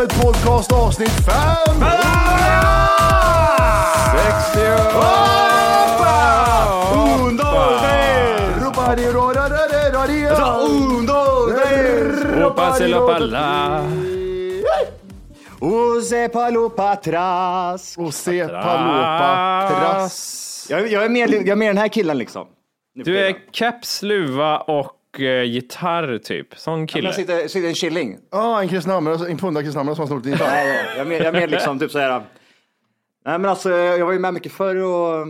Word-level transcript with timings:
Kaffet 0.00 0.22
podcast 0.22 0.72
avsnitt 0.72 1.10
5! 1.10 1.24
60 4.54 4.60
Un, 6.94 7.36
dos, 7.36 7.80
tres! 7.82 8.62
Palla. 13.06 13.82
Ose 15.60 16.28
palopa 16.28 16.96
tras. 16.96 17.96
Palopa. 18.62 20.08
Jag, 20.68 20.88
jag, 20.88 21.04
är 21.04 21.08
mer, 21.08 21.28
jag 21.28 21.48
är 21.48 21.56
mer 21.56 21.66
den 21.66 21.78
här 21.78 21.88
killen 21.88 22.18
liksom. 22.18 22.46
Du 22.94 23.18
är 23.18 23.36
keps, 23.52 24.02
luva 24.02 24.58
och 24.58 24.99
eh, 25.18 25.42
gitarr 25.44 26.18
typ. 26.18 26.58
Sån 26.58 26.86
kille. 26.86 27.08
Jag 27.08 27.14
sitter, 27.14 27.48
sitter 27.48 27.68
en 27.68 27.74
killing. 27.74 28.18
Ja, 28.30 28.62
en 28.62 28.68
kristnamn, 28.68 29.06
en 29.06 29.38
pundad 29.38 29.64
kristnamn 29.64 29.94
som 29.94 30.02
har 30.02 30.06
snott 30.06 30.24
din 30.24 30.32
gitarr. 30.32 30.50
Nej, 30.50 30.84
jag 30.96 30.98
är 30.98 31.04
mer, 31.04 31.40
jag 31.40 31.50
liksom 31.50 31.78
typ 31.78 31.90
såhär. 31.90 32.22
Nej 33.26 33.38
men 33.38 33.44
alltså 33.44 33.70
jag 33.70 34.06
var 34.06 34.12
ju 34.12 34.18
med 34.18 34.34
mycket 34.34 34.52
förr 34.52 34.76
och 34.76 35.26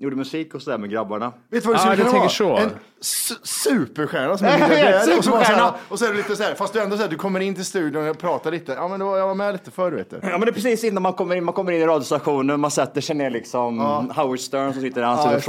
gjorde 0.00 0.16
musik 0.16 0.54
och 0.54 0.62
sådär 0.62 0.78
med 0.78 0.90
grabbarna. 0.90 1.32
Vet 1.50 1.62
du 1.62 1.68
vad 1.68 1.76
Ah, 1.76 1.78
skulle 1.78 1.96
du 1.96 2.04
kunna 2.04 2.18
vara? 2.18 2.28
så. 2.28 2.56
En 2.56 2.70
su- 3.02 3.38
superstjärna 3.46 4.38
som 4.38 4.46
är 4.46 4.58
miljardär. 4.68 5.18
Och 5.18 5.24
så, 5.24 5.30
så 5.30 5.36
här, 5.36 5.72
och 5.88 5.98
så 5.98 6.04
är 6.04 6.10
det 6.10 6.16
lite 6.16 6.36
så 6.36 6.42
här, 6.42 6.54
fast 6.54 6.72
du 6.72 6.80
ändå 6.80 6.96
så 6.96 7.02
här, 7.02 7.08
du 7.10 7.16
kommer 7.16 7.40
in 7.40 7.54
till 7.54 7.64
studion 7.64 8.08
och 8.08 8.18
pratar 8.18 8.50
lite. 8.50 8.72
Ja, 8.72 8.88
men 8.88 9.00
då, 9.00 9.16
jag 9.16 9.26
var 9.26 9.34
med 9.34 9.52
lite 9.52 9.70
förr 9.70 9.92
vet 9.92 10.10
du. 10.10 10.16
Ja 10.22 10.28
men 10.30 10.40
det 10.40 10.46
är 10.48 10.52
precis 10.52 10.84
innan 10.84 11.02
man 11.02 11.12
kommer 11.12 11.36
in, 11.36 11.44
man 11.44 11.54
kommer 11.54 11.72
in 11.72 11.80
i 11.82 11.86
radiostationen, 11.86 12.60
man 12.60 12.70
sätter 12.70 13.00
sig 13.00 13.16
ner 13.16 13.30
liksom, 13.30 13.78
Howard 14.16 14.38
Stern 14.40 14.72
som 14.72 14.82
sitter 14.82 15.00
där, 15.00 15.08
han 15.08 15.18
ställer 15.18 15.34
det. 15.36 15.40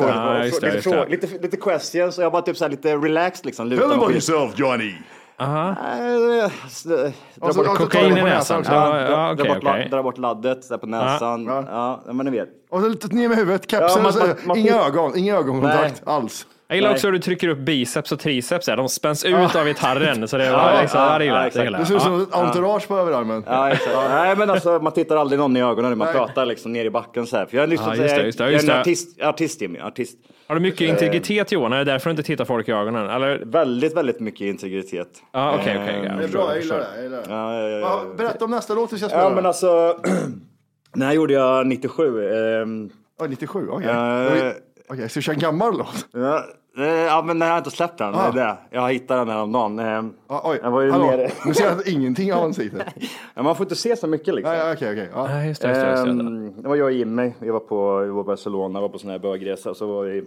frågor, 0.82 1.00
det, 1.06 1.10
lite, 1.12 1.48
det. 1.48 1.58
questions 1.58 2.18
och 2.18 2.24
jag 2.24 2.32
bara 2.32 2.42
typ 2.42 2.58
såhär 2.58 2.70
lite 2.72 2.96
relaxed 2.96 3.46
liksom. 3.46 3.70
Tell 3.70 3.82
about 3.84 4.00
på- 4.06 4.12
yourself 4.12 4.52
Johnny. 4.60 4.94
Aha. 5.42 5.76
Nej, 5.84 6.50
s- 6.68 6.84
dra 6.84 6.94
bort- 7.04 7.12
och 7.40 7.54
så 7.56 7.64
tar 7.64 7.76
Kokain 7.76 8.10
du 8.14 8.18
i 8.18 8.22
på 8.22 8.28
näsan. 8.28 8.60
också. 8.60 8.72
Ja, 8.72 9.34
dra- 9.34 10.02
bort. 10.02 10.16
Dra 10.16 10.22
laddet 10.22 10.70
där 10.70 10.78
på 10.78 10.86
näsan. 10.88 11.46
Ja. 11.46 12.02
Men 12.06 12.18
ni 12.26 12.32
vet. 12.32 12.50
Och 12.70 12.82
så 12.82 12.88
lite 12.90 13.08
ner 13.08 13.28
med 13.30 13.38
huvudet, 13.38 13.72
kepsen, 13.72 13.90
Ja, 13.90 13.96
man- 13.98 14.06
och 14.06 14.14
så, 14.14 14.20
man- 14.20 14.36
man- 14.46 14.58
inga 14.58 14.76
ögon, 14.86 15.18
inga 15.18 15.36
ögonkontakt 15.36 16.02
alls. 16.06 16.46
Jag 16.68 16.76
gillar 16.76 16.92
också 16.92 17.08
hur 17.08 17.12
du 17.12 17.20
trycker 17.20 17.48
upp 17.48 17.58
biceps 17.58 18.12
och 18.12 18.20
triceps. 18.20 18.66
De 18.66 18.90
spänns 18.90 19.24
ut 19.26 19.56
av 19.56 19.66
gitarren. 19.66 20.28
Så 20.28 20.38
det 20.38 20.52
var 20.52 20.82
liksom, 20.82 21.00
ja, 21.00 21.50
ser 21.86 21.96
ut 21.96 22.02
som 22.02 22.22
ett 22.22 22.34
entourage 22.36 22.88
på 22.88 22.98
överarmen. 22.98 23.44
Nej 24.10 24.36
men 24.38 24.50
alltså 24.50 24.80
man 24.80 24.92
tittar 24.94 25.18
aldrig 25.18 25.40
någon 25.40 25.58
i 25.58 25.62
ögonen 25.62 25.90
när 25.92 25.96
man 25.96 26.14
pratar 26.14 26.46
liksom 26.46 26.74
ner 26.74 26.86
i 26.86 26.90
backen 26.90 27.28
så 27.28 27.38
här. 27.38 27.46
För 27.46 27.58
jag 27.58 27.64
är 27.64 27.68
liksom 27.68 27.88
Ja, 27.90 27.96
just 27.96 28.16
det, 28.16 28.24
just 28.26 28.38
det, 28.38 28.52
jag 28.52 28.64
är 28.64 28.70
en 28.74 28.80
artist, 28.80 29.22
artist 29.22 29.62
Jimmy, 29.62 29.80
artist. 29.80 30.18
Har 30.52 30.56
du 30.56 30.62
mycket 30.62 30.90
integritet 30.90 31.52
Johan? 31.52 31.74
Är 31.74 31.78
det 31.78 31.84
därför 31.84 32.10
du 32.10 32.12
inte 32.12 32.24
tittar 32.24 32.46
folk 32.46 32.70
i 32.70 32.72
ögonen? 32.72 33.10
Eller? 33.10 33.44
Väldigt, 33.46 33.98
väldigt 33.98 34.20
mycket 34.20 34.42
integritet. 34.42 35.08
Ja, 35.32 35.56
okej, 35.60 35.80
okej. 35.84 36.02
jag 36.06 36.18
Det 36.18 36.24
är 36.24 36.28
bra, 36.28 36.56
jag 36.56 36.64
gillar 36.64 36.78
det. 36.78 36.88
Jag 36.96 37.04
gillar 37.04 37.18
det. 37.18 37.26
Ja, 37.30 37.56
ja, 37.56 37.70
ja, 37.70 37.80
Ja, 37.80 38.04
ja. 38.08 38.14
berätta 38.18 38.46
om 38.46 38.52
nästa 38.52 38.74
låt 38.74 38.94
vi 38.94 38.98
ska 38.98 39.08
spela. 39.08 39.24
ja 39.24 39.30
men 39.30 39.46
alltså, 39.46 39.98
den 40.94 41.02
här 41.02 41.14
gjorde 41.14 41.34
jag 41.34 41.68
97. 41.68 42.30
ehm, 42.34 42.90
Ja, 43.20 43.26
97, 43.28 43.68
okej. 43.70 43.90
Eh. 43.90 44.54
Okej, 44.90 45.10
ska 45.10 45.20
vi 45.20 45.22
köra 45.24 45.34
en 45.34 45.40
gammal 45.40 45.78
låt? 45.78 46.08
Ja, 46.12 46.36
eh, 46.38 46.42
ja 47.08 47.22
men 47.26 47.42
jag 47.42 47.48
har 47.48 47.58
inte 47.58 47.72
släppt 47.72 47.98
den. 47.98 48.16
Ah. 48.16 48.32
Det 48.32 48.42
är 48.42 48.46
det. 48.48 48.58
Jag 48.72 48.92
hittade 48.92 49.20
den 49.20 49.30
häromdagen. 49.30 49.80
Eh, 49.80 50.02
Ja, 50.30 50.42
oj, 50.46 50.60
Jag 50.64 50.72
var 50.72 50.82
ju 50.82 50.92
hallå. 50.92 51.06
nere. 51.06 51.30
Nu 51.46 51.54
ser 51.54 51.64
jag 51.64 51.74
att 51.80 51.88
ingenting 51.88 52.34
av 52.34 52.40
hans 52.42 52.56
sitter. 52.56 52.84
ja, 53.36 53.44
man 53.44 53.56
får 53.56 53.64
inte 53.66 53.76
se 53.76 53.96
så 53.96 54.08
mycket 54.08 54.36
liksom. 54.36 54.54
Ja, 54.56 54.66
ja, 54.68 54.74
okej, 54.74 54.92
okej. 54.92 55.10
Ja. 55.14 55.30
Ja, 55.32 55.44
just 55.46 55.62
det, 55.62 55.68
just 55.68 55.82
det, 55.82 55.90
just 55.90 56.04
det. 56.04 56.10
Ehm, 56.10 56.62
det 56.62 56.68
var 56.68 56.76
jag 56.76 56.86
och 56.86 56.92
Jimmy. 56.92 57.32
Vi 57.40 57.50
var 57.50 57.60
på, 57.60 57.98
vi 58.00 58.10
var 58.10 58.24
på 58.24 58.28
Barcelona, 58.28 58.82
var 58.82 58.90
på 58.90 58.98
sån 59.00 59.10
här 59.10 59.20
bögresa. 59.20 59.74
Så 59.74 59.88
var 59.88 60.04
vi 60.04 60.24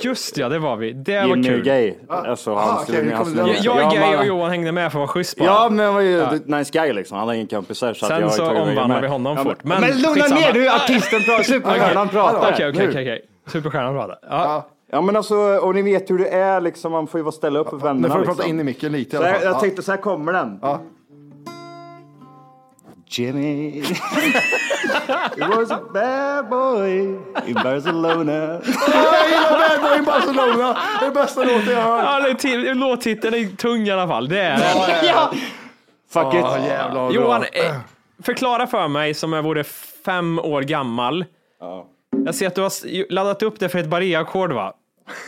Just 0.08 0.36
ja, 0.38 0.48
det 0.48 0.58
var 0.58 0.76
vi. 0.76 0.92
Det 0.92 1.20
var 1.20 1.26
Jimmy 1.26 1.48
är 1.48 1.52
kul. 1.52 1.62
gay. 1.64 1.94
Alltså, 2.08 2.54
Ah, 2.54 2.58
han 2.86 2.94
hur 2.94 3.02
med 3.02 3.16
kom 3.16 3.38
hans 3.38 3.64
Jag, 3.64 3.76
jag 3.80 3.92
är 3.94 4.00
gay 4.00 4.16
och 4.16 4.26
Johan 4.26 4.50
hängde 4.50 4.72
med 4.72 4.92
för 4.92 4.98
att 4.98 5.00
vara 5.00 5.08
schysst 5.08 5.38
bara. 5.38 5.46
Ja, 5.46 5.68
men 5.70 5.84
han 5.84 5.94
var 5.94 6.00
ju 6.00 6.20
ett 6.22 6.46
nice 6.46 6.70
guy 6.72 6.92
liksom. 6.92 7.18
Han 7.18 7.28
har 7.28 7.34
ingen 7.34 7.46
kompisar. 7.46 7.94
Så 7.94 8.06
att 8.06 8.12
Sen 8.12 8.30
så 8.30 8.50
omvandlar 8.50 9.00
vi 9.02 9.08
honom 9.08 9.36
ja, 9.36 9.42
fort. 9.44 9.64
Men, 9.64 9.80
Men 9.80 10.02
lugna 10.02 10.26
ner 10.26 10.52
du, 10.52 10.68
artisten 10.68 11.20
pratar, 11.22 11.42
superstjärnan 11.42 12.08
pratar. 12.08 12.52
Okej, 12.52 12.68
okej, 12.68 12.88
okej, 12.88 13.02
okej. 13.02 13.22
Superstjärnan 13.46 13.94
pratar. 13.94 14.18
Ja. 14.30 14.66
Ja 14.90 15.00
men 15.00 15.16
alltså, 15.16 15.36
och 15.36 15.74
ni 15.74 15.82
vet 15.82 16.10
hur 16.10 16.18
det 16.18 16.28
är 16.28 16.60
liksom, 16.60 16.92
man 16.92 17.06
får 17.06 17.18
ju 17.18 17.24
vara 17.24 17.32
ställa 17.32 17.58
upp 17.58 17.68
för 17.70 17.76
vännerna. 17.76 18.00
Nu 18.00 18.08
får 18.08 18.14
du 18.14 18.20
liksom. 18.20 18.36
prata 18.36 18.48
in 18.48 18.60
i 18.60 18.64
micken 18.64 18.92
lite 18.92 19.16
i 19.16 19.18
Så 19.18 19.22
alla 19.22 19.26
jag, 19.28 19.36
fall. 19.36 19.44
jag 19.46 19.54
Ja. 19.54 19.60
tänkte 19.60 19.82
så 19.82 19.90
här 19.90 19.98
kommer 19.98 20.32
den. 20.32 20.58
Ja. 20.62 20.80
Jimmy 23.10 23.70
He 25.38 25.46
was 25.56 25.70
a 25.70 25.80
bad 25.94 26.48
boy 26.48 27.00
in 27.46 27.54
Barcelona 27.54 28.32
Jag 28.32 29.28
gillar 29.28 29.68
Bad 29.68 29.82
Boy 29.82 29.98
in 29.98 30.04
Barcelona. 30.04 30.76
Det 31.00 31.06
är 31.06 31.10
bästa 31.10 31.40
låten 31.44 31.72
jag 31.72 31.82
har 31.82 31.96
hört. 31.96 32.04
Ja, 32.04 32.20
det 32.20 32.30
är 32.30 32.34
till, 32.34 32.78
låttiteln 32.78 33.34
är 33.34 33.56
tung 33.56 33.86
i 33.86 33.90
alla 33.90 34.08
fall. 34.08 34.28
Det 34.28 34.40
är 34.40 34.58
den. 34.58 35.06
ja. 35.08 35.30
Fuck 36.10 36.34
it. 36.34 36.40
Ja, 36.40 36.58
jävlar 36.58 37.10
Johan, 37.12 37.42
eh, 37.42 37.74
förklara 38.22 38.66
för 38.66 38.88
mig 38.88 39.14
som 39.14 39.32
jag 39.32 39.42
vore 39.42 39.64
fem 40.04 40.38
år 40.38 40.62
gammal. 40.62 41.24
Jag 42.24 42.34
ser 42.34 42.46
att 42.46 42.54
du 42.54 42.60
har 42.62 43.12
laddat 43.12 43.42
upp 43.42 43.58
det 43.60 43.68
för 43.68 43.78
ett 43.78 43.86
barré-ackord 43.88 44.52
va? 44.52 44.72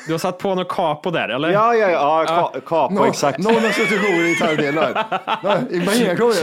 Du 0.07 0.13
har 0.13 0.19
satt 0.19 0.39
på 0.39 0.55
något 0.55 0.69
capo 0.69 1.11
där, 1.11 1.29
eller? 1.29 1.51
Ja, 1.51 1.75
ja, 1.75 1.91
ja, 1.91 2.25
ka, 2.53 2.61
kapo, 2.61 2.95
Nå- 2.95 3.05
exakt. 3.07 3.39
Någon 3.39 3.55
har 3.55 3.71
suttit 3.71 4.01
i 4.09 4.29
gitarrdelar. 4.29 5.07
Nej, 5.45 5.57
i 5.71 5.81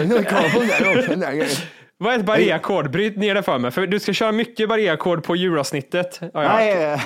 nu 0.06 0.24
där 0.68 0.98
också. 1.00 1.16
Nej, 1.16 1.48
Vad 1.98 2.14
är 2.14 2.20
ett 2.20 2.26
barré-ackord? 2.26 2.92
Bryt 2.92 3.18
ner 3.18 3.36
det 3.36 3.44
för 3.44 3.58
mig, 3.58 3.72
för 3.72 3.88
du 3.88 4.00
ska 4.00 4.14
köra 4.14 4.32
mycket 4.32 4.70
barré-ackord 4.70 5.24
på 5.24 5.36
hört. 5.36 6.20
Nej, 6.34 7.00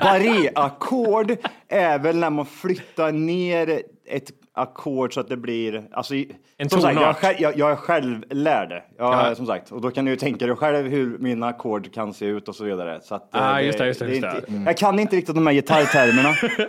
barré-ackord 0.00 1.36
är 1.68 1.98
väl 1.98 2.16
när 2.16 2.30
man 2.30 2.46
flyttar 2.46 3.12
ner 3.12 3.82
ett 4.10 4.30
ackord 4.54 5.14
så 5.14 5.20
att 5.20 5.28
det 5.28 5.36
blir, 5.36 5.84
alltså, 5.92 6.14
En 6.58 6.70
som 6.70 6.80
sagt, 6.80 6.94
jag, 6.94 7.02
är 7.02 7.06
tonart. 7.06 7.16
själv- 7.20 7.36
jag, 7.40 7.58
jag 7.58 7.70
är 7.70 7.76
själv 7.76 8.24
lärd 8.30 8.68
det. 8.68 8.82
Jag, 8.98 9.14
Ja. 9.14 9.34
som 9.34 9.46
sagt, 9.46 9.72
och 9.72 9.80
då 9.80 9.90
kan 9.90 10.04
du 10.04 10.10
ju 10.10 10.16
tänka 10.16 10.46
dig 10.46 10.56
själv 10.56 10.86
hur 10.86 11.18
mina 11.18 11.46
ackord 11.46 11.94
kan 11.94 12.14
se 12.14 12.24
ut 12.26 12.48
och 12.48 12.54
så 12.54 12.64
vidare. 12.64 13.00
Så 13.02 13.14
att, 13.14 13.28
Ah, 13.32 13.58
eh, 13.60 13.66
just 13.66 13.78
det, 13.78 13.86
just 13.86 14.00
det, 14.00 14.06
är 14.06 14.08
just 14.08 14.22
det. 14.22 14.28
inte- 14.48 14.52
Jag 14.70 14.76
kan 14.76 14.98
inte 14.98 15.16
riktigt 15.16 15.34
de 15.34 15.46
här 15.46 15.54
gitarrtermerna. 15.54 16.34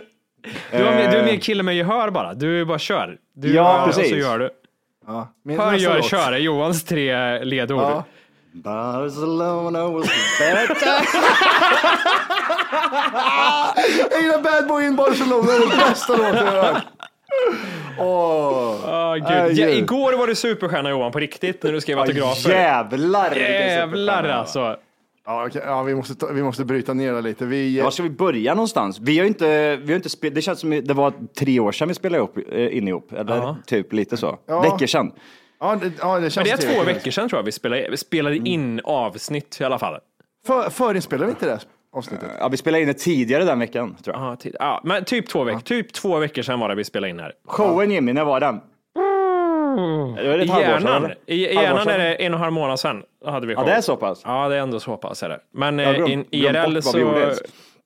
Du, 0.72 0.84
har, 0.84 0.90
mer- 0.92 1.10
du 1.10 1.16
är 1.16 1.20
Eh. 1.20 1.24
mer 1.24 1.36
kille 1.36 1.62
med 1.62 1.76
gehör 1.76 2.10
bara. 2.10 2.34
Du 2.34 2.64
bara 2.64 2.78
kör. 2.78 3.18
Du 3.34 3.54
Ja, 3.54 3.78
hör 3.78 3.88
och 3.88 3.94
så 3.94 4.00
precis. 4.00 4.16
gör 4.16 4.38
du. 4.38 4.50
Ja. 5.06 5.28
Min 5.44 5.58
Hör, 5.60 5.72
gör, 5.74 5.96
låt. 5.96 6.04
kör 6.10 6.32
är 6.32 6.36
Johans 6.38 6.84
tre 6.84 7.38
ledord. 7.44 7.80
Ja. 7.82 8.04
Barcelona 8.52 9.88
was 9.88 10.06
better. 10.40 10.76
Jag 14.10 14.22
gillar 14.22 14.42
Bad 14.42 14.68
Boy 14.68 14.86
in 14.86 14.96
Barcelona, 14.96 15.42
det 15.46 15.52
är 15.56 15.60
den 15.60 15.78
bästa 15.78 16.12
låten 16.16 16.34
jag 16.36 16.52
har 16.52 16.72
hört. 16.72 16.82
Åh. 17.98 18.74
Ah, 18.84 19.14
gud. 19.16 19.58
Ja, 19.58 19.68
igår 19.68 20.12
var 20.18 20.26
du 20.26 20.34
superstjärna 20.34 20.90
Johan 20.90 21.12
på 21.12 21.18
riktigt 21.18 21.62
när 21.62 21.72
du 21.72 21.80
skrev 21.80 21.98
autografer. 21.98 22.50
Jävlar! 22.50 23.34
Jävlar 23.36 24.24
alltså. 24.24 24.76
Ja, 25.26 25.46
okej. 25.46 25.62
ja 25.64 25.82
vi, 25.82 25.94
måste 25.94 26.14
ta, 26.14 26.26
vi 26.26 26.42
måste 26.42 26.64
bryta 26.64 26.94
ner 26.94 27.12
det 27.12 27.20
lite. 27.20 27.46
Vi, 27.46 27.80
Var 27.80 27.90
ska 27.90 28.02
vi 28.02 28.10
börja 28.10 28.54
någonstans? 28.54 28.98
Vi 29.00 29.18
har 29.18 29.26
inte, 29.26 29.76
vi 29.76 29.92
har 29.92 29.96
inte 29.96 30.08
spelat, 30.08 30.34
det 30.34 30.42
känns 30.42 30.60
som 30.60 30.70
det 30.70 30.94
var 30.94 31.12
tre 31.38 31.60
år 31.60 31.72
sedan 31.72 31.88
vi 31.88 31.94
spelade 31.94 32.18
ihop, 32.18 32.38
eh, 32.52 32.76
in 32.76 32.88
ihop, 32.88 33.12
eller 33.12 33.36
Ja. 33.36 33.56
typ 33.66 33.92
lite 33.92 34.16
så. 34.16 34.38
Ja. 34.46 34.60
Veckor 34.60 34.86
sedan. 34.86 35.12
ja, 35.60 35.76
det, 35.82 35.92
ja, 36.00 36.18
det 36.20 36.30
känns 36.30 36.36
Men 36.36 36.44
det 36.44 36.50
är 36.50 36.56
trevligt. 36.56 36.78
två 36.78 36.84
veckor 36.84 37.10
sedan 37.10 37.28
tror 37.28 37.38
jag 37.38 37.44
vi 37.44 37.52
spelade, 37.52 37.88
vi 37.90 37.96
spelade 37.96 38.36
in 38.36 38.80
avsnitt 38.84 39.58
i 39.60 39.64
alla 39.64 39.78
fall. 39.78 39.98
För, 40.46 40.70
förinspelade 40.70 41.26
vi 41.26 41.30
inte 41.30 41.46
det 41.46 41.60
avsnittet? 41.96 42.28
Ja, 42.40 42.48
vi 42.48 42.56
spelade 42.56 42.80
in 42.82 42.88
det 42.88 42.94
tidigare 42.94 43.44
den 43.44 43.58
veckan, 43.58 43.96
tror 44.04 44.16
jag. 44.16 44.24
Ja, 44.32 44.36
tid. 44.36 44.56
ja, 44.58 44.80
men 44.84 45.04
typ 45.04 45.28
två 45.28 45.44
veckor. 45.44 45.60
Typ 45.60 45.92
två 45.92 46.18
veckor 46.18 46.42
sedan 46.42 46.60
var 46.60 46.68
det 46.68 46.74
vi 46.74 46.84
spelade 46.84 47.10
in 47.10 47.18
här. 47.20 47.32
Showen 47.44 47.90
Jimmy, 47.90 48.12
när 48.12 48.24
var 48.24 48.40
den? 48.40 48.60
Det 50.16 50.28
var 50.28 50.38
I 50.38 50.42
ett 50.44 50.50
halvår 50.50 50.64
sedan, 50.66 50.82
hjärnan, 50.82 51.04
eller? 51.04 51.16
i 51.26 51.46
Halvår 51.46 51.62
hjärnan 51.62 51.84
sedan? 51.84 51.94
är 51.94 51.98
det 51.98 52.14
en 52.14 52.32
och 52.34 52.38
en 52.38 52.42
halv 52.42 52.52
månad 52.52 52.80
sedan. 52.80 53.02
Hade 53.26 53.46
vi 53.46 53.52
Ja, 53.52 53.58
show. 53.60 53.66
det 53.66 53.72
är 53.72 53.80
så 53.80 53.96
pass? 53.96 54.22
Ja, 54.24 54.48
det 54.48 54.56
är 54.56 54.60
ändå 54.60 54.80
så 54.80 54.96
pass 54.96 55.22
är 55.22 55.28
det. 55.28 55.40
Men 55.52 55.78
Jag 55.78 55.86
har 55.86 55.94
eh, 55.94 55.98
glömt- 56.06 56.30
glömt 56.30 56.56
IRL 56.66 56.80
så 56.82 56.96
vi 56.96 57.02
gjorde 57.02 57.20
ens. 57.20 57.38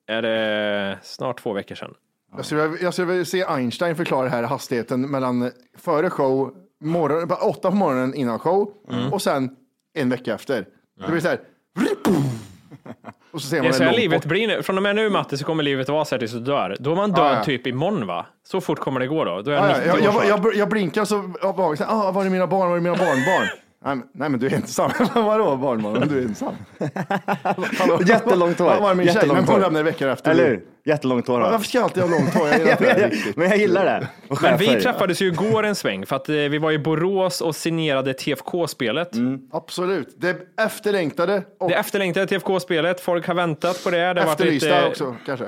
är 0.07 0.21
det 0.21 0.97
snart 1.03 1.41
två 1.43 1.53
veckor 1.53 1.75
sedan. 1.75 1.93
Jag 2.35 2.45
skulle, 2.45 2.67
vilja- 2.67 2.83
jag 2.83 2.93
skulle 2.93 3.07
vilja 3.07 3.25
se 3.25 3.43
Einstein 3.45 3.95
förklara 3.95 4.29
här 4.29 4.43
hastigheten 4.43 5.11
mellan 5.11 5.51
före 5.77 6.09
show, 6.09 6.53
morgon, 6.83 7.27
bara 7.27 7.39
åtta 7.39 7.69
på 7.69 7.75
morgonen 7.77 8.13
innan 8.13 8.39
show 8.39 8.71
Mm. 8.91 9.13
och 9.13 9.21
sen 9.21 9.49
en 9.97 10.09
vecka 10.09 10.33
efter. 10.33 10.65
Det 11.05 11.11
blir 11.11 11.21
så 11.21 11.27
här. 11.27 11.39
Och 13.31 13.41
så 13.41 13.47
ser 13.47 13.57
Det 13.57 13.63
man 13.63 13.69
är 13.69 13.73
så 13.73 13.83
här 13.83 13.93
livet 13.93 14.25
blir 14.25 14.47
nu. 14.47 14.63
Från 14.63 14.77
och 14.77 14.83
med 14.83 14.95
nu 14.95 15.09
Matte 15.09 15.37
så 15.37 15.45
kommer 15.45 15.63
livet 15.63 15.89
vara 15.89 16.05
så 16.05 16.15
här 16.15 16.19
tills 16.19 16.31
du 16.31 16.39
dör. 16.39 16.75
Då 16.79 16.91
är 16.91 16.95
man 16.95 17.11
död 17.11 17.25
Ja, 17.25 17.35
ja. 17.35 17.43
typ 17.43 17.67
imorgon 17.67 18.07
va? 18.07 18.25
Så 18.47 18.61
fort 18.61 18.79
kommer 18.79 18.99
det 18.99 19.07
gå 19.07 19.25
då. 19.25 19.41
Då 19.41 19.51
är 19.51 19.55
jag 19.55 19.69
ja, 19.69 19.77
90 19.77 19.87
jag, 19.87 20.25
jag, 20.29 20.45
jag, 20.45 20.55
jag 20.55 20.69
blinkar 20.69 21.05
så 21.05 21.15
här, 21.15 21.85
ah, 21.87 22.11
var 22.11 22.25
är 22.25 22.29
mina 22.29 22.47
barn, 22.47 22.69
var 22.69 22.77
är 22.77 22.81
mina 22.81 22.95
barnbarn? 22.95 23.47
Nej, 23.85 23.95
men- 23.95 24.07
nej 24.13 24.29
men 24.29 24.39
du 24.39 24.47
är 24.47 24.53
ensam. 24.53 24.91
Vadå 25.15 25.55
barnbarn? 25.57 26.07
Du 26.07 26.19
är 26.19 26.23
ensam. 26.25 26.55
Jättelångt 28.07 28.59
hår. 28.59 28.65
Var 28.81 28.91
är 28.91 28.95
min 28.95 29.05
tjej? 29.05 29.15
Jättelångt 29.15 29.39
Men 29.39 29.47
hon 29.47 29.55
hår. 29.55 29.61
lämnar 29.61 29.83
veckor 29.83 30.07
efter. 30.07 30.31
Eller 30.31 30.47
hur? 30.47 30.63
Jättelångt 30.85 31.27
hår. 31.27 31.39
Varför 31.39 31.65
ska 31.65 31.77
jag 31.77 31.83
alltid 31.83 32.03
ha 32.03 32.09
långt 32.09 32.33
hår? 32.33 32.47
Jag 32.47 32.57
gillar 32.59 32.71
inte 32.71 32.83
det 32.83 33.01
här 33.01 33.09
riktigt. 33.09 33.35
Men 33.35 33.49
jag 33.49 33.57
gillar 33.57 33.85
det. 33.85 34.07
Men 34.41 34.57
vi 34.57 34.81
träffades 34.81 35.21
ju 35.21 35.27
igår 35.27 35.63
en 35.63 35.75
sväng 35.75 36.05
för 36.05 36.15
att 36.15 36.29
eh, 36.29 36.35
vi 36.35 36.57
var 36.57 36.71
i 36.71 36.79
Borås 36.79 37.41
och 37.41 37.55
signerade 37.55 38.13
TFK-spelet. 38.13 39.11
Absolut. 39.51 40.15
Det 40.17 40.37
efterlängtade 40.61 41.43
och 41.59 41.69
Det 41.69 41.75
efterlängtade 41.75 42.27
TFK-spelet. 42.27 43.01
Folk 43.01 43.27
har 43.27 43.33
väntat 43.33 43.83
på 43.83 43.89
det. 43.89 43.97
det 43.97 44.05
har 44.05 44.13
varit 44.15 44.29
efterlysta 44.39 44.75
lite, 44.75 44.87
också 44.87 45.15
kanske. 45.25 45.45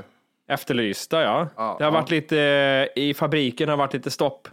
Efterlysta, 0.50 1.21
ja. 1.21 1.47
Ja, 1.57 1.75
det 1.77 1.83
har 1.83 1.91
ja. 1.91 2.00
varit 2.00 2.09
lite, 2.12 2.39
eh, 2.95 3.03
i 3.03 3.13
fabriken 3.13 3.69
har 3.69 3.77
varit 3.77 3.94
lite 3.94 4.12
stopp. 4.12 4.47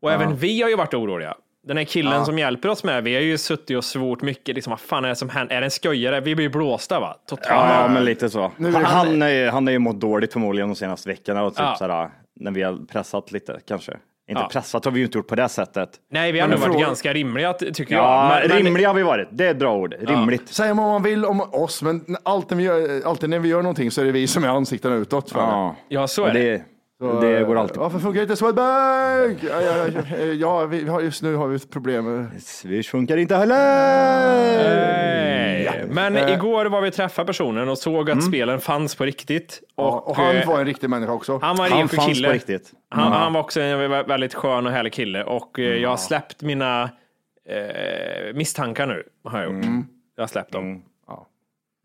Och 0.00 0.12
även 0.12 0.36
vi 0.36 0.62
har 0.62 0.68
ju 0.70 0.76
varit 0.76 0.94
oroliga. 0.94 1.34
Den 1.66 1.76
här 1.76 1.84
killen 1.84 2.24
som 2.24 2.38
hjälper 2.38 2.68
oss 2.68 2.84
med, 2.84 3.04
vi 3.04 3.14
har 3.14 3.22
ju 3.22 3.38
suttit 3.38 3.76
och 3.76 3.84
svårt 3.84 4.22
mycket. 4.22 4.54
Liksom, 4.54 4.70
vad 4.70 4.80
fan 4.80 5.04
är 5.04 5.08
det 5.08 5.16
som 5.16 5.28
händer? 5.28 5.56
Är 5.56 5.60
det 5.60 5.66
en 5.66 5.70
skojare? 5.70 6.20
Vi 6.20 6.34
blir 6.36 6.48
blåsta 6.48 7.00
va? 7.00 7.16
Totalt. 7.28 7.48
Ja, 7.48 7.88
men 7.88 8.04
lite 8.04 8.30
så. 8.30 8.50
Nu 8.56 8.72
Han, 8.72 8.84
han, 8.84 9.22
är, 9.22 9.28
ju- 9.28 9.48
han 9.48 9.68
är 9.68 9.72
ju 9.72 9.78
mått 9.78 10.00
dåligt 10.00 10.32
förmodligen 10.32 10.68
de 10.68 10.74
senaste 10.74 11.08
veckorna 11.08 11.42
och 11.44 11.52
typ 11.54 11.60
Ja. 11.60 11.76
sådär, 11.78 12.10
när 12.40 12.50
vi 12.50 12.62
har 12.62 12.86
pressat 12.92 13.32
lite 13.32 13.60
kanske. 13.68 13.92
Inte 14.28 14.42
Ja. 14.42 14.48
pressat 14.52 14.84
har 14.84 14.92
vi 14.92 14.98
ju 15.00 15.04
inte 15.06 15.18
gjort 15.18 15.28
på 15.28 15.34
det 15.34 15.48
sättet. 15.48 15.90
Nej, 16.12 16.32
vi 16.32 16.40
har 16.40 16.48
nog 16.48 16.58
varit 16.58 16.80
ganska 16.80 17.12
rimliga 17.12 17.52
tycker 17.52 17.94
Ja, 17.94 18.30
jag. 18.32 18.40
Men, 18.40 18.48
men, 18.56 18.64
rimliga 18.66 18.88
har 18.88 18.94
vi 18.94 19.02
varit. 19.02 19.28
Det 19.30 19.46
är 19.46 19.50
ett 19.50 19.58
bra 19.58 19.76
ord. 19.76 19.94
Rimligt. 20.00 20.48
Säga 20.48 20.74
vad 20.74 20.86
man 20.86 21.02
vill 21.02 21.24
om 21.24 21.40
oss, 21.40 21.82
men 21.82 22.16
alltid, 22.22 22.58
vi 22.58 22.64
gör, 22.64 23.06
alltid 23.06 23.30
när 23.30 23.38
vi 23.38 23.48
gör 23.48 23.62
någonting 23.62 23.90
så 23.90 24.00
är 24.00 24.04
det 24.04 24.12
vi 24.12 24.26
som 24.26 24.44
är 24.44 24.48
ansiktena 24.48 24.94
utåt. 24.94 25.30
för. 25.30 25.38
Ja, 25.40 25.76
ja, 25.88 26.06
så 26.06 26.24
är 26.24 26.32
det. 26.34 26.40
det, 26.52 26.62
det 27.20 27.44
går 27.44 27.56
alltid. 27.58 27.76
Varför 27.78 27.98
funkar 27.98 28.22
inte 28.22 28.36
Swedbank? 28.36 29.38
Ja, 29.42 29.60
ja, 29.62 29.86
ja, 30.18 30.24
ja, 30.26 30.66
vi 30.66 30.88
har, 30.88 31.00
just 31.00 31.22
nu 31.22 31.34
har 31.36 31.48
vi 31.48 31.56
ett 31.56 31.70
problem. 31.70 32.30
Swish 32.40 32.90
funkar 32.90 33.16
inte 33.16 33.36
heller. 33.36 33.56
Nej. 34.64 35.84
Men 35.88 36.16
Eh. 36.16 36.32
igår 36.34 36.66
var 36.66 36.80
vi 36.80 36.88
och 36.88 36.94
träffade 36.94 37.26
personen 37.26 37.68
och 37.68 37.78
såg 37.78 38.10
att 38.10 38.24
spelen 38.24 38.60
fanns 38.60 38.94
på 38.94 39.04
riktigt. 39.04 39.60
Ja, 39.76 39.84
Och, 39.84 40.10
och 40.10 40.16
han 40.16 40.36
eh, 40.36 40.48
var 40.48 40.58
en 40.60 40.66
riktig 40.66 40.90
människa 40.90 41.12
också. 41.12 41.38
han 41.42 41.56
var 41.56 41.66
en 41.66 41.72
Han 41.72 41.88
fanns 41.88 42.06
kille. 42.08 42.28
på 42.28 42.34
riktigt. 42.34 42.70
Han, 42.88 43.12
han 43.12 43.32
var 43.32 43.40
också 43.40 43.60
en 43.60 43.78
vä- 43.92 44.08
väldigt 44.08 44.34
skön 44.34 44.66
och 44.66 44.72
härlig 44.72 44.92
kille 44.92 45.24
och 45.24 45.58
eh, 45.58 45.64
jag 45.64 45.88
har 45.88 45.96
släppt 45.96 46.42
mina 46.42 46.82
eh, 47.48 48.34
misstankar 48.34 48.86
nu. 48.86 49.02
Har 49.24 49.42
jag 49.42 49.54
gjort. 49.54 49.64
Jag 50.16 50.22
har 50.22 50.28
släppt 50.28 50.52
dem. 50.52 50.82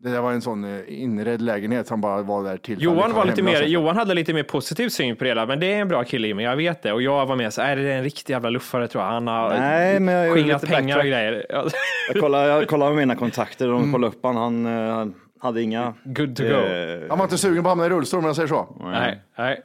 Det 0.02 0.10
där 0.10 0.20
var 0.20 0.32
en 0.32 0.42
sån 0.42 0.64
eh, 0.64 0.80
inredd 1.02 1.42
lägenhet 1.42 1.86
som 1.86 2.00
bara 2.00 2.22
var 2.22 2.44
där 2.44 2.56
till. 2.56 2.82
Johan, 2.82 3.12
var 3.12 3.24
lite 3.24 3.42
mer, 3.42 3.62
Johan 3.62 3.96
hade 3.96 4.14
lite 4.14 4.32
mer 4.34 4.42
positiv 4.42 4.88
syn 4.88 5.16
på 5.16 5.24
det 5.24 5.30
hela, 5.30 5.46
men 5.46 5.60
det 5.60 5.72
är 5.72 5.80
en 5.80 5.88
bra 5.88 6.04
kille 6.04 6.28
i 6.28 6.34
mig, 6.34 6.44
jag 6.44 6.56
vet 6.56 6.82
det. 6.82 6.92
Och 6.92 7.02
jag 7.02 7.26
var 7.26 7.36
med 7.36 7.52
så 7.54 7.62
är 7.62 7.76
det 7.76 7.92
en 7.92 8.02
riktig 8.02 8.32
jävla 8.32 8.50
luffare 8.50 8.88
tror 8.88 9.04
jag. 9.04 9.10
Han 9.10 9.26
har 9.26 9.48
Nej, 9.50 10.00
men 10.00 10.14
jag 10.14 10.34
skingrat 10.34 10.66
pengar 10.66 10.98
och 10.98 11.04
grejer. 11.04 11.46
Ja. 11.48 11.64
Jag 12.12 12.20
kollade, 12.22 12.46
jag 12.46 12.68
kollade 12.68 12.90
med 12.90 12.98
mina 12.98 13.16
kontakter 13.16 13.68
och 13.72 13.80
de 13.80 13.92
kollade 13.92 14.12
upp 14.12 14.20
han. 14.22 14.36
Han 14.36 14.66
eh, 14.66 15.06
hade 15.40 15.62
inga... 15.62 15.94
Good 16.04 16.36
to 16.36 16.42
go. 16.42 16.48
eh, 16.48 17.08
Han 17.08 17.18
var 17.18 17.24
inte 17.24 17.38
sugen 17.38 17.62
på 17.62 17.68
att 17.68 17.72
hamna 17.76 17.86
i 17.86 17.88
rullstol 17.88 18.20
om 18.20 18.26
jag 18.26 18.36
säger 18.36 18.48
så. 18.48 18.76
Nej, 18.84 19.20
nej. 19.38 19.60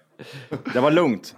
det 0.73 0.79
var 0.79 0.91
lugnt. 0.91 1.35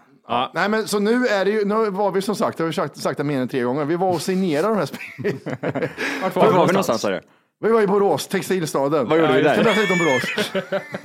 Nej, 0.54 0.70
men 0.70 0.88
så 0.88 1.00
nu 1.00 1.26
är 1.28 1.46
det 1.46 1.52
ju, 1.52 1.66
nu 1.66 1.90
var 1.90 2.12
vi 2.12 2.22
som 2.22 2.36
sagt, 2.36 2.58
det 2.58 2.64
har 2.64 2.68
vi 2.68 2.74
sagt, 2.74 2.98
sagt 2.98 3.18
det 3.18 3.24
mer 3.24 3.42
än 3.42 3.48
tre 3.48 3.62
gånger. 3.62 3.86
Vi 3.86 3.96
var 3.96 4.10
och 4.14 4.22
signerade 4.22 4.68
de 4.68 4.78
här 4.78 4.86
spelen. 4.86 5.40
Vart 6.22 6.36
Var 6.36 6.44
var 6.52 6.52
vi 6.68 6.74
någonstans 6.74 7.02
sa 7.02 7.10
du? 7.10 7.22
Vi 7.60 7.70
var 7.72 7.82
i 7.82 7.88
Borås, 7.88 8.28
textilstaden. 8.28 9.08
Vad 9.10 9.20
gjorde 9.20 9.34
vi 9.34 9.42
där? 9.42 9.54
Ska 9.56 9.58
jag 9.60 9.66
berätta 9.66 9.82
lite 9.82 9.94
om 9.94 10.00
Borås? 10.00 10.52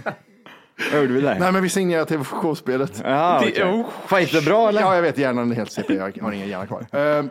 Vad 0.92 1.00
gjorde 1.00 1.12
vi 1.14 1.20
där? 1.20 1.38
Nej, 1.38 1.52
men 1.52 1.62
vi 1.62 1.68
signerade 1.68 2.06
TVK-spelet. 2.06 3.02
Ja, 3.04 3.40
Det- 3.42 3.50
okej. 3.50 3.64
oh. 3.64 3.86
Fan, 4.06 4.20
gick 4.20 4.32
det 4.32 4.42
bra 4.44 4.68
eller? 4.68 4.80
Ja, 4.80 4.94
jag 4.94 5.02
vet, 5.02 5.18
hjärnan 5.18 5.50
är 5.50 5.54
helt 5.54 5.72
CP, 5.72 5.94
jag 5.94 6.12
har 6.22 6.32
ingen 6.32 6.48
hjärna 6.48 6.66
kvar. 6.66 6.80
Eh, 6.92 7.24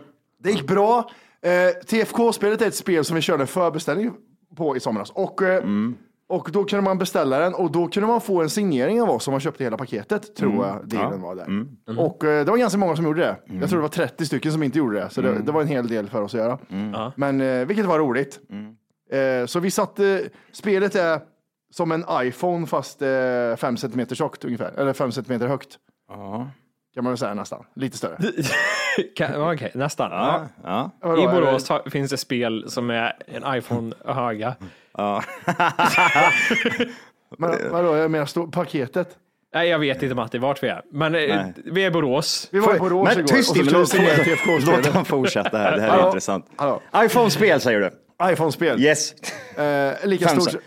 det 0.44 0.52
gick 0.52 0.68
bra. 0.68 1.10
Uh, 1.46 1.82
TFK-spelet 1.88 2.62
är 2.62 2.68
ett 2.68 2.76
spel 2.76 3.06
som 3.06 3.16
vi 3.16 3.22
körde 3.22 3.46
förbeställning 3.46 4.12
på 4.58 4.76
i 4.78 4.80
somras. 4.80 5.10
Och, 5.10 5.42
eh, 5.42 5.64
och 6.30 6.50
då 6.52 6.64
kunde 6.64 6.84
man 6.84 6.98
beställa 6.98 7.40
den 7.40 7.54
och 7.54 7.72
då 7.72 7.88
kunde 7.88 8.08
man 8.08 8.22
få 8.22 8.42
en 8.42 8.50
signering 8.50 9.02
av 9.02 9.10
oss 9.10 9.24
som 9.24 9.32
man 9.32 9.42
köpte 9.42 9.64
hela 9.64 9.78
paketet, 9.78 10.36
tror 10.36 10.66
jag 10.68 10.88
dealen 10.90 11.22
var 11.22 11.36
där. 11.36 11.66
Och 12.00 12.24
eh, 12.24 12.46
det 12.46 12.52
var 12.52 12.58
ganska 12.58 12.78
många 12.80 12.96
som 12.96 13.06
gjorde 13.06 13.22
det. 13.22 13.36
Jag 13.60 13.70
tror 13.70 13.78
det 13.80 13.82
var 13.82 13.90
30 13.90 14.26
stycken 14.26 14.52
som 14.52 14.64
inte 14.64 14.78
gjorde 14.78 15.00
det, 15.00 15.10
så 15.10 15.22
det, 15.22 15.40
det 15.46 15.52
var 15.52 15.62
en 15.62 15.68
hel 15.68 15.88
del 15.88 16.10
för 16.10 16.22
oss 16.22 16.34
att 16.34 16.40
göra. 16.40 16.58
Men 17.16 17.42
eh, 17.42 17.66
vilket 17.66 17.86
var 17.86 18.00
roligt. 18.00 18.40
Eh, 19.12 19.46
så 19.46 19.60
vi 19.60 19.72
satte, 19.72 20.30
spelet 20.52 20.96
är 20.96 21.20
som 21.74 21.92
en 21.92 22.06
iPhone 22.22 22.68
fast 22.68 23.02
eh, 23.02 23.56
5 23.58 23.78
cm 23.78 24.06
tjockt 24.12 24.46
ungefär, 24.46 24.72
eller 24.78 24.94
5 24.94 25.12
cm 25.12 25.42
högt. 25.42 25.78
Kan 26.94 27.04
man 27.04 27.12
väl 27.12 27.18
säga 27.18 27.34
nästan, 27.34 27.66
lite 27.76 27.98
större. 27.98 28.18
Kan- 29.16 29.52
Okej, 29.54 29.72
nästan. 29.74 30.12
Ja, 30.12 30.48
ja. 30.64 30.92
I 31.18 31.28
Borås 31.28 31.70
har- 31.70 31.90
finns 31.90 32.12
det 32.12 32.18
spel 32.18 32.66
som 32.70 32.90
är 32.90 33.14
en 33.28 33.58
iPhone 33.58 33.96
höga. 34.06 34.56
Men 37.38 37.72
vadå, 37.72 37.96
jag 37.98 38.12
menar 38.12 38.26
stå, 38.26 38.48
paketet. 38.48 39.18
Nej, 39.54 39.70
jag 39.70 39.80
vet 39.80 40.04
inte 40.04 40.16
Matti 40.16 40.38
vart 40.38 40.64
vi 40.64 40.68
är. 40.68 40.82
Men 40.92 41.16
eh, 41.16 41.22
Nej. 41.22 41.54
vi 41.66 41.84
är 41.84 41.88
i 41.88 41.92
Borås. 41.92 42.48
Vi 42.52 42.60
var 42.60 42.76
i 42.76 42.80
Borås 42.80 43.10
Men 43.10 43.20
igår 43.20 43.28
tyst 43.28 43.50
och 43.50 43.56
skulle 43.56 43.72
vi 43.72 43.78
låt, 43.78 43.94
låt, 43.94 44.08
låt 44.08 44.26
TFK-spelet. 44.26 44.94
han 44.94 45.06
fortsätta 45.06 45.58
här. 45.58 45.76
Det 45.76 45.82
här 45.82 45.88
är 45.88 45.92
Hallå? 45.92 46.06
intressant. 46.08 46.46
Hallå. 46.56 46.82
iPhone-spel 46.96 47.62
säger 47.62 47.80
du? 47.80 47.90
iPhone-spel. 48.24 48.80
Yes. 48.82 49.14
Eh, 49.58 49.94
lika 50.08 50.28
stort. 50.28 50.62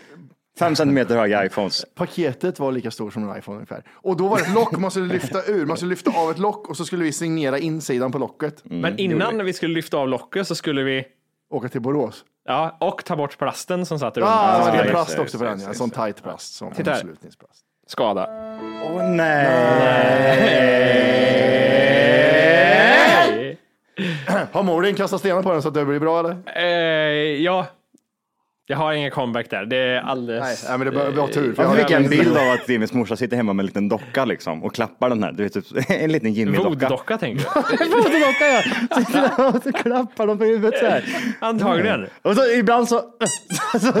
Fem 0.59 0.75
centimeter 0.75 1.15
höga 1.15 1.45
iPhones. 1.45 1.85
Paketet 1.95 2.59
var 2.59 2.71
lika 2.71 2.91
stort 2.91 3.13
som 3.13 3.29
en 3.29 3.37
iPhone 3.37 3.55
ungefär. 3.55 3.83
Och 3.93 4.17
då 4.17 4.27
var 4.27 4.37
det 4.37 4.43
ett 4.43 4.53
lock 4.53 4.77
man 4.77 4.91
skulle 4.91 5.13
lyfta 5.13 5.43
ur. 5.45 5.65
Man 5.65 5.77
skulle 5.77 5.89
lyfta 5.89 6.11
av 6.11 6.31
ett 6.31 6.39
lock 6.39 6.69
och 6.69 6.77
så 6.77 6.85
skulle 6.85 7.03
vi 7.03 7.11
signera 7.11 7.59
insidan 7.59 8.11
på 8.11 8.17
locket. 8.17 8.61
Men 8.63 8.99
innan 8.99 9.45
vi 9.45 9.53
skulle 9.53 9.73
lyfta 9.73 9.97
av 9.97 10.07
locket 10.07 10.47
så 10.47 10.55
skulle 10.55 10.83
vi, 10.83 11.05
Åka 11.49 11.69
till 11.69 11.81
Borås. 11.81 12.23
ja, 12.45 12.77
och 12.79 13.05
ta 13.05 13.15
bort 13.15 13.37
plasten 13.37 13.85
som 13.85 13.99
satt 13.99 14.17
runt. 14.17 14.27
Ja, 14.27 14.33
ah, 14.33 14.57
det 14.57 14.63
var 14.63 14.75
just 14.75 14.85
en 14.85 14.91
plast 14.91 15.15
det, 15.15 15.21
också 15.21 15.37
för 15.37 15.45
den. 15.45 15.59
ja. 15.59 15.65
det, 15.65 15.69
En 15.69 15.75
sån 15.75 15.89
tight 15.89 16.23
plast. 16.23 16.53
Som 16.53 16.71
Titta 16.73 16.91
här. 16.91 17.03
Skada. 17.87 18.29
Åh 18.83 19.09
nej! 19.09 20.55
Har 24.51 24.63
Morin 24.63 24.95
kastat 24.95 25.19
stenar 25.19 25.41
på 25.41 25.51
den 25.51 25.61
så 25.61 25.67
att 25.67 25.73
det 25.73 25.85
blir 25.85 25.99
bra 25.99 26.19
eller? 26.19 26.37
Eh, 26.55 27.41
ja, 27.43 27.65
jag 28.67 28.77
har 28.77 28.93
ingen 28.93 29.11
comeback 29.11 29.49
där. 29.49 29.65
Det 29.65 29.77
är 29.77 30.01
alldeles... 30.01 30.43
Nej, 30.43 30.55
nej, 30.69 30.77
men 30.77 30.93
det 30.93 30.99
var, 30.99 31.11
var 31.21 31.27
tur. 31.27 31.53
för 31.53 31.63
Jag 31.63 31.69
har 31.69 31.75
fick 31.77 31.91
en 31.91 32.09
bild 32.09 32.37
av 32.37 32.51
att 32.51 32.69
Jimmys 32.69 32.93
morsa 32.93 33.15
sitter 33.15 33.37
hemma 33.37 33.53
med 33.53 33.63
en 33.63 33.65
liten 33.65 33.89
docka 33.89 34.25
liksom 34.25 34.63
och 34.63 34.75
klappar 34.75 35.09
den 35.09 35.23
här. 35.23 35.31
Du 35.31 35.43
vet, 35.43 35.53
typ, 35.53 35.65
en 35.89 36.11
liten 36.11 36.33
Jimmy-docka. 36.33 36.69
Voodoo-docka 36.69 37.17
tänker 37.17 37.43
du? 37.43 37.85
Voodoo-docka 37.95 38.45
ja! 38.45 38.61
Sitter 39.01 39.55
och 39.55 39.63
så 39.63 39.71
klappar 39.73 40.27
de 40.27 40.37
på 40.37 40.43
huvudet 40.43 40.79
så 40.79 40.85
här. 40.85 41.03
Antagligen. 41.39 42.07
Och 42.21 42.35
så 42.35 42.51
ibland 42.51 42.87
så, 42.89 42.95
så 43.79 43.91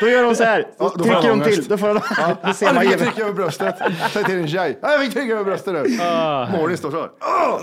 då 0.00 0.08
gör 0.08 0.22
de 0.22 0.34
så 0.34 0.44
här. 0.44 0.66
Ja, 0.78 0.88
Så 0.88 0.96
då 0.98 1.04
får 1.04 1.12
trycker 1.14 1.28
de 1.28 1.40
till. 1.40 1.64
Då 1.68 1.78
får 1.78 1.86
de, 1.88 1.94
då 2.46 2.52
ser 2.54 2.66
Ja, 2.66 2.72
man 2.72 2.82
du 2.84 2.90
fick 2.90 2.98
Jimmy. 3.00 3.10
trycka 3.10 3.22
över 3.22 3.34
bröstet. 3.34 3.74
Säg 4.12 4.24
till 4.24 4.34
din 4.36 4.48
tjej. 4.48 4.78
Ja, 4.82 4.92
Jag 4.92 5.00
fick 5.00 5.12
trycka 5.12 5.32
över 5.32 5.44
bröstet 5.44 5.72
nu. 5.74 5.80
Molly 6.58 6.76
står 6.76 6.90
så 6.90 7.00
här. 7.00 7.08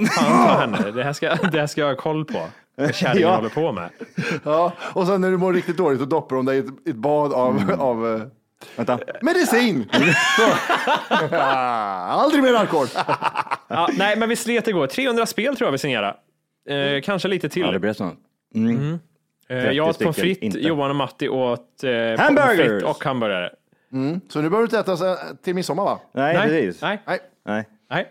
Fan 0.08 0.48
ta 0.48 0.60
henne. 0.60 0.92
Det 0.92 1.04
här 1.04 1.14
ska, 1.14 1.36
det 1.36 1.60
här 1.60 1.68
ska 1.68 1.82
jag 1.82 1.88
ha 1.88 1.96
koll 1.96 2.26
på. 2.26 2.40
Vad 2.80 2.96
kärringen 2.96 3.22
Ja. 3.30 3.36
håller 3.36 3.50
på 3.50 3.72
med. 3.72 3.90
Ja, 4.44 4.74
och 4.94 5.08
sen 5.08 5.22
när 5.22 5.32
du 5.32 5.38
mår 5.38 5.54
riktigt 5.54 5.78
dåligt, 5.78 6.00
då 6.00 6.06
doppar 6.06 6.36
de 6.36 6.46
dig 6.46 6.56
i 6.56 6.60
ett, 6.60 6.66
ett 6.88 6.96
bad 6.96 7.34
av, 7.34 7.72
av 7.80 8.16
eh, 8.16 8.22
Vänta. 8.76 9.00
medicin. 9.22 9.90
Så. 10.38 10.44
Aldrig 11.36 12.44
mer 12.44 12.54
alkohol. 12.54 12.88
Ja, 13.72 13.90
nej, 13.98 14.18
men 14.18 14.30
vi 14.30 14.36
slet 14.36 14.68
igår. 14.68 14.88
300 14.88 15.26
spel 15.26 15.56
tror 15.56 15.68
jag 15.68 15.72
vi 15.72 15.78
signerade. 15.78 16.16
Eh, 16.70 17.02
kanske 17.02 17.28
lite 17.28 17.50
till. 17.50 17.62
Ja, 17.62 17.72
det 17.72 17.80
blir 17.80 17.94
så. 17.94 18.04
Eh, 19.50 19.58
jag 19.72 19.88
åt 19.88 19.92
30 19.98 20.04
pommes 20.04 20.16
frites. 20.18 20.56
Johan 20.56 20.90
och 20.90 20.96
Matti 20.96 21.30
åt 21.30 21.84
eh, 21.84 21.90
frites 22.28 22.84
och 22.84 23.04
hamburgare. 23.04 23.50
Så 24.30 24.42
nu 24.42 24.50
behöver 24.50 24.58
du 24.58 24.64
inte 24.64 24.80
äta 24.80 24.98
så- 24.98 25.18
till 25.44 25.56
midsommar 25.56 25.84
va? 25.84 26.00
Nej, 26.14 26.38
precis. 26.38 26.82
nej, 26.82 27.02
Nej. 27.08 27.20
Nej. 27.46 27.68
nej. 27.90 28.08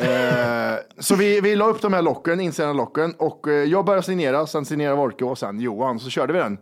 Eh, 0.00 0.74
så 0.98 1.14
vi, 1.16 1.40
vi 1.40 1.56
la 1.56 1.66
upp 1.66 1.82
de 1.82 1.92
här 1.92 2.02
locken, 2.02 2.40
insidan 2.40 2.76
locken 2.76 3.14
och 3.18 3.48
eh, 3.48 3.54
jag 3.54 3.84
började 3.84 4.02
signera, 4.06 4.46
sen 4.46 4.64
signerade 4.64 4.96
Volke 4.96 5.24
och 5.24 5.38
sen 5.38 5.60
Johan, 5.60 5.98
så 5.98 6.10
körde 6.10 6.32
vi 6.32 6.38
den. 6.38 6.58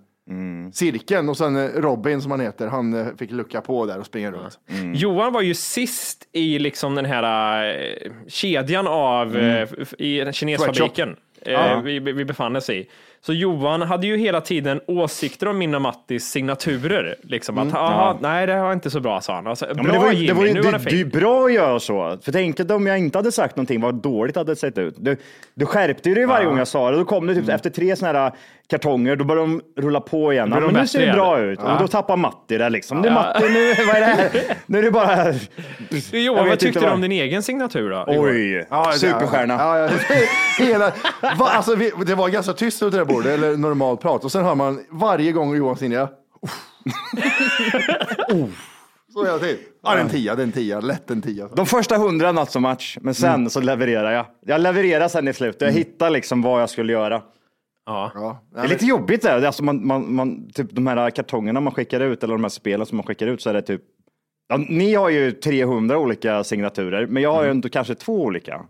Cirkeln 0.72 1.28
och 1.28 1.36
sen 1.36 1.56
eh, 1.56 1.68
Robin 1.80 2.22
som 2.22 2.30
han 2.30 2.40
heter, 2.40 2.66
han 2.68 2.94
eh, 2.94 3.06
fick 3.18 3.30
lucka 3.30 3.60
på 3.60 3.86
där 3.86 3.98
och 3.98 4.06
springa 4.06 4.30
runt. 4.30 4.58
Johan 4.94 5.32
var 5.32 5.40
ju 5.42 5.54
sist 5.54 6.28
i 6.32 6.58
liksom 6.58 6.94
den 6.94 7.04
här 7.04 7.64
eh, 7.74 8.12
kedjan 8.28 8.86
av 8.86 9.36
eh, 9.36 9.68
f- 9.80 9.94
i 9.98 10.32
kinesfabriken 10.32 11.16
eh, 11.42 11.80
vi, 11.82 11.98
vi 11.98 12.24
befann 12.24 12.56
oss 12.56 12.70
i. 12.70 12.88
Så 13.26 13.32
Johan 13.32 13.82
hade 13.82 14.06
ju 14.06 14.16
hela 14.16 14.40
tiden 14.40 14.80
åsikter 14.86 15.48
om 15.48 15.58
min 15.58 15.74
och 15.74 15.82
Mattis 15.82 16.24
signaturer. 16.24 17.14
Liksom 17.22 17.58
att, 17.58 17.74
aha, 17.74 18.18
nej 18.20 18.46
det 18.46 18.62
var 18.62 18.72
inte 18.72 18.90
så 18.90 19.00
bra 19.00 19.20
sa 19.20 19.34
han. 19.34 19.46
Alltså, 19.46 19.66
Ja, 19.68 19.74
bra 19.74 19.92
det, 19.92 19.98
var, 19.98 20.12
Jimmy, 20.12 20.26
det, 20.26 20.32
var 20.34 20.44
ju, 20.44 20.54
nu 20.54 20.60
var 20.60 20.72
det 20.72 20.78
det, 20.78 20.90
det 20.90 21.00
är 21.00 21.04
bra 21.04 21.46
att 21.46 21.52
göra 21.52 21.80
så. 21.80 22.18
För 22.22 22.32
tänk 22.32 22.60
att 22.60 22.70
om 22.70 22.86
jag 22.86 22.98
inte 22.98 23.18
hade 23.18 23.32
sagt 23.32 23.56
någonting, 23.56 23.80
vad 23.80 23.94
dåligt 23.94 24.36
hade 24.36 24.52
det 24.52 24.56
sett 24.56 24.78
ut. 24.78 24.94
Du, 24.98 25.16
du 25.54 25.66
skärpte 25.66 26.08
ju 26.08 26.14
dig 26.14 26.26
varje 26.26 26.46
gång 26.46 26.58
jag 26.58 26.68
sa 26.68 26.90
det. 26.90 26.96
Då 26.96 27.04
kom 27.04 27.26
det 27.26 27.34
typ 27.34 27.48
efter 27.48 27.70
tre 27.70 27.96
sådana 27.96 28.18
här 28.18 28.32
kartonger, 28.70 29.16
då 29.16 29.24
började 29.24 29.46
de 29.48 29.62
rulla 29.82 30.00
på 30.00 30.32
igen. 30.32 30.50
Ja, 30.54 30.60
men 30.60 30.74
nu 30.74 30.86
ser 30.86 31.06
det 31.06 31.12
bra 31.12 31.40
ut. 31.40 31.58
Och 31.62 31.78
då 31.80 31.88
tappar 31.88 32.16
Matti 32.16 32.58
det 32.58 32.68
liksom. 32.70 33.02
Det 33.02 33.08
är 33.08 33.12
Matti, 33.12 33.48
nu, 33.48 33.74
vad 33.86 33.96
är 33.96 34.00
det 34.00 34.06
här? 34.06 34.30
Nu 34.66 34.78
är 34.78 34.82
det 34.82 34.90
bara... 34.90 35.32
Du, 36.10 36.20
Johan, 36.20 36.48
vad 36.48 36.58
tyckte 36.58 36.80
du 36.80 36.88
om 36.90 37.00
din 37.00 37.12
egen 37.12 37.42
signatur 37.42 37.90
då? 37.90 38.04
Oj, 38.06 38.66
Ja, 38.70 38.90
det- 38.92 38.98
superstjärna. 38.98 39.54
Ja, 39.54 39.78
ja, 39.78 39.88
hela, 40.58 40.92
va, 41.38 41.48
alltså, 41.48 41.74
vi, 41.74 41.92
det 42.06 42.14
var 42.14 42.28
ganska 42.28 42.52
tyst 42.52 42.82
ute 42.82 42.96
där 42.96 43.04
bordet, 43.04 43.26
eller 43.32 43.56
normalt 43.56 44.00
prat. 44.00 44.24
Och 44.24 44.32
sen 44.32 44.44
hör 44.44 44.54
man 44.54 44.80
varje 44.90 45.32
gång 45.32 45.56
Johan 45.56 45.76
signerar. 45.76 46.08
Uff. 48.30 48.70
Så 49.12 49.24
hela 49.24 49.38
tiden. 49.38 49.56
Ja, 49.82 49.90
det 49.94 49.96
är 49.96 50.00
en 50.04 50.08
tia, 50.10 50.34
det 50.34 50.42
är 50.42 50.44
en 50.46 50.52
tia, 50.52 50.80
lätt 50.80 51.10
en 51.10 51.22
tia. 51.22 51.48
De 51.56 51.66
första 51.66 51.96
hundra 51.96 52.32
not 52.32 52.50
so 52.50 52.60
much, 52.60 52.98
men 53.00 53.14
sen 53.14 53.50
så 53.50 53.60
levererar 53.60 54.12
jag. 54.12 54.26
Jag 54.46 54.60
levererar 54.60 55.08
sen 55.08 55.28
i 55.28 55.32
slutet. 55.32 55.60
Jag 55.62 55.72
hittar 55.72 56.10
liksom 56.10 56.42
vad 56.42 56.62
jag 56.62 56.70
skulle 56.70 56.92
göra. 56.92 57.22
Ja. 57.86 58.12
Ja, 58.14 58.42
Det 58.54 58.60
är 58.60 58.68
lite 58.68 58.86
jobbigt 58.86 59.22
där. 59.22 59.42
Alltså 59.46 59.64
man, 59.64 59.86
man, 59.86 60.14
man, 60.14 60.50
typ 60.52 60.66
de 60.70 60.86
här 60.86 61.10
kartongerna 61.10 61.60
man 61.60 61.72
skickar 61.74 62.00
ut, 62.00 62.22
eller 62.22 62.34
de 62.34 62.44
här 62.44 62.48
spelen 62.48 62.86
som 62.86 62.96
man 62.96 63.06
skickar 63.06 63.26
ut, 63.26 63.42
så 63.42 63.50
är 63.50 63.54
det 63.54 63.62
typ 63.62 63.82
Ja, 64.48 64.56
ni 64.68 64.94
har 64.94 65.08
ju 65.08 65.32
300 65.32 65.98
olika 65.98 66.44
signaturer, 66.44 67.06
men 67.06 67.22
jag 67.22 67.32
har 67.32 67.44
ju 67.44 67.50
ändå 67.50 67.68
kanske 67.68 67.94
två 67.94 68.22
olika. 68.22 68.60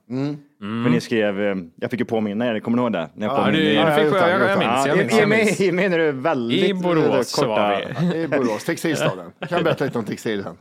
För 0.85 0.90
ni 0.90 1.00
skrev, 1.00 1.40
eh, 1.42 1.56
jag 1.76 1.90
fick 1.90 2.00
ju 2.00 2.06
påminna 2.06 2.47
er, 2.47 2.61
kommer 2.61 2.76
ni 2.76 2.83
ihåg 2.83 2.92
det? 2.92 3.09
När 3.14 3.26
jag 3.26 3.38
Ja, 3.38 3.50
du, 3.50 3.59
i- 3.59 3.75
jag, 3.75 3.94
fick, 3.97 4.04
Ja, 4.14 4.28
jag, 4.28 4.40
jag, 4.40 4.50
jag 4.50 4.59
minns, 4.59 4.71
Ja, 4.87 4.87
jag 4.87 4.97
i- 4.97 5.00
minns. 5.00 5.12
i 5.14 5.18
Jag 5.21 5.28
minns. 5.28 5.61
I 5.61 5.73
mig 5.73 5.85
är 5.85 5.99
det 5.99 6.12
väldigt 6.12 6.64
I 6.71 6.75
Borås 6.75 7.35
korta. 7.35 7.49
var 7.49 7.87
vi. 8.12 8.18
I 8.23 8.28
Borås, 8.28 8.64
textilstaden. 8.64 9.30
Jag 9.38 9.49
kan 9.49 9.64
berätta 9.64 9.85
lite 9.85 9.99
om 9.99 10.04
textil 10.04 10.42
sen. 10.42 10.56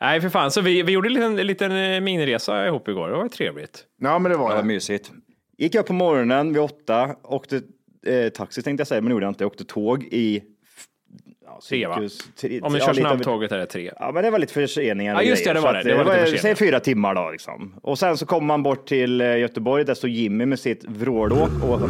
Nej, 0.00 0.20
för 0.20 0.28
fan. 0.28 0.50
Så 0.50 0.60
vi, 0.60 0.82
vi 0.82 0.92
gjorde 0.92 1.08
en 1.08 1.12
liten, 1.12 1.38
en 1.38 1.46
liten 1.46 1.72
eh, 1.94 2.00
miniresa 2.00 2.66
ihop 2.66 2.88
igår. 2.88 3.08
Det 3.08 3.16
var 3.16 3.28
trevligt. 3.28 3.82
Ja, 4.00 4.18
men 4.18 4.32
det 4.32 4.38
var 4.38 4.50
Ja, 4.50 4.56
det. 4.56 4.62
mysigt. 4.64 5.10
Gick 5.58 5.74
upp 5.74 5.86
på 5.86 5.92
morgonen 5.92 6.52
vid 6.52 6.62
åtta, 6.62 7.16
åkte 7.22 7.62
eh, 8.06 8.28
taxi 8.28 8.62
tänkte 8.62 8.80
jag 8.80 8.88
säga, 8.88 9.00
men 9.00 9.08
det 9.08 9.12
gjorde 9.12 9.24
jag 9.26 9.30
inte. 9.30 9.44
Jag 9.44 9.50
åkte 9.52 9.64
tåg 9.64 10.02
i... 10.04 10.42
Ja, 11.46 11.60
Tre, 11.68 11.86
va? 11.86 12.00
tre- 12.40 12.60
Om 12.60 12.72
vi 12.72 12.78
ja, 12.78 12.86
kör 12.86 12.94
snabbtåget 12.94 13.52
är 13.52 13.58
det 13.58 13.66
tre. 13.66 13.90
Ja, 14.00 14.10
men 14.14 14.24
det 14.24 14.30
var 14.30 14.38
lite 14.38 14.52
förseningar. 14.52 15.14
Ja, 15.14 15.22
just 15.22 15.44
det, 15.44 15.52
det 15.52 15.60
var 15.60 15.68
så 15.68 15.72
det. 15.72 15.78
att 16.00 16.06
Det 16.06 16.30
var 16.30 16.36
Säg 16.36 16.54
fyra 16.54 16.80
timmar 16.80 17.14
då 17.14 17.30
liksom. 17.30 17.74
Och 17.82 17.98
sen 17.98 18.16
så 18.16 18.26
kom 18.26 18.46
man 18.46 18.62
bort 18.62 18.86
till 18.88 19.20
eh, 19.20 19.36
Göteborg, 19.38 19.84
där 19.84 19.94
stod 19.94 20.10
Jimmy 20.10 20.46
med 20.46 20.58
sitt 20.58 20.84
vrålåk 20.84 21.50
och 21.62 21.80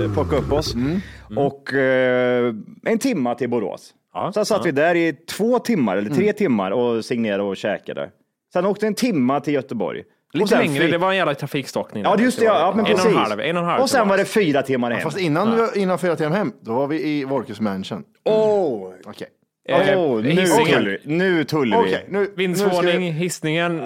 eh, 0.00 0.12
plockade 0.14 0.36
upp 0.42 0.52
oss. 0.52 0.74
Mm. 0.74 1.00
Och 1.36 1.74
eh, 1.74 2.54
en 2.84 2.98
timma 2.98 3.34
till 3.34 3.48
Borås. 3.50 3.94
Ja, 4.14 4.32
Sen 4.34 4.44
satt 4.44 4.66
vi 4.66 4.70
där 4.70 4.94
i 4.94 5.12
två 5.12 5.58
timmar, 5.58 5.96
eller 5.96 6.06
Mm. 6.10 6.18
tre 6.18 6.32
timmar 6.32 6.70
och 6.70 7.04
signerade 7.04 7.42
och 7.42 7.56
käkade. 7.56 8.10
Sen 8.52 8.66
åkte 8.66 8.86
en 8.86 8.94
timma 8.94 9.40
till 9.40 9.54
Göteborg. 9.54 10.02
Och 10.34 10.38
Lite 10.38 10.48
sen 10.48 10.58
längre, 10.58 10.86
det 10.86 10.98
var 10.98 11.10
en 11.10 11.16
jävla 11.16 11.34
trafikstockning. 11.34 12.02
Ja, 12.02 12.16
just 12.18 12.38
det. 12.38 12.44
Ja, 12.44 12.72
men 12.76 12.86
en 12.86 12.90
precis. 12.92 13.04
och 13.04 13.10
en 13.10 13.16
halv, 13.16 13.40
en 13.40 13.56
och 13.56 13.62
en 13.62 13.68
halv. 13.68 13.82
och 13.82 13.90
sen 13.90 14.08
var 14.08 14.16
det 14.16 14.24
fyra 14.24 14.62
timmar 14.62 14.90
hem. 14.90 15.00
Fast 15.00 15.18
innan, 15.18 15.68
innan 15.74 15.98
fyra 15.98 16.16
timmar 16.16 16.36
hem, 16.36 16.52
då 16.60 16.74
var 16.74 16.86
vi 16.86 17.02
i 17.06 17.24
Volkes 17.24 17.60
mansion. 17.60 18.02
Åh, 18.24 18.90
Okej. 19.04 19.28
Eh, 19.68 20.00
Åh, 20.00 20.22
nu 20.22 20.30
Hisingen. 20.30 20.66
tullar 20.66 20.98
vi. 21.04 21.16
Nu 21.16 21.44
tullar 21.44 21.82
vi. 21.82 21.88
Okej, 21.88 22.04
nu, 22.08 22.18
nu 22.20 22.30
Vindsvåning, 22.36 22.98
vi- 23.00 23.10
hissningen. 23.10 23.80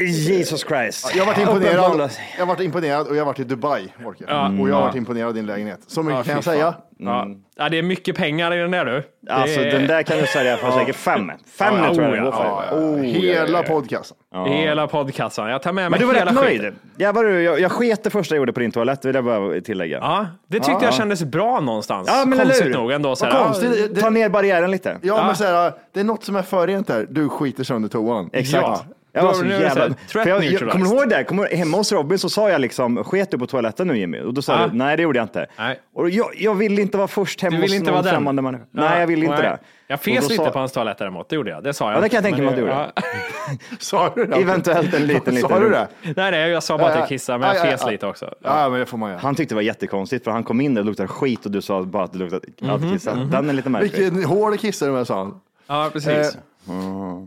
Jesus 0.00 0.60
Christ. 0.68 1.14
Jag 1.16 1.26
varit 1.26 1.38
imponerad, 1.38 2.10
jag 2.38 2.46
varit 2.46 2.60
imponerad 2.60 3.06
och 3.08 3.16
jag 3.16 3.24
varit 3.24 3.38
i 3.38 3.44
Dubai, 3.44 3.88
Volker. 4.04 4.24
Och 4.60 4.68
jag 4.68 4.74
har 4.74 4.82
varit 4.82 4.94
imponerad 4.94 5.28
av 5.28 5.34
din 5.34 5.46
lägenhet. 5.46 5.80
Så 5.86 6.02
mycket 6.02 6.18
Ja, 6.18 6.22
kan 6.24 6.34
jag 6.34 6.44
fan. 6.44 6.54
säga. 6.54 6.74
Ja. 6.98 7.26
ja, 7.56 7.68
det 7.68 7.78
är 7.78 7.82
mycket 7.82 8.16
pengar 8.16 8.54
i 8.54 8.58
den 8.58 8.70
där 8.70 8.84
du. 8.84 9.02
Det 9.20 9.32
Alltså 9.32 9.60
är 9.60 9.70
den 9.70 9.86
där 9.86 10.02
kan 10.02 10.18
du 10.18 10.26
sälja 10.26 10.56
för 10.56 10.70
säkert 10.70 10.96
fem. 10.96 11.30
Fem 11.58 11.74
Ja, 11.78 11.94
tror 11.94 12.16
jag 12.16 12.26
oh, 12.28 12.32
ja, 12.34 12.64
Ja, 12.70 12.76
Oh, 12.76 13.00
Hela 13.02 13.50
ja, 13.58 13.64
ja. 13.66 13.74
podcasten. 13.74 14.16
Hela 14.46 14.86
podcastan. 14.86 15.50
Jag 15.50 15.62
tar 15.62 15.72
med 15.72 15.90
mig 15.90 15.90
Men 15.90 16.00
du 16.00 16.06
var 16.06 16.14
hela 16.14 16.30
rätt 16.30 16.34
nöjd. 16.34 16.60
skiten. 16.60 16.74
Jag, 16.96 17.12
var, 17.12 17.24
jag, 17.24 17.60
jag 17.60 17.72
sket 17.72 18.04
det 18.04 18.10
första 18.10 18.34
jag 18.34 18.38
gjorde 18.40 18.52
på 18.52 18.60
din 18.60 18.70
toalett, 18.72 19.04
vill 19.04 19.14
jag 19.14 19.24
bara 19.24 19.60
tillägga. 19.60 19.98
Ja, 19.98 20.26
det 20.46 20.60
tyckte 20.60 20.84
jag 20.84 20.94
kändes 20.94 21.24
bra 21.24 21.60
någonstans. 21.60 22.08
Ja, 22.10 22.24
men 22.26 22.32
eller 22.32 22.44
Konstigt 22.44 22.66
hur? 22.66 22.72
nog 22.74 22.92
ändå. 22.92 23.16
Så 23.16 23.24
här, 23.26 23.44
konstigt. 23.44 23.94
Det- 23.94 24.00
Ta 24.00 24.10
ner 24.10 24.28
barriären 24.28 24.70
lite. 24.70 24.96
Ja, 25.02 25.26
men 25.26 25.36
så 25.36 25.44
här, 25.44 25.72
det 25.92 26.00
är 26.00 26.04
något 26.04 26.24
som 26.24 26.36
är 26.36 26.42
för 26.42 26.66
rent 26.66 26.86
där. 26.86 27.06
Du 27.10 27.28
skiter 27.28 27.64
sönder 27.64 27.88
toan. 27.88 28.30
Exakt. 28.32 28.82
Ja. 29.14 29.20
Jag 29.20 29.26
var 29.26 29.34
så 29.34 29.46
jävla... 29.46 29.94
För 30.08 30.26
jag, 30.28 30.44
jag, 30.44 30.70
kommer 30.70 30.86
du 30.86 30.96
ihåg 30.96 31.08
det? 31.08 31.24
Kommer, 31.24 31.56
hemma 31.56 31.76
hos 31.76 31.92
Robin 31.92 32.18
så 32.18 32.28
sa 32.28 32.50
jag 32.50 32.60
liksom, 32.60 33.04
sket 33.04 33.30
du 33.30 33.38
på 33.38 33.46
toaletten 33.46 33.86
nu 33.88 33.98
Jimmy? 33.98 34.20
Och 34.20 34.34
då 34.34 34.42
sa 34.42 34.60
Ja. 34.60 34.66
du, 34.66 34.76
nej 34.78 34.96
det 34.96 35.02
gjorde 35.02 35.18
jag 35.18 35.24
inte. 35.24 35.46
Nej. 35.58 35.80
Och 35.94 36.10
jag, 36.10 36.26
jag 36.36 36.54
vill 36.54 36.78
inte 36.78 36.96
vara 36.98 37.08
först 37.08 37.40
hemma 37.42 37.56
hos 37.56 37.80
någon 37.80 38.04
främmande 38.04 38.42
människa. 38.42 38.64
Nej, 38.70 39.00
jag 39.00 39.06
vill 39.06 39.22
inte 39.22 39.34
nej. 39.34 39.42
det. 39.42 39.58
Jag 39.86 40.00
fes 40.00 40.28
lite 40.28 40.44
sa- 40.44 40.50
på 40.50 40.58
hans 40.58 40.72
toalett 40.72 40.98
däremot, 40.98 41.28
det 41.28 41.36
gjorde 41.36 41.50
jag. 41.50 41.64
Det 41.64 41.74
sa 41.74 41.88
jag. 41.90 41.96
Ja, 41.96 42.00
det 42.00 42.08
kan 42.08 42.16
jag 42.16 42.24
tänka 42.24 42.42
mig 42.42 42.48
att 42.50 42.56
du 42.56 42.66
ja. 42.66 42.92
Sa 43.78 44.12
du 44.14 44.26
det? 44.26 44.36
Eventuellt 44.36 44.94
en 44.94 45.06
liten, 45.06 45.34
liten. 45.34 45.50
Sa 45.50 45.58
du 45.60 45.68
det? 45.70 45.88
Nej, 46.02 46.30
nej, 46.30 46.50
jag 46.50 46.62
sa 46.62 46.78
bara 46.78 46.88
att 46.88 46.94
Ja, 46.94 47.00
jag 47.00 47.08
kissade, 47.08 47.38
men 47.38 47.48
jag 47.48 47.56
ja, 47.56 47.64
ja, 47.64 47.70
fes 47.70 47.80
ja. 47.84 47.90
lite 47.90 48.06
också. 48.06 48.34
Ja, 48.42 48.68
men 48.68 48.80
det 48.80 48.86
får 48.86 48.98
man 48.98 49.10
göra. 49.10 49.20
Han 49.20 49.34
tyckte 49.34 49.54
det 49.54 49.56
var 49.56 49.62
jättekonstigt 49.62 50.24
för 50.24 50.30
han 50.30 50.44
kom 50.44 50.60
in 50.60 50.74
där 50.74 50.82
och 50.82 50.86
luktade 50.86 51.08
skit 51.08 51.44
och 51.46 51.50
du 51.52 51.62
sa 51.62 51.82
bara 51.82 52.04
att 52.04 52.12
det 52.12 52.18
luktade 52.18 52.46
allt 52.68 52.92
kissat. 52.92 53.30
Den 53.30 53.48
är 53.48 53.52
lite 53.52 53.68
märklig. 53.70 54.00
Vilken 54.12 54.24
hård 54.24 54.60
kissare 54.60 54.90
du 54.90 54.94
med, 54.96 55.06
sa 55.06 55.18
han. 55.18 55.40
Ja, 55.66 55.90
precis. 55.92 56.08
Eh, 56.08 56.32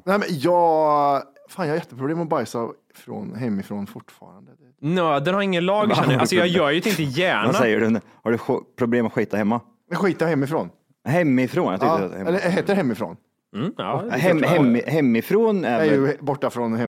Nej, 0.05 0.17
men 0.19 0.23
jag... 0.29 1.21
Fan, 1.49 1.65
jag 1.67 1.73
har 1.73 1.77
jätteproblem 1.77 2.21
att 2.21 2.29
bajsa 2.29 2.67
från, 2.95 3.35
hemifrån 3.35 3.87
fortfarande. 3.87 4.51
Nöden 4.81 5.33
har 5.33 5.41
ingen 5.41 5.65
lag, 5.65 5.95
känner 5.95 6.11
jag. 6.11 6.19
Alltså, 6.21 6.35
jag 6.35 6.47
gör 6.47 6.69
ju 6.71 6.79
det 6.79 6.89
inte 6.89 7.03
gärna. 7.03 7.45
Vad 7.47 7.55
säger 7.55 7.79
du? 7.79 7.99
Har 8.23 8.31
du 8.31 8.37
problem 8.77 9.05
att 9.05 9.13
skita 9.13 9.37
hemma? 9.37 9.61
Jag 9.89 9.97
skiter 9.99 10.25
hemifrån. 10.27 10.69
Hemifrån? 11.07 11.71
Jag 11.71 11.79
tyckte 11.81 11.85
Ja, 11.99 12.05
att 12.05 12.11
hemma. 12.13 12.29
eller 12.29 12.39
heter 12.39 12.67
det 12.67 12.73
hemifrån? 12.75 13.17
Mm, 13.55 13.73
ja, 13.77 14.01
det 14.05 14.09
är 14.15 14.17
Hem, 14.19 14.43
hem, 14.43 14.79
hemifrån 14.87 15.65
är 15.65 15.79
är 15.79 15.89
väl... 15.89 16.09
ju 16.09 16.17
borta 16.19 16.49
från 16.49 16.73
hem. 16.75 16.87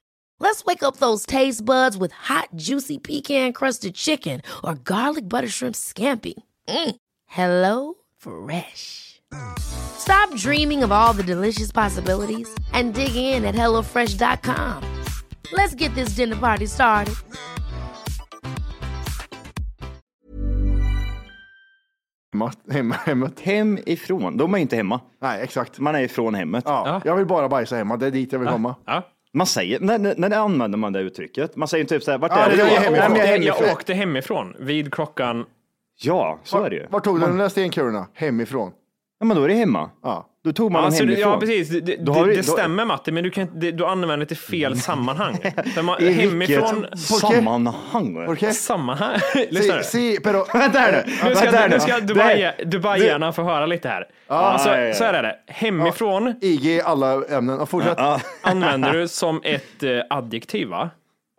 Let's 0.41 0.65
wake 0.65 0.81
up 0.81 0.97
those 0.97 1.23
taste 1.27 1.63
buds 1.63 1.95
with 1.95 2.11
hot, 2.11 2.49
juicy 2.55 2.97
pecan 2.97 3.53
crusted 3.53 3.93
chicken 3.93 4.41
or 4.63 4.73
garlic 4.73 5.29
butter 5.29 5.47
shrimp 5.47 5.75
scampi. 5.75 6.33
Mm. 6.67 6.95
Hello 7.27 7.93
Fresh. 8.17 9.21
Stop 9.59 10.35
dreaming 10.35 10.81
of 10.81 10.91
all 10.91 11.13
the 11.13 11.21
delicious 11.21 11.71
possibilities 11.71 12.49
and 12.73 12.95
dig 12.95 13.15
in 13.15 13.45
at 13.45 13.53
HelloFresh.com. 13.53 14.83
Let's 15.53 15.75
get 15.75 15.93
this 15.93 16.15
dinner 16.15 16.35
party 16.35 16.65
started. 16.65 17.13
Hemma, 22.33 22.51
hemma, 22.69 22.95
hemmet. 22.95 23.39
Hemifrån, 23.39 24.37
då 24.37 24.43
är 24.43 24.47
man 24.47 24.59
ju 24.59 24.61
inte 24.61 24.75
hemma. 24.75 25.01
Nej, 25.19 25.41
exakt. 25.41 25.79
Man 25.79 25.95
är 25.95 26.01
ifrån 26.01 26.35
hemmet. 26.35 26.63
Ja, 26.67 27.01
jag 27.05 27.15
vill 27.15 27.25
bara 27.25 27.49
bajsa 27.49 27.75
hemma, 27.75 27.97
det 27.97 28.07
är 28.07 28.11
dit 28.11 28.31
jag 28.31 28.39
vill 28.39 28.49
komma. 28.49 28.75
Ja. 28.85 29.03
Man 29.33 29.47
säger, 29.47 29.79
när, 29.79 30.15
när, 30.17 30.31
använder 30.37 30.77
man 30.77 30.93
det 30.93 30.99
uttrycket? 30.99 31.55
Man 31.55 31.67
säger 31.67 31.85
typ 31.85 32.03
så 32.03 32.11
här, 32.11 32.17
vart 32.17 32.31
Ja, 32.31 32.37
är 32.45 32.49
det 32.49 32.55
du? 32.55 32.61
jag 32.61 32.83
Jag, 32.97 33.25
hemifrån. 33.25 33.43
jag 33.65 33.71
åkte 33.71 33.93
hemifrån 33.93 34.55
vid 34.59 34.93
klockan... 34.93 35.45
Ja, 36.03 36.39
så 36.43 36.63
är 36.63 36.69
det 36.69 36.75
ju. 36.75 36.87
Var 36.89 36.99
tog 36.99 37.19
du 37.19 37.25
de 37.27 37.37
där 37.37 37.49
stenkulorna? 37.49 38.07
Hemifrån? 38.13 38.71
Ja, 39.21 39.25
men 39.25 39.37
då 39.37 39.43
är 39.43 39.47
det 39.47 39.53
hemma. 39.53 39.89
Ja. 40.03 40.27
Då 40.43 40.53
tog 40.53 40.71
man 40.71 40.83
Alltså, 40.83 40.99
dem 41.03 41.07
det- 41.07 41.13
hemifrån. 41.13 41.33
ja, 41.33 41.39
precis. 41.39 41.69
Det, 41.69 41.79
det, 41.79 41.95
det 41.95 42.35
då- 42.35 42.43
stämmer 42.43 42.85
Matti, 42.85 43.11
men 43.11 43.23
du, 43.23 43.29
kan, 43.31 43.59
det, 43.59 43.71
du 43.71 43.85
använder 43.85 44.17
det 44.17 44.25
till 44.25 44.37
fel 44.37 44.77
sammanhang. 44.77 45.37
För 45.75 45.81
man, 45.81 46.01
I 46.01 46.11
hemifrån... 46.11 46.39
vilket 46.39 46.99
sammanhang? 46.99 48.53
Sammanhang? 48.53 49.17
Lyssna 49.49 49.75
nu. 49.77 49.83
Si, 49.83 50.17
pero... 50.23 50.45
Vänta 50.53 50.79
här 50.79 50.91
nu. 51.07 51.29
Nu 51.29 51.35
ska, 51.35 51.49
här 51.51 51.69
nu 51.69 51.79
ska 51.79 51.93
Det- 51.99 52.01
Dubai, 52.01 52.51
Dubai-hjärnan 52.65 53.33
få 53.33 53.43
höra 53.43 53.65
lite 53.65 53.87
här. 53.89 54.05
alltså, 54.27 54.69
ja, 54.69 54.79
ja. 54.81 54.93
Så 54.93 55.03
här 55.03 55.13
är 55.13 55.23
det. 55.23 55.35
Hemifrån 55.47 56.35
IG 56.41 56.65
i 56.65 56.81
alla 56.81 57.25
ämnen. 57.25 57.57
Ja, 57.59 57.65
fortsätt. 57.65 57.95
Ja, 57.97 58.21
använder 58.41 58.93
du 58.93 59.07
som 59.07 59.41
ett 59.43 59.83
eh, 59.83 59.89
adjektiv, 60.09 60.67
va? 60.67 60.89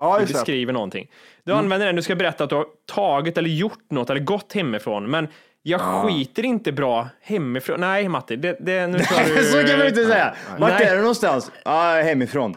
Du 0.00 0.06
just 0.20 0.26
det. 0.26 0.32
beskriver 0.38 0.72
någonting. 0.72 1.06
Du 1.44 1.52
använder 1.52 1.86
den, 1.86 1.96
du 1.96 2.02
ska 2.02 2.14
berätta 2.14 2.44
att 2.44 2.50
du 2.50 2.56
har 2.56 2.66
tagit 2.94 3.38
eller 3.38 3.48
gjort 3.50 3.90
något 3.90 4.10
eller 4.10 4.20
gått 4.20 4.52
hemifrån. 4.52 5.10
Men 5.10 5.28
jag 5.62 5.80
skiter 5.80 6.44
inte 6.44 6.72
bra 6.72 7.08
hemifrån. 7.22 7.80
Nej, 7.80 8.08
Matti, 8.08 8.36
det, 8.36 8.56
det, 8.60 8.86
nu 8.86 8.98
tar 8.98 9.24
du... 9.36 9.44
Så 9.44 9.68
kan 9.68 9.78
man 9.78 9.88
inte 9.88 10.06
säga. 10.06 10.34
Vart 10.58 10.80
är 10.80 10.94
du 10.94 11.00
någonstans? 11.00 11.50
Ja, 11.64 12.00
hemifrån. 12.04 12.56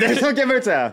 Det 0.00 0.14
så 0.16 0.34
kan 0.34 0.48
man 0.48 0.56
inte 0.56 0.64
säga. 0.66 0.92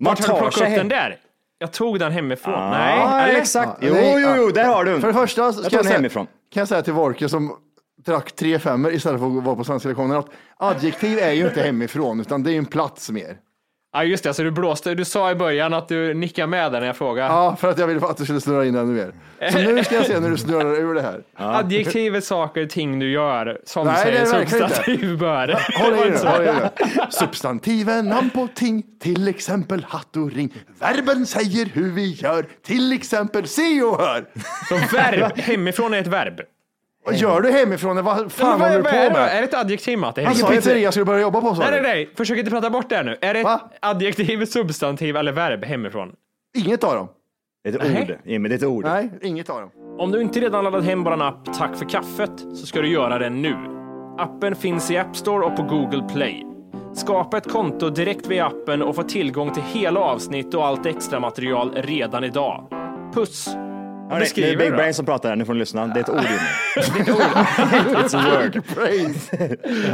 Man 0.00 0.10
Vart 0.10 0.26
har 0.26 0.34
du 0.34 0.40
plockat 0.40 0.60
upp 0.70 0.76
den 0.76 0.88
där? 0.88 1.16
Jag 1.58 1.72
tog 1.72 1.98
den 1.98 2.12
hemifrån. 2.12 2.54
Ja, 2.54 2.70
Nej, 2.70 3.28
eller? 3.30 3.40
exakt. 3.40 3.78
Jo, 3.80 3.94
jo, 3.98 4.34
jo, 4.36 4.50
där 4.50 4.64
har 4.64 4.84
du 4.84 5.00
För 5.00 5.08
det 5.08 5.14
första 5.14 5.52
så 5.52 5.62
Jag 5.62 5.70
kan 5.70 5.84
jag, 5.84 5.92
hemifrån. 5.92 6.26
kan 6.52 6.60
jag 6.60 6.68
säga 6.68 6.82
till 6.82 6.92
Vorke 6.92 7.28
som 7.28 7.56
drack 8.04 8.32
tre 8.32 8.58
femmer 8.58 8.94
istället 8.94 9.20
för 9.20 9.26
att 9.38 9.44
vara 9.44 9.56
på 9.56 9.64
svenska 9.64 9.88
lektioner 9.88 10.18
att 10.18 10.28
adjektiv 10.56 11.18
är 11.18 11.32
ju 11.32 11.46
inte 11.48 11.62
hemifrån 11.62 12.20
utan 12.20 12.42
det 12.42 12.50
är 12.50 12.52
ju 12.52 12.58
en 12.58 12.66
plats 12.66 13.10
mer. 13.10 13.36
Ja, 13.92 14.04
just 14.04 14.24
det. 14.24 14.34
Så 14.34 14.42
du 14.42 14.50
blåste. 14.50 14.94
Du 14.94 15.04
sa 15.04 15.30
i 15.30 15.34
början 15.34 15.74
att 15.74 15.88
du 15.88 16.14
nickade 16.14 16.46
med 16.46 16.72
den 16.72 16.80
när 16.80 16.86
jag 16.86 16.96
frågade. 16.96 17.28
Ja, 17.28 17.56
för 17.56 17.70
att 17.70 17.78
jag 17.78 17.86
ville 17.86 18.06
att 18.06 18.16
du 18.16 18.24
skulle 18.24 18.40
snurra 18.40 18.64
in 18.64 18.74
ännu 18.74 18.92
mer. 18.92 19.12
Så 19.50 19.58
nu 19.58 19.84
ska 19.84 19.94
jag 19.94 20.06
se 20.06 20.20
när 20.20 20.30
du 20.30 20.36
snurrar 20.36 20.80
ur 20.80 20.94
det 20.94 21.02
här. 21.02 21.22
Adjektiv 21.36 22.16
är 22.16 22.20
saker, 22.20 22.66
ting 22.66 22.98
du 22.98 23.12
gör 23.12 23.60
som 23.64 23.86
Nej, 23.86 24.12
det 24.12 24.18
är 24.18 24.24
säger 24.24 24.46
substantiv 24.46 25.18
bör. 25.18 25.58
Håll 25.78 25.94
i 25.94 26.10
nu, 26.10 26.28
håll 26.28 26.42
i 26.42 26.46
nu. 26.46 27.02
Substantiven, 27.10 28.08
namn 28.08 28.30
på 28.30 28.48
ting, 28.54 28.82
till 29.00 29.28
exempel 29.28 29.84
hatt 29.88 30.16
och 30.16 30.32
ring. 30.32 30.54
Verben 30.80 31.26
säger 31.26 31.66
hur 31.66 31.92
vi 31.92 32.12
gör, 32.12 32.46
till 32.66 32.92
exempel 32.92 33.46
se 33.46 33.82
och 33.82 34.00
hör. 34.00 34.24
Så 34.68 34.96
verb, 34.96 35.32
hemifrån 35.38 35.94
är 35.94 35.98
ett 36.00 36.06
verb. 36.06 36.40
Vad 37.04 37.14
gör 37.14 37.40
du 37.40 37.50
hemifrån? 37.50 38.04
Vad 38.04 38.32
fan 38.32 38.48
Men 38.50 38.58
vad- 38.60 38.68
håller 38.68 38.82
du 38.82 38.90
på 38.90 38.96
är, 38.96 39.04
det? 39.10 39.12
med? 39.12 39.36
är 39.36 39.40
det 39.40 39.46
ett 39.46 39.54
adjektiv 39.54 39.98
Matte? 39.98 40.20
Vilken 40.28 40.48
pizzeria 40.48 40.92
ska 40.92 41.00
du 41.00 41.04
börja 41.04 41.20
jobba 41.20 41.40
på 41.40 41.54
sa 41.54 41.62
Nej, 41.62 41.70
nej, 41.70 41.80
du? 41.80 41.86
nej. 41.88 42.10
Försök 42.16 42.38
inte 42.38 42.50
prata 42.50 42.70
bort 42.70 42.88
det 42.88 42.96
här 42.96 43.04
nu. 43.04 43.16
Är 43.20 43.34
det 43.34 43.40
ett 43.40 43.44
Va? 43.46 43.60
adjektiv, 43.80 44.44
substantiv 44.44 45.16
eller 45.16 45.32
verb 45.32 45.64
hemifrån? 45.64 46.12
Inget 46.58 46.84
av 46.84 46.94
dem. 46.94 47.08
Det 47.64 47.70
är 47.70 47.74
ett 47.74 48.10
ord, 48.10 48.16
Jimmy, 48.24 48.48
det 48.48 48.54
är 48.54 48.56
ett 48.56 48.64
ord. 48.64 48.84
Nej, 48.84 49.10
inget 49.22 49.50
av 49.50 49.60
dem. 49.60 49.70
Om 49.98 50.10
du 50.12 50.20
inte 50.22 50.40
redan 50.40 50.64
laddat 50.64 50.84
hem 50.84 51.04
vår 51.04 51.22
app 51.22 51.54
Tack 51.58 51.76
för 51.76 51.84
kaffet 51.84 52.30
så 52.54 52.66
ska 52.66 52.80
du 52.82 52.88
göra 52.88 53.18
det 53.18 53.30
nu. 53.30 53.56
Appen 54.18 54.54
finns 54.56 54.90
i 54.90 54.96
App 54.98 55.16
Store 55.16 55.44
och 55.46 55.56
på 55.56 55.62
Google 55.62 56.02
Play. 56.12 56.46
Skapa 56.94 57.36
ett 57.38 57.48
konto 57.50 57.90
direkt 57.90 58.26
via 58.26 58.46
appen 58.46 58.82
och 58.82 58.96
få 58.96 59.02
tillgång 59.02 59.50
till 59.52 59.62
hela 59.62 60.00
avsnitt 60.00 60.54
och 60.54 60.66
allt 60.66 60.86
extra 60.86 61.20
material 61.20 61.72
redan 61.74 62.24
idag. 62.24 62.66
Puss! 63.14 63.48
Hörni, 64.10 64.26
det 64.34 64.50
är 64.52 64.56
Big 64.56 64.72
Brain 64.72 64.94
som 64.94 65.06
pratar 65.06 65.28
här, 65.28 65.36
nu 65.36 65.44
får 65.44 65.52
ni 65.54 65.58
lyssna. 65.60 65.86
Det 65.86 66.00
är 66.00 66.04
ett 66.04 66.08
ord. 66.08 66.18
It's 67.94 68.16
a 68.16 68.24
word. 68.42 68.62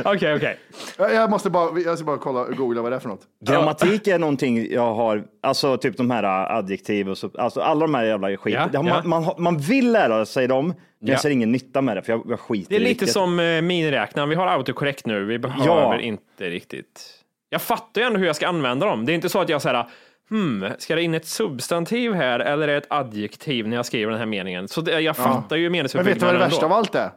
Okej, 0.05 0.35
okej. 0.35 0.59
Jag 0.99 1.15
jag 1.15 1.31
måste 1.31 1.51
bara, 1.51 1.79
jag 1.81 1.99
ska 1.99 2.05
bara 2.05 2.19
kolla, 2.19 2.45
googla 2.45 2.83
vad 2.83 2.93
det 2.93 2.97
är 2.97 3.01
för 3.01 3.09
något. 3.09 3.21
Grammatik 3.45 4.07
är 4.07 4.19
någonting 4.19 4.73
jag 4.73 4.95
har, 4.95 5.25
alltså 5.43 5.77
typ 5.77 5.97
de 5.97 6.11
här 6.11 6.23
adjektiv 6.59 7.09
och 7.09 7.19
så, 7.19 7.31
alltså 7.39 7.61
alla 7.61 7.81
de 7.81 7.95
här 7.95 8.05
jävla 8.05 8.37
skit. 8.37 8.55
Ja, 8.55 8.69
Det 8.73 8.79
har 8.79 8.85
ja. 8.89 9.03
man, 9.05 9.23
man, 9.25 9.35
man 9.39 9.59
vill 9.59 9.93
lära 9.93 10.27
sig 10.27 10.47
dem, 10.49 10.67
men 10.67 10.77
Ja. 10.99 11.13
jag 11.13 11.21
ser 11.21 11.31
ingen 11.31 11.53
nytta 11.53 11.83
med 11.83 11.97
det 11.97 12.03
för 12.03 12.13
jag, 12.13 12.23
jag 12.29 12.41
skiter 12.41 12.69
Det 12.71 12.77
är 12.77 12.81
i 12.81 12.83
lite 12.85 12.89
vilket. 12.99 13.13
som 13.13 13.41
eh, 13.41 13.63
miniräknaren. 13.63 14.29
Vi 14.29 14.35
har 14.35 14.47
autokorrekt 14.47 15.07
nu. 15.07 15.25
Vi 15.25 15.39
behöver 15.39 15.67
Ja. 15.95 16.01
inte 16.01 16.45
riktigt. 16.51 17.13
Jag 17.51 17.63
fattar 17.63 18.01
ju 18.01 18.07
ändå 18.07 18.19
hur 18.19 18.27
jag 18.27 18.37
ska 18.37 18.47
använda 18.49 18.87
dem. 18.87 19.07
Det 19.07 19.13
är 19.13 19.15
inte 19.15 19.29
så 19.29 19.41
att 19.41 19.49
jag 19.49 19.63
säger 19.63 19.87
hmm, 20.31 20.65
ska 20.79 20.95
det 20.95 21.03
in 21.03 21.15
ett 21.15 21.27
substantiv 21.27 22.13
här 22.13 22.41
eller 22.41 22.69
är 22.69 22.73
det 22.73 22.79
ett 22.79 22.87
adjektiv 22.93 23.69
när 23.69 23.77
jag 23.77 23.87
skriver 23.87 24.11
den 24.11 24.19
här 24.19 24.27
meningen? 24.27 24.69
Så 24.69 24.81
det, 24.81 25.01
jag 25.01 25.17
fattar 25.17 25.57
ju 25.57 25.71
Men 25.71 25.83
vet 25.83 25.93
du 25.93 25.99
vad 26.27 26.35
det 26.35 26.39
värsta 26.39 26.67
av 26.67 26.73
allt 26.73 26.95
är? 26.95 27.11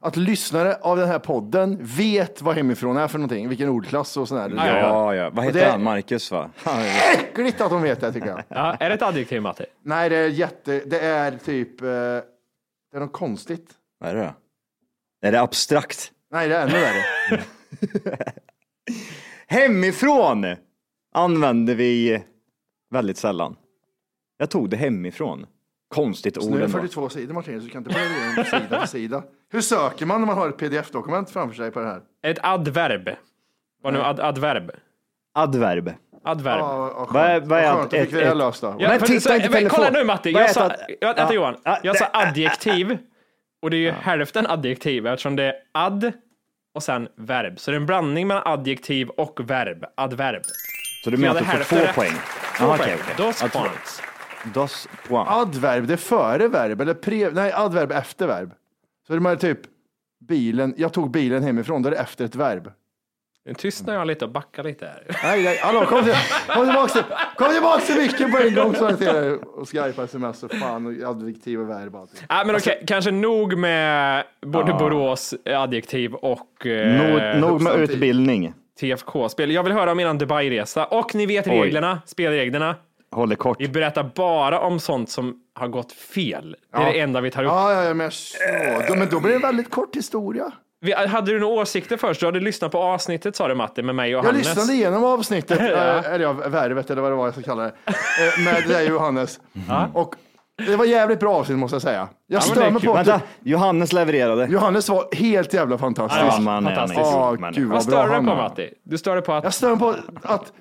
Att 0.00 0.16
lyssnare 0.16 0.74
av 0.74 0.96
den 0.96 1.08
här 1.08 1.18
podden 1.18 1.78
vet 1.80 2.42
vad 2.42 2.56
hemifrån 2.56 2.96
är 2.96 3.08
för 3.08 3.18
någonting, 3.18 3.48
vilken 3.48 3.68
ordklass 3.68 4.16
och 4.16 4.28
sådär. 4.28 4.52
Ja, 4.56 4.66
ja. 4.66 4.78
Ja, 4.78 5.14
ja. 5.14 5.30
Vad 5.30 5.44
heter 5.44 5.60
det- 5.60 5.70
han? 5.70 5.82
Marcus 5.82 6.30
va? 6.30 6.50
Äckligt 7.18 7.60
att 7.60 7.70
de 7.70 7.82
vet 7.82 8.00
det 8.00 8.12
tycker 8.12 8.26
jag. 8.28 8.42
Ja, 8.48 8.76
är 8.80 8.88
det 8.88 8.94
ett 8.94 9.02
adjektiv, 9.02 9.42
Matti? 9.42 9.64
Nej, 9.84 10.08
det 10.08 10.16
är 10.16 10.28
jätte, 10.28 10.80
det 10.86 11.00
är 11.00 11.38
typ, 11.44 11.80
eh, 11.82 11.86
det 11.86 12.96
är 12.96 13.00
något 13.00 13.12
konstigt. 13.12 13.70
Vad 14.00 14.10
är 14.10 14.14
det 14.14 14.20
då? 14.20 14.34
Är 15.28 15.32
det 15.32 15.40
abstrakt? 15.40 16.12
Nej, 16.32 16.48
det 16.48 16.56
är 16.56 16.62
ännu 16.62 16.80
värre. 16.80 17.42
Hemifrån 19.46 20.46
använder 21.14 21.74
vi 21.74 22.22
väldigt 22.92 23.16
sällan. 23.16 23.56
Jag 24.38 24.50
tog 24.50 24.70
det 24.70 24.76
hemifrån. 24.76 25.46
Konstigt 25.94 26.38
ord 26.38 26.44
Nu 26.50 26.56
är 26.56 26.58
det 26.58 26.64
ändå. 26.64 26.78
42 26.78 27.08
sidor 27.08 27.34
Martinus, 27.34 27.64
du 27.64 27.70
kan 27.70 27.78
inte 27.80 27.94
börja 27.94 28.06
igenom 28.06 28.44
sida 28.44 28.80
för 28.80 28.86
sida. 28.86 29.22
Hur 29.52 29.60
söker 29.60 30.06
man 30.06 30.20
när 30.20 30.26
man 30.26 30.38
har 30.38 30.48
ett 30.48 30.56
pdf-dokument 30.58 31.30
framför 31.30 31.56
sig 31.56 31.70
på 31.70 31.80
det 31.80 31.86
här? 31.86 32.00
Ett 32.22 32.38
adverb. 32.42 33.08
Vad 33.82 33.92
nu 33.92 34.00
ad, 34.02 34.20
adverb? 34.20 34.70
Adverb. 35.34 35.90
Adverb. 36.24 36.58
Ja, 36.60 36.94
vad. 36.98 37.12
Vad 37.12 37.22
är- 37.24 37.40
vad 37.40 37.58
är 37.58 37.72
skönt, 37.74 37.90
då 37.90 37.96
ett- 37.96 38.04
fick 38.04 38.14
vi 38.16 38.20
det 38.20 38.26
ett- 38.30 38.36
löst 38.36 38.60
då. 38.62 38.76
Ja, 38.78 38.88
Men 38.88 38.98
för- 39.00 39.06
titta 39.06 39.20
så- 39.20 39.34
inte 39.34 39.50
men 39.50 39.58
telefon. 39.58 39.78
Kolla 39.84 39.90
nu 39.98 40.04
Matti, 40.04 40.32
Vad 40.32 40.42
jag 40.42 40.50
sa, 40.50 40.64
ad- 40.64 40.76
vänta 41.00 41.22
Ja, 41.22 41.32
Johan, 41.32 41.56
ja, 41.64 41.78
jag 41.82 41.96
sa 41.96 42.08
adjektiv 42.12 42.98
och 43.62 43.70
det 43.70 43.76
är 43.76 43.78
ju 43.78 43.90
hälften 43.90 44.46
adjektiv 44.46 45.06
eftersom 45.06 45.36
det 45.36 45.44
är 45.44 45.54
ad 45.72 46.12
och 46.74 46.82
sen 46.82 47.08
verb. 47.16 47.58
Så 47.60 47.70
det 47.70 47.74
är 47.76 47.80
en 47.80 47.86
blandning 47.86 48.26
mellan 48.26 48.42
adjektiv 48.46 49.08
och 49.08 49.50
verb, 49.50 49.84
adverb. 49.94 50.42
Så 51.04 51.10
du 51.10 51.16
menar 51.16 51.34
att 51.34 51.38
du 51.40 51.44
får 51.44 51.58
är 51.58 51.64
två 51.64 51.76
rätt. 51.76 51.94
poäng? 51.94 52.12
Två 52.58 52.64
Jaha, 52.64 52.76
poäng. 52.76 52.80
okej, 52.94 52.98
okej. 53.02 53.26
Dos 53.26 53.42
Ja, 53.42 53.48
points. 53.48 54.02
Dos 54.54 54.88
points. 55.08 55.30
Adverb, 55.30 55.86
det 55.86 55.92
är 55.92 55.96
före 55.96 56.48
verb 56.48 56.80
eller 56.80 56.94
pre, 56.94 57.30
nej 57.30 57.52
adverb 57.52 57.92
efter 57.92 58.26
verb. 58.26 58.52
Så 59.06 59.14
det 59.16 59.30
är 59.30 59.36
typ 59.36 59.60
bilen, 60.28 60.74
jag 60.76 60.92
tog 60.92 61.10
bilen 61.10 61.42
hemifrån, 61.42 61.82
då 61.82 61.86
är 61.88 61.90
det 61.90 61.96
efter 61.98 62.24
ett 62.24 62.34
verb. 62.34 62.72
Nu 63.44 63.54
tystnar 63.54 63.94
jag 63.94 64.06
lite 64.06 64.24
och 64.24 64.30
backar 64.30 64.62
lite 64.64 64.86
här. 64.86 65.06
Nej, 65.22 65.42
nej, 65.44 65.58
hallå, 65.62 65.86
kom, 65.86 66.04
till, 66.04 66.14
kom 66.48 66.64
tillbaks 66.66 66.92
till, 66.92 67.02
kom 67.36 67.52
tillbaks 67.52 67.86
till 67.86 67.96
micken 67.96 68.32
på 68.32 68.38
en 68.38 68.54
gång 68.54 68.74
så 68.74 68.90
dig 68.90 69.32
och 69.32 69.68
skypa 69.68 70.04
sms 70.04 70.42
och 70.42 70.52
fan 70.52 70.86
och 70.86 71.10
adjektiv 71.10 71.60
och 71.60 71.70
verb 71.70 71.94
och 71.94 72.00
allting. 72.00 72.20
Ja, 72.28 72.42
men 72.46 72.56
okej, 72.56 72.84
kanske 72.86 73.10
nog 73.10 73.58
med 73.58 74.24
både 74.46 74.72
Borås 74.72 75.34
adjektiv 75.46 76.14
och 76.14 76.66
eh, 76.66 77.32
Nog, 77.40 77.40
nog 77.50 77.60
med 77.60 77.74
utbildning. 77.80 78.54
TFK-spel. 78.80 79.50
Jag 79.50 79.62
vill 79.62 79.72
höra 79.72 79.92
om 79.92 80.00
eran 80.00 80.18
Dubai-resa 80.18 80.84
och 80.84 81.14
ni 81.14 81.26
vet 81.26 81.46
Oj. 81.46 81.52
reglerna, 81.60 81.98
spelreglerna. 82.06 82.76
Håller 83.10 83.36
kort. 83.36 83.56
Vi 83.60 83.68
berättar 83.68 84.10
bara 84.14 84.60
om 84.60 84.80
sånt 84.80 85.10
som 85.10 85.34
har 85.54 85.68
gått 85.68 85.92
fel. 85.92 86.56
Det 86.72 86.78
är 86.78 86.86
Ja. 86.86 86.92
det 86.92 87.00
enda 87.00 87.20
vi 87.20 87.30
tar 87.30 87.44
upp. 87.44 87.50
Ja, 87.50 87.72
ja, 87.72 87.84
ja, 87.84 87.94
men, 87.94 88.10
så, 88.10 88.36
då, 88.88 88.94
men 88.94 89.08
då 89.08 89.20
blir 89.20 89.30
det 89.30 89.36
en 89.36 89.42
väldigt 89.42 89.70
kort 89.70 89.96
historia. 89.96 90.50
Vi, 90.80 90.92
hade 90.92 91.32
du 91.32 91.40
några 91.40 91.54
åsikter 91.62 91.96
först? 91.96 92.20
Du 92.20 92.26
hade 92.26 92.40
lyssnat 92.40 92.72
på 92.72 92.78
avsnittet 92.78 93.36
sa 93.36 93.48
du 93.48 93.54
Matte 93.54 93.82
med 93.82 93.94
mig 93.94 94.16
och 94.16 94.18
Jag 94.24 94.32
Hannes. 94.32 94.46
lyssnade 94.46 94.72
igenom 94.72 95.04
avsnittet, 95.04 95.60
äh, 95.60 96.12
eller 96.12 96.20
ja, 96.24 96.32
värvet 96.32 96.90
eller 96.90 97.02
vad 97.02 97.10
det 97.10 97.16
var 97.16 97.24
jag 97.26 97.34
ska 97.34 97.42
kalla 97.42 97.62
det, 97.62 97.68
eh, 97.68 98.44
med 98.44 98.68
dig 98.68 98.88
Johannes. 98.88 99.40
Och 99.94 100.14
det 100.66 100.76
var 100.76 100.84
jävligt 100.84 101.20
bra 101.20 101.34
avsnitt 101.34 101.58
måste 101.58 101.74
jag 101.74 101.82
säga. 101.82 102.08
Jag 102.26 102.36
är 102.36 102.40
stör 102.46 102.70
mig 102.70 102.82
på 102.82 102.92
att 102.94 103.06
Vänta, 103.06 103.20
Johannes 103.42 103.92
levererade. 103.92 104.46
Johannes 104.46 104.88
var 104.88 105.14
helt 105.14 105.54
jävla 105.54 105.78
fantastisk. 105.78 106.24
Ja, 106.28 106.40
man 106.40 106.66
är 106.66 106.74
fantastiskt. 106.74 107.00
en 107.00 107.06
Ja, 107.12 107.30
människa. 107.40 107.60
gud 107.60 107.68
Vad 107.68 107.74
vad 107.74 107.82
stör 107.82 108.02
du 108.02 108.06
dig 108.08 108.14
han 108.14 108.24
på 108.26 108.30
var. 108.34 108.42
Matti? 108.42 108.70
Du 108.84 108.98
stör 108.98 109.14
dig 109.14 109.24
på 109.24 109.32
att... 109.32 109.44
Jag 109.44 109.54
stör 109.54 109.68
mig 109.70 109.78
på 109.78 109.94
att 110.22 110.52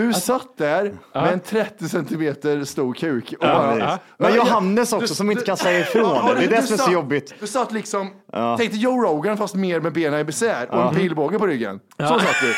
Du 0.00 0.12
satt 0.12 0.56
där 0.58 0.92
med 1.14 1.32
en 1.32 1.40
30 1.40 1.88
centimeter 1.88 2.64
stor 2.64 2.94
kuk. 2.94 3.32
Och 3.32 3.46
bara. 3.46 3.98
Men 4.18 4.34
Johannes 4.34 4.92
också 4.92 5.14
som 5.14 5.30
inte 5.30 5.44
kan 5.44 5.56
säga 5.56 5.80
ifrån 5.80 6.34
det. 6.36 6.44
Är 6.44 6.48
det 6.50 6.62
som 6.62 6.74
är 6.74 6.78
så 6.78 6.92
jobbigt. 6.92 7.34
Du 7.40 7.46
satt 7.46 7.72
liksom, 7.72 8.10
tänkte 8.58 8.76
Joe 8.78 9.02
Rogan 9.02 9.36
fast 9.36 9.54
mer 9.54 9.80
med 9.80 9.92
benen 9.92 10.20
i 10.20 10.24
besär 10.24 10.68
och 10.70 10.88
en 10.88 10.94
pilbåge 10.94 11.38
på 11.38 11.46
ryggen. 11.46 11.80
Så 11.98 12.06
satt 12.06 12.20
du. 12.42 12.54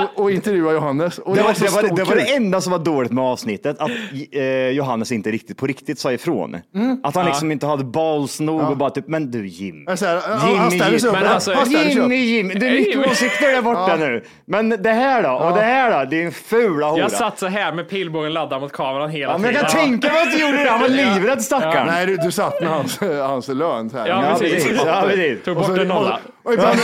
Och, 0.00 0.22
och 0.24 0.30
intervjuade 0.30 0.74
Johannes. 0.74 1.18
Och 1.18 1.36
Det 1.36 1.42
var, 1.42 1.54
så 1.54 1.64
det, 1.64 1.70
var, 1.70 1.82
stor 1.82 1.96
det 1.96 2.04
var 2.04 2.16
det 2.16 2.34
enda 2.34 2.60
som 2.60 2.72
var 2.72 2.78
dåligt 2.78 3.12
med 3.12 3.24
avsnittet, 3.24 3.76
att 3.80 3.90
eh, 4.32 4.42
Johannes 4.68 5.12
inte 5.12 5.30
riktigt 5.30 5.56
på 5.56 5.66
riktigt 5.66 5.98
sa 5.98 6.12
ifrån. 6.12 6.56
Mm. 6.74 7.00
Att 7.04 7.14
han 7.14 7.26
liksom 7.26 7.52
inte 7.52 7.66
hade 7.66 7.84
balls 7.84 8.40
nog 8.40 8.60
och 8.70 8.76
bara 8.76 8.90
typ, 8.90 9.08
men 9.08 9.30
du 9.30 9.46
Jim. 9.46 9.84
Jag 9.86 9.98
säger, 9.98 10.20
han- 10.26 10.56
han 10.56 10.70
ställer 10.70 10.98
sig 10.98 11.08
upp. 11.08 11.14
Men 11.20 11.26
alltså, 11.26 11.52
Han 11.54 11.66
ställer 11.66 11.84
sig 11.84 11.92
upp. 11.92 12.02
Jimmy, 12.02 12.16
Jimmy, 12.16 12.54
det 12.54 12.66
är 12.68 12.72
mycket 12.72 13.10
åsikter 13.10 13.52
där 13.52 13.62
borta 13.62 13.96
nu. 13.96 14.24
Men 14.44 14.68
det 14.68 14.90
här 14.92 15.22
då? 15.22 15.30
Och 15.30 15.54
det 15.56 15.62
här 15.62 16.04
då? 16.04 16.10
Fula 16.50 16.86
hora. 16.90 17.00
Jag 17.00 17.12
satt 17.12 17.38
så 17.38 17.46
här 17.46 17.72
med 17.72 17.88
pilbågen 17.88 18.32
laddad 18.32 18.60
mot 18.60 18.72
kameran 18.72 19.10
hela 19.10 19.32
Ja, 19.32 19.38
men 19.38 19.54
jag 19.54 19.68
tiden. 19.70 19.70
kan 19.70 19.90
tänka 20.00 20.12
mig 20.12 20.22
att 20.22 20.30
du 20.32 20.40
gjorde 20.46 20.64
det. 20.64 20.70
Han 20.70 20.80
var 20.80 20.88
livrädd 20.88 21.42
stackarn. 21.42 21.86
Nej, 21.86 22.06
du, 22.06 22.16
du 22.16 22.32
satt 22.32 22.60
med 22.60 22.70
hans, 22.70 23.00
hans 23.00 23.48
lön 23.48 23.90
här. 23.94 24.08
Ja, 24.08 24.36
precis. 24.38 24.82
Ja, 24.86 25.02
precis. 25.06 25.42
Tog 25.44 25.56
Och 25.56 25.62
bort 25.62 25.76
så- 25.76 25.82
en 25.82 25.88
nolla. 25.88 26.20
Ibland, 26.52 26.78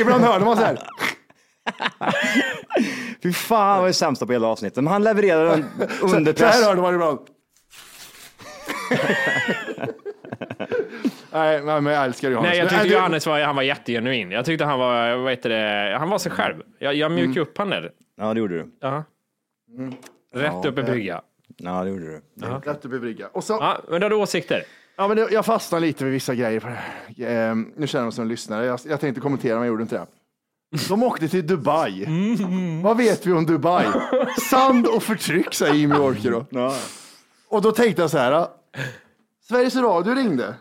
ibland 0.00 0.24
hörde 0.24 0.44
man 0.44 0.56
så 0.56 0.62
här. 0.64 0.78
Fy 3.22 3.32
fan 3.32 3.80
vad 3.80 3.88
är 3.88 3.92
sämsta 3.92 4.26
på 4.26 4.32
hela 4.32 4.46
avsnittet. 4.46 4.76
Men 4.84 4.92
han 4.92 5.04
levererade 5.04 5.50
den 5.50 5.64
under 6.02 6.32
Så 6.36 6.44
här 6.44 6.52
press. 6.52 6.64
hörde 6.64 6.80
man 6.80 6.94
ibland. 6.94 7.18
Nej, 11.32 11.62
men 11.62 11.86
jag 11.86 12.04
älskar 12.04 12.30
Johannes. 12.30 12.50
Nej, 12.50 12.58
jag 12.58 12.68
tyckte 12.68 12.88
Johannes 12.88 13.26
var, 13.26 13.40
han 13.40 13.56
var 13.56 13.62
jättegenuin. 13.62 14.30
Jag 14.30 14.44
tyckte 14.44 14.64
han 14.64 14.78
var, 14.78 15.16
vad 15.16 15.30
heter 15.32 15.48
det, 15.48 15.96
han 15.98 16.10
var 16.10 16.18
sig 16.18 16.32
själv. 16.32 16.54
Jag, 16.78 16.94
jag 16.94 17.10
mjukade 17.12 17.30
Mm. 17.32 17.42
upp 17.42 17.58
han 17.58 17.70
där. 17.70 17.90
Ja, 18.18 18.34
det 18.34 18.40
gjorde 18.40 18.54
du. 18.54 18.70
Ja. 18.80 19.04
Rätt 20.32 20.52
Ja, 20.52 20.58
upp 20.68 20.78
i 20.78 20.82
det- 20.82 20.82
brygga. 20.82 21.22
Ja, 21.56 21.84
det 21.84 21.90
gjorde 21.90 22.04
du. 22.04 22.46
Rätt 22.46 22.84
upp 22.84 22.92
i 22.92 22.98
brygga. 22.98 23.28
Och 23.32 23.44
så, 23.44 23.52
Ja, 23.52 23.80
men 23.88 24.00
då 24.00 24.04
har 24.04 24.10
du 24.10 24.16
åsikter? 24.16 24.62
ja, 24.96 25.08
men 25.08 25.16
det, 25.16 25.28
jag 25.30 25.44
fastnade 25.46 25.86
lite 25.86 26.04
vid 26.04 26.12
vissa 26.12 26.34
grejer. 26.34 26.60
På 26.60 26.68
det. 26.68 26.74
här. 27.24 27.50
Ehm, 27.50 27.72
nu 27.76 27.86
känner 27.86 28.02
jag 28.02 28.06
mig 28.06 28.12
som 28.12 28.22
en 28.22 28.28
lyssnare. 28.28 28.66
Jag, 28.66 28.80
jag 28.88 29.00
tänkte 29.00 29.20
kommentera, 29.20 29.54
men 29.54 29.62
jag 29.62 29.68
gjorde 29.72 29.82
inte 29.82 29.98
det. 29.98 30.06
De 30.88 31.02
åkte 31.02 31.28
till 31.28 31.46
Dubai. 31.46 32.06
Vad 32.82 32.96
vet 32.96 33.26
vi 33.26 33.32
om 33.32 33.46
Dubai? 33.46 33.86
Sand 34.50 34.86
och 34.86 35.02
förtryck, 35.02 35.54
säger 35.54 35.74
Jimmy 35.74 35.94
Orker 35.94 36.30
då. 36.30 36.46
Ja. 36.50 36.74
Och 37.48 37.62
då 37.62 37.72
tänkte 37.72 38.02
jag 38.02 38.10
så 38.10 38.18
här. 38.18 38.46
Sveriges 39.48 39.76
Radio 39.76 40.14
ringde. 40.14 40.54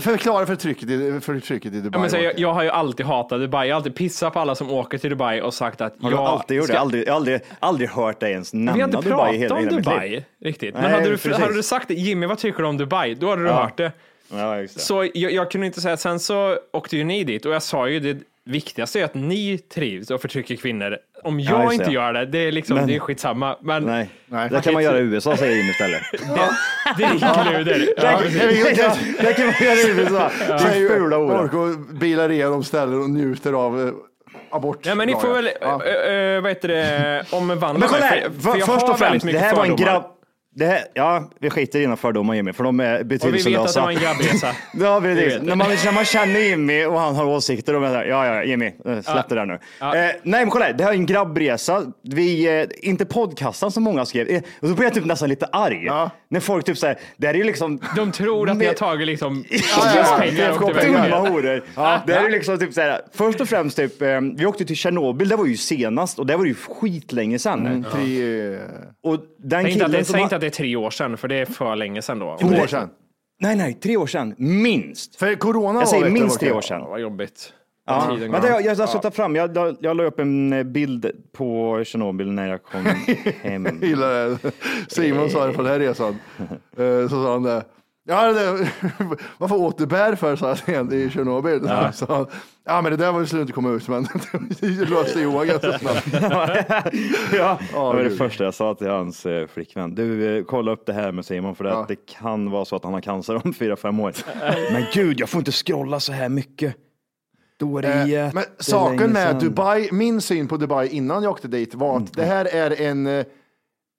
Förklara 0.00 0.46
förtrycket 0.46 0.90
i, 0.90 1.20
förtrycket 1.20 1.72
i 1.74 1.80
Dubai. 1.80 1.90
Ja, 1.92 1.98
men 2.00 2.10
så 2.10 2.16
jag, 2.16 2.38
jag 2.38 2.52
har 2.52 2.62
ju 2.62 2.68
alltid 2.70 3.06
hatat 3.06 3.40
Dubai. 3.40 3.68
Jag 3.68 3.74
har 3.74 3.76
alltid 3.76 3.94
pissat 3.94 4.32
på 4.32 4.40
alla 4.40 4.54
som 4.54 4.70
åker 4.70 4.98
till 4.98 5.10
Dubai 5.10 5.40
och 5.40 5.54
sagt 5.54 5.80
att 5.80 5.94
Har 6.02 6.10
du 6.10 6.16
jag 6.16 6.24
alltid 6.26 6.56
gjort 6.56 6.64
ska- 6.66 6.72
det? 6.74 6.80
Aldrig, 6.80 7.08
aldrig, 7.08 7.40
aldrig 7.60 7.88
hört 7.88 8.20
dig 8.20 8.32
ens 8.32 8.52
nämna 8.52 8.72
Vi 8.74 8.80
har 8.80 8.88
inte 8.88 9.00
Dubai 9.00 9.10
pratat 9.18 9.34
hela, 9.36 9.54
om 9.54 9.64
hela 9.64 9.76
Dubai 9.76 10.24
riktigt. 10.44 10.74
Nej, 10.74 10.82
Men 10.82 10.92
hade 10.92 11.16
du, 11.16 11.34
hade 11.34 11.54
du 11.54 11.62
sagt 11.62 11.88
det, 11.88 11.94
Jimmy 11.94 12.26
vad 12.26 12.38
tycker 12.38 12.62
du 12.62 12.68
om 12.68 12.76
Dubai? 12.76 13.14
Då 13.14 13.30
hade 13.30 13.42
du 13.42 13.48
Ja. 13.48 13.62
hört 13.62 13.76
det. 13.76 13.92
Ja, 14.34 14.58
just 14.58 14.74
det. 14.74 14.80
Så 14.80 15.08
jag, 15.14 15.32
jag 15.32 15.50
kunde 15.50 15.66
inte 15.66 15.80
säga, 15.80 15.96
sen 15.96 16.20
så 16.20 16.58
åkte 16.72 16.96
ju 16.96 17.04
ni 17.04 17.24
dit 17.24 17.46
och 17.46 17.52
jag 17.54 17.62
sa 17.62 17.88
ju 17.88 18.00
det 18.00 18.18
viktigaste 18.46 19.00
är 19.00 19.04
att 19.04 19.14
ni 19.14 19.58
trivs 19.58 20.10
och 20.10 20.20
förtrycker 20.20 20.56
kvinnor. 20.56 20.96
Om 21.24 21.40
Ja, 21.40 21.50
jag 21.50 21.62
just 21.62 21.72
inte 21.74 21.84
det. 21.84 21.92
gör 21.92 22.12
det, 22.12 22.26
det 22.26 22.38
är 22.38 22.52
liksom, 22.52 22.76
Men- 22.76 22.86
det 22.86 22.94
är 22.96 22.98
skitsamma. 23.00 23.56
Men 23.62 23.82
Nej, 23.84 24.10
Nej. 24.26 24.48
det 24.50 24.60
kan 24.60 24.72
man 24.72 24.82
göra 24.82 24.98
i 24.98 25.02
USA 25.02 25.36
säger 25.36 25.56
Jimmy 25.56 25.70
istället. 25.70 26.02
det 26.96 27.02
inkluder. 27.02 27.88
Ja, 27.96 28.20
det, 28.22 29.22
det 29.22 29.32
kan 29.34 29.46
man 29.46 29.54
göra 29.60 29.74
i 29.74 29.90
USA. 29.90 30.30
Din 30.74 30.88
fula 30.88 31.16
hora. 31.16 31.40
Orko 31.40 31.76
bilar 31.94 32.30
igenom 32.30 32.64
ställen 32.64 33.02
och 33.02 33.10
njuter 33.10 33.52
av 33.52 33.80
eh, 33.88 33.94
abort. 34.50 34.86
Ja, 34.86 34.94
men 34.94 35.06
ni 35.06 35.12
får 35.14 35.34
väl, 35.34 35.48
Ja. 35.60 35.82
äh, 35.84 36.14
äh, 36.14 36.40
vad 36.42 36.50
heter 36.50 36.68
det, 36.68 37.24
omvandla 37.32 37.72
Men 37.78 37.88
kolla 37.88 38.00
mig, 38.00 38.20
här, 38.20 38.30
för, 38.30 38.40
för 38.40 38.58
jag 38.58 38.66
först 38.66 38.82
har 38.86 38.90
och 38.92 38.98
främst, 38.98 39.26
det 39.26 39.38
här 39.38 39.54
var 39.54 39.64
en 39.64 39.76
grabb... 39.76 40.04
Det 40.54 40.66
här, 40.66 40.80
ja, 40.94 41.30
vi 41.40 41.50
skiter 41.50 41.78
i 41.78 41.82
dina 41.82 41.96
fördomar 41.96 42.34
Jimmy, 42.34 42.52
för 42.52 42.64
de 42.64 42.80
är 42.80 42.94
Och 42.94 43.00
vi 43.00 43.04
betydelselösa. 43.04 43.60
vet 43.60 43.68
att 43.68 43.74
det 43.74 43.80
var 43.80 43.90
en 43.90 43.98
grabbresa. 43.98 44.48
Ja, 44.80 45.00
precis. 45.00 45.42
När 45.42 45.56
man, 45.56 45.68
när 45.84 45.92
man 45.92 46.04
känner 46.04 46.40
Jimmy 46.40 46.84
och 46.84 47.00
han 47.00 47.14
har 47.14 47.24
åsikter, 47.24 47.74
och 47.74 47.80
man 47.80 47.92
säger, 47.92 48.04
ja, 48.04 48.26
ja, 48.26 48.44
Jimmy, 48.44 48.66
eh, 48.66 49.00
släpp 49.00 49.28
det 49.28 49.34
där 49.34 49.46
nu. 49.46 49.58
Ja. 49.80 49.96
Eh, 49.96 50.00
nej, 50.02 50.40
men 50.40 50.50
kolla 50.50 50.64
här, 50.64 50.72
det 50.72 50.84
här 50.84 50.90
är 50.90 50.94
en 50.94 51.06
grabbresa. 51.06 51.82
Vi, 52.02 52.60
eh, 52.60 52.88
inte 52.88 53.04
podcastan 53.06 53.70
som 53.72 53.82
många 53.82 54.04
skrev. 54.04 54.28
Eh, 54.28 54.42
och 54.60 54.68
så 54.68 54.74
blir 54.74 54.84
jag 54.84 54.94
typ 54.94 55.04
nästan 55.04 55.28
lite 55.28 55.46
arg. 55.46 55.84
Ja. 55.84 56.10
När 56.28 56.40
folk 56.40 56.64
typ 56.66 56.78
säger, 56.78 56.98
det 57.16 57.26
här 57.26 57.34
är 57.34 57.38
ju 57.38 57.44
liksom... 57.44 57.80
De 57.96 58.12
tror 58.12 58.50
att 58.50 58.56
ni 58.56 58.66
har 58.66 58.74
tagit 58.74 59.06
liksom 59.06 59.44
ja, 59.50 60.22
ja. 60.38 60.82
Dumma 60.82 61.18
horor. 61.28 61.62
Det 62.06 62.14
här 62.14 62.26
är 62.26 62.30
liksom 62.30 62.58
typ 62.58 62.72
såhär, 62.72 63.00
först 63.12 63.40
och 63.40 63.48
främst 63.48 63.76
typ, 63.76 64.02
eh, 64.02 64.20
vi 64.36 64.46
åkte 64.46 64.64
till 64.64 64.76
Tjernobyl, 64.76 65.28
det 65.28 65.36
var 65.36 65.46
ju 65.46 65.56
senast 65.56 66.18
och 66.18 66.26
det 66.26 66.36
var 66.36 66.44
ju 66.44 66.54
skitlänge 66.54 67.38
sedan. 67.38 67.66
Eh, 67.66 68.00
Och 69.02 69.18
den 69.38 69.62
Säg 69.62 69.72
inte, 69.72 69.84
att 69.84 69.90
det, 69.92 69.96
killen 69.96 70.04
som 70.04 70.41
det 70.42 70.46
är 70.46 70.50
tre 70.50 70.76
år 70.76 70.90
sedan, 70.90 71.16
för 71.16 71.28
det 71.28 71.34
är 71.36 71.44
för 71.44 71.76
länge 71.76 72.02
sedan 72.02 72.18
då. 72.18 72.36
två 72.40 72.48
år 72.48 72.66
sedan. 72.66 72.88
Nej, 73.40 73.56
nej, 73.56 73.74
tre 73.74 73.96
år 73.96 74.06
sedan. 74.06 74.34
Minst. 74.38 75.16
För 75.16 75.34
corona 75.34 75.78
Jag 75.80 75.88
säger 75.88 76.02
var, 76.04 76.10
minst 76.10 76.40
tre 76.40 76.52
år 76.52 76.60
sedan. 76.60 76.80
Ja, 76.80 76.88
vad 76.88 77.00
jobbigt. 77.00 77.52
Ja. 77.86 78.06
Tiden 78.14 78.30
Men 78.30 78.40
går. 78.40 78.48
det, 78.48 78.60
jag, 78.60 78.78
jag 78.78 78.88
ska 78.88 78.98
ta 78.98 79.10
fram, 79.10 79.36
jag, 79.36 79.56
jag, 79.56 79.76
jag 79.80 79.96
la 79.96 80.04
upp 80.04 80.18
en 80.20 80.52
eh, 80.52 80.62
bild 80.62 81.10
på 81.32 81.80
Tjernobyl 81.84 82.32
när 82.32 82.48
jag 82.48 82.62
kom 82.62 82.84
hem. 83.42 83.64
Jag 83.66 83.84
gillar 83.84 84.28
det. 84.28 84.38
Simon 84.88 85.30
sa 85.30 85.46
det 85.46 85.52
på 85.52 85.62
den 85.62 85.72
här 85.72 85.78
resan. 85.78 86.18
Eh, 86.76 87.02
Så 87.02 87.08
sa 87.08 87.32
han 87.32 87.42
det. 87.42 87.62
Ja, 88.04 88.32
det, 88.32 88.70
varför 89.38 89.56
åt 89.56 89.78
du 89.78 89.86
bär 89.86 90.14
för, 90.14 90.36
sa 90.36 90.56
han 90.66 90.92
i 90.92 91.10
Tjernobyl. 91.10 91.60
Ja. 91.66 91.92
Så, 91.94 92.30
ja, 92.64 92.82
men 92.82 92.90
det 92.92 92.96
där 92.96 93.12
var 93.12 93.20
ju 93.20 93.26
slut 93.26 93.48
att 93.48 93.54
komma 93.54 93.70
ut, 93.70 93.88
men 93.88 94.06
det 94.60 94.90
löste 94.90 95.20
Johan 95.20 95.46
ganska 95.46 95.78
snabbt. 95.78 96.06
ja, 97.32 97.58
det 97.70 97.76
var 97.76 98.02
det 98.02 98.10
första 98.10 98.44
jag 98.44 98.54
sa 98.54 98.74
till 98.74 98.88
hans 98.88 99.26
eh, 99.26 99.46
flickvän. 99.46 99.94
Du, 99.94 100.38
eh, 100.38 100.44
kolla 100.44 100.72
upp 100.72 100.86
det 100.86 100.92
här 100.92 101.12
med 101.12 101.24
Simon 101.24 101.54
för 101.54 101.64
det, 101.64 101.70
Ja. 101.70 101.82
att 101.82 101.88
det 101.88 102.06
kan 102.06 102.50
vara 102.50 102.64
så 102.64 102.76
att 102.76 102.84
han 102.84 102.92
har 102.92 103.00
cancer 103.00 103.46
om 103.46 103.54
fyra, 103.54 103.76
fem 103.76 104.00
år. 104.00 104.12
Men 104.72 104.84
gud, 104.94 105.20
jag 105.20 105.28
får 105.28 105.38
inte 105.38 105.52
scrolla 105.52 106.00
så 106.00 106.12
här 106.12 106.28
mycket. 106.28 106.76
Då 107.58 107.78
är 107.78 107.82
det 107.82 108.16
Eh, 108.16 108.30
Men 108.34 108.44
saken 108.58 109.12
med. 109.12 109.36
Dubai, 109.40 109.88
min 109.92 110.20
syn 110.20 110.48
på 110.48 110.56
Dubai 110.56 110.88
innan 110.88 111.22
jag 111.22 111.32
åkte 111.32 111.48
dit 111.48 111.74
var 111.74 111.96
att 111.96 112.12
det 112.12 112.24
här 112.24 112.44
är 112.44 112.80
en, 112.80 113.06
eh, 113.06 113.24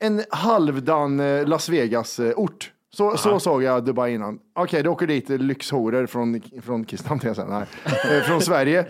en 0.02 0.24
halvdan 0.30 1.20
eh, 1.20 1.48
Las 1.48 1.70
Vegas-ort. 1.70 2.72
Så, 2.93 3.17
så 3.17 3.39
såg 3.39 3.63
jag 3.63 3.86
Dubai 3.86 4.13
innan. 4.13 4.39
Okej, 4.53 4.84
du 4.84 4.89
åker 4.89 5.08
dit 5.08 5.29
lyxhoror 5.29 6.06
från, 6.06 6.41
från 6.63 6.86
Kistan. 6.86 7.19
Nej, 7.47 7.65
eh, 8.12 8.23
från 8.23 8.41
Sverige. 8.51 8.86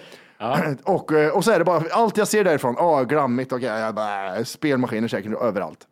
Och, 0.83 1.11
eh, 1.11 1.35
och 1.35 1.43
så 1.43 1.51
är 1.51 1.59
det 1.59 1.65
bara, 1.65 1.83
allt 1.91 2.17
jag 2.17 2.27
ser 2.27 2.43
därifrån, 2.43 2.75
ah, 2.77 3.03
glammigt, 3.03 3.53
okay, 3.53 3.91
bara, 3.91 4.45
spelmaskiner 4.45 5.07
säkert 5.07 5.41
överallt. 5.41 5.87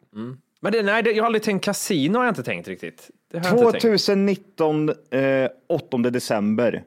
Men 0.61 0.71
det, 0.71 0.83
nej, 0.83 1.03
det, 1.03 1.11
jag 1.11 1.23
har 1.23 1.25
aldrig 1.25 1.43
tänkt 1.43 1.65
kasino, 1.65 2.17
har 2.17 2.25
jag 2.25 2.31
inte 2.31 2.43
tänkt 2.43 2.67
riktigt. 2.67 3.09
Det 3.31 3.37
har 3.37 3.45
jag 3.45 3.53
inte 3.53 3.71
tänkt. 3.71 3.81
2019, 3.81 4.89
eh, 4.89 5.49
8 5.69 5.97
december. 5.97 6.83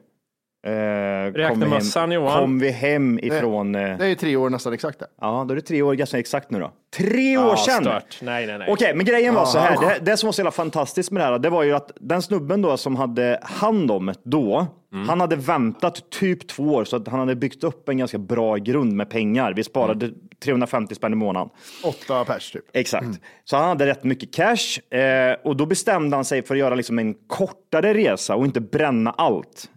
Eh, 0.65 1.47
kom, 1.49 1.59
vi 1.59 1.65
mössan, 1.67 2.01
hem, 2.01 2.11
Johan. 2.11 2.39
kom 2.39 2.59
vi 2.59 2.69
hem 2.71 3.19
ifrån... 3.19 3.75
Eh, 3.75 3.97
Det 3.97 4.05
är 4.07 4.15
tre 4.15 4.35
år 4.35 4.49
nästan 4.49 4.73
exakt 4.73 4.99
det. 4.99 5.05
ja, 5.21 5.45
då 5.47 5.51
är 5.51 5.55
det 5.55 5.61
tre 5.61 5.81
år 5.81 5.93
ganska 5.93 6.19
exakt 6.19 6.51
nu 6.51 6.59
då. 6.59 6.71
Tre 6.97 7.37
år 7.37 7.55
sedan! 7.55 7.81
stört. 7.83 8.19
Nej, 8.21 8.47
nej, 8.47 8.57
nej. 8.57 8.67
Okej, 8.71 8.95
men 8.95 9.05
grejen 9.05 9.33
var 9.33 9.45
så 9.45 9.59
här. 9.59 9.77
Det, 9.81 10.11
det 10.11 10.17
som 10.17 10.27
var 10.27 10.31
så 10.31 10.39
jävla 10.41 10.51
fantastiskt 10.51 11.11
med 11.11 11.21
det 11.21 11.25
här, 11.25 11.39
det 11.39 11.49
var 11.49 11.63
ju 11.63 11.73
att 11.73 11.91
den 11.95 12.21
snubben 12.21 12.61
då 12.61 12.77
som 12.77 12.95
hade 12.95 13.39
hand 13.43 13.91
om 13.91 14.05
det 14.05 14.13
då, 14.23 14.67
Mm. 14.93 15.09
han 15.09 15.19
hade 15.21 15.35
väntat 15.35 16.09
typ 16.09 16.47
två 16.47 16.63
år 16.63 16.85
så 16.85 16.95
att 16.95 17.07
han 17.07 17.19
hade 17.19 17.35
byggt 17.35 17.63
upp 17.63 17.89
en 17.89 17.97
ganska 17.97 18.17
bra 18.17 18.55
grund 18.55 18.93
med 18.93 19.09
pengar. 19.09 19.53
Vi 19.55 19.63
sparade 19.63 20.05
Mm. 20.05 20.17
350 20.43 20.95
spänn 20.95 21.13
i 21.13 21.15
månaden. 21.15 21.49
Åtta 21.83 22.25
pers 22.25 22.51
typ. 22.51 22.63
Exakt. 22.73 23.07
Så 23.43 23.57
han 23.57 23.67
hade 23.69 23.85
rätt 23.85 24.03
mycket 24.03 24.33
cash 24.33 24.97
eh, 24.99 25.35
och 25.43 25.55
då 25.57 25.65
bestämde 25.65 26.15
han 26.17 26.25
sig 26.25 26.43
för 26.43 26.55
att 26.55 26.59
göra 26.59 26.75
liksom 26.75 26.99
en 26.99 27.13
kortare 27.27 27.93
resa 27.93 28.35
och 28.35 28.45
inte 28.45 28.61
bränna 28.61 29.11
allt. 29.11 29.69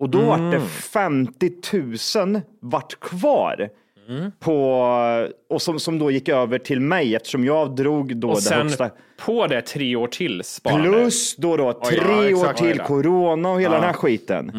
Och 0.00 0.08
då 0.08 0.20
vart 0.20 0.52
det 0.52 0.60
50 0.60 1.52
000 2.16 2.40
vart 2.60 3.00
kvar. 3.00 3.68
På, 4.40 4.58
och 5.50 5.62
som, 5.62 5.80
som 5.80 5.98
då 5.98 6.10
gick 6.10 6.28
över 6.28 6.58
till 6.58 6.80
mig 6.80 7.14
eftersom 7.14 7.44
jag 7.44 7.76
drog 7.76 8.16
då 8.16 8.28
och 8.28 8.34
det 8.34 8.40
sen 8.42 8.62
högsta. 8.62 8.90
på 9.26 9.46
det 9.46 9.60
tre 9.62 9.96
år 9.96 10.06
till 10.06 10.42
sparande. 10.44 10.88
Plus 10.90 11.36
då, 11.36 11.56
då 11.56 11.72
tre 11.72 11.98
ja, 12.30 12.36
år 12.36 12.52
till 12.52 12.78
corona 12.80 13.48
och 13.50 13.60
hela 13.60 13.74
den 13.74 13.84
här 13.84 13.92
skiten. 13.92 14.52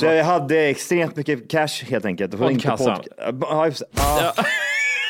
Så 0.00 0.06
jag 0.06 0.24
hade 0.24 0.58
extremt 0.60 1.16
mycket 1.16 1.50
cash 1.50 1.84
helt 1.88 2.04
enkelt. 2.04 2.38
Poddkassan. 2.38 2.98
podca- 2.98 3.82
Ja. 3.96 4.32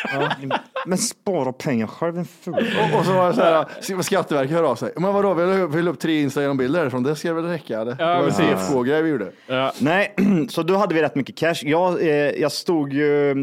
Ja. 0.04 0.32
Ja, 0.50 0.58
Men 0.86 0.98
spara 0.98 1.52
pengar 1.52 1.86
själv, 1.86 2.18
en 2.18 2.24
ful. 2.24 2.54
Och, 2.54 2.98
och 2.98 3.04
så 3.06 3.12
var 3.12 3.28
det 3.28 3.34
så 3.34 3.40
här, 3.94 4.02
Skatteverket 4.02 4.52
hör 4.56 4.62
av 4.62 4.76
sig. 4.76 4.92
Men 4.96 5.12
vadå, 5.14 5.34
vi 5.66 5.82
la 5.82 5.90
upp- 5.90 6.00
tre 6.00 6.20
Instagram-bilder 6.22 6.80
härifrån, 6.80 7.02
det 7.02 7.16
ska 7.16 7.34
väl 7.34 7.44
räcka? 7.44 7.80
Eller? 7.80 7.96
Ja, 7.98 8.06
det 8.06 8.18
var 8.20 8.26
en. 8.26 8.32
CFK-grej 8.58 9.02
vi 9.02 9.10
gjorde. 9.10 9.30
Nej, 9.78 10.14
så 10.48 10.62
då 10.62 10.76
hade 10.76 10.94
vi 10.94 11.02
rätt 11.02 11.14
mycket 11.14 11.36
cash. 11.36 11.54
Jag, 11.62 12.00
eh, 12.02 12.08
jag 12.16 12.52
stod 12.52 12.92
ju... 12.92 13.34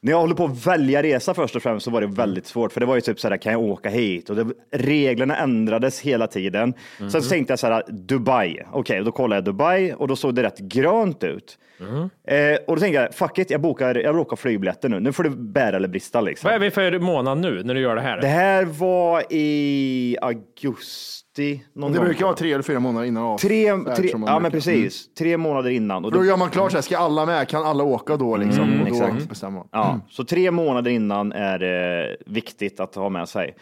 När 0.00 0.12
jag 0.12 0.20
håller 0.20 0.34
på 0.34 0.44
att 0.44 0.66
välja 0.66 1.02
resa 1.02 1.34
först 1.34 1.56
och 1.56 1.62
främst 1.62 1.84
så 1.84 1.90
var 1.90 2.00
det 2.00 2.06
väldigt 2.06 2.46
svårt, 2.46 2.72
för 2.72 2.80
det 2.80 2.86
var 2.86 2.94
ju 2.94 3.00
typ 3.00 3.20
så 3.20 3.28
här, 3.28 3.36
kan 3.36 3.52
jag 3.52 3.62
åka 3.62 3.88
hit? 3.88 4.30
Och 4.30 4.36
det, 4.36 4.46
reglerna 4.72 5.36
ändrades 5.36 6.00
hela 6.00 6.26
tiden. 6.26 6.74
Sen 6.98 7.10
så 7.22 7.28
tänkte 7.30 7.52
jag 7.52 7.58
så 7.58 7.66
här, 7.66 7.82
Dubai. 7.88 8.60
Okej, 8.72 9.04
då 9.04 9.12
kollade 9.12 9.36
jag 9.36 9.44
Dubai 9.44 9.92
och 9.92 10.08
då 10.08 10.16
såg 10.16 10.34
det 10.34 10.42
rätt 10.42 10.58
grönt 10.58 11.24
ut. 11.24 11.58
Eh, 11.80 12.58
och 12.66 12.76
då 12.76 12.80
tänker 12.80 13.00
jag, 13.02 13.14
fuck 13.14 13.38
it, 13.38 13.50
jag 13.50 13.60
bokar, 13.60 13.94
jag 13.94 14.14
bokar 14.16 14.36
flygbiljetter 14.36 14.88
nu. 14.88 15.00
Nu 15.00 15.12
får 15.12 15.24
det 15.24 15.30
bära 15.30 15.76
eller 15.76 15.88
brista 15.88 16.20
liksom. 16.20 16.46
Vad 16.48 16.54
är 16.54 16.58
vi 16.58 16.70
för 16.70 16.98
månad 16.98 17.38
nu 17.38 17.62
när 17.64 17.74
du 17.74 17.80
gör 17.80 17.94
det 17.96 18.00
här? 18.02 18.20
Det 18.20 18.26
här 18.26 18.64
var 18.64 19.22
i 19.30 20.16
augusti. 20.22 21.64
Någon 21.74 21.92
Det 21.92 21.98
gång. 21.98 22.06
brukar 22.06 22.24
vara 22.24 22.36
tre 22.36 22.52
eller 22.52 22.62
fyra 22.62 22.80
månader 22.80 23.06
innan 23.06 23.22
av. 23.22 23.38
Tre, 23.38 23.72
tre, 23.96 24.08
ja 24.12 24.18
men 24.18 24.26
brukar. 24.42 24.50
precis. 24.50 25.14
Tre 25.14 25.36
månader 25.36 25.70
innan. 25.70 26.04
Och 26.04 26.12
då, 26.12 26.18
då 26.18 26.24
gör 26.24 26.36
man 26.36 26.50
klart 26.50 26.70
så 26.70 26.76
här, 26.76 26.82
ska 26.82 26.98
alla 26.98 27.26
med? 27.26 27.48
Kan 27.48 27.64
alla 27.66 27.84
åka 27.84 28.16
då 28.16 28.36
liksom? 28.36 28.64
Mm, 28.64 28.80
och 28.80 28.88
då 28.88 28.94
exakt. 28.94 29.28
bestämmer 29.28 29.58
man. 29.58 29.68
ja, 29.72 30.00
Så 30.10 30.24
tre 30.24 30.50
månader 30.50 30.90
innan 30.90 31.32
är 31.32 31.58
det 31.58 32.16
viktigt 32.26 32.80
att 32.80 32.94
ha 32.94 33.08
med 33.08 33.28
sig. 33.28 33.54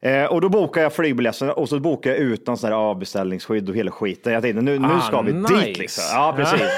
Eh, 0.00 0.24
och 0.24 0.40
då 0.40 0.48
bokar 0.48 0.82
jag 0.82 0.92
flygbiljetterna 0.92 1.52
och 1.52 1.68
så 1.68 1.80
bokar 1.80 2.10
jag 2.10 2.18
utan 2.18 2.56
sån 2.56 2.70
här 2.70 2.76
avbeställningsskydd 2.76 3.68
och 3.68 3.76
hela 3.76 3.90
skiten. 3.90 4.32
Jag 4.32 4.42
tänkte 4.42 4.62
nu, 4.62 4.78
nu 4.78 4.88
Ah, 4.92 5.00
ska 5.00 5.20
vi 5.22 5.32
nice. 5.32 5.54
dit 5.54 5.78
liksom. 5.78 6.04
Ja, 6.12 6.34
precis. 6.36 6.60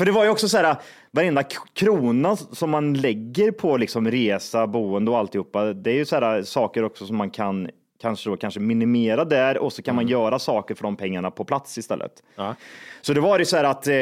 För 0.00 0.04
det 0.04 0.12
var 0.12 0.24
ju 0.24 0.30
också 0.30 0.48
så 0.48 0.56
här, 0.56 0.76
varenda 1.10 1.42
krona 1.72 2.36
som 2.36 2.70
man 2.70 2.94
lägger 2.94 3.50
på 3.50 3.76
liksom 3.76 4.10
resa, 4.10 4.66
boende 4.66 5.10
och 5.10 5.18
alltihopa, 5.18 5.64
det 5.64 5.90
är 5.90 5.94
ju 5.94 6.04
så 6.04 6.20
här 6.20 6.42
saker 6.42 6.84
också 6.84 7.06
som 7.06 7.16
man 7.16 7.30
kan 7.30 7.70
kanske, 8.00 8.30
då, 8.30 8.36
kanske 8.36 8.60
minimera 8.60 9.24
där 9.24 9.58
och 9.58 9.72
så 9.72 9.82
kan 9.82 9.94
man 9.94 10.08
göra 10.08 10.38
saker 10.38 10.74
för 10.74 10.82
de 10.82 10.96
pengarna 10.96 11.30
på 11.30 11.44
plats 11.44 11.78
istället. 11.78 12.12
Ja. 12.36 12.54
Så 13.00 13.12
det 13.12 13.20
var 13.20 13.38
ju 13.38 13.44
så 13.44 13.56
här 13.56 13.64
att 13.64 13.86
eh, 13.86 13.94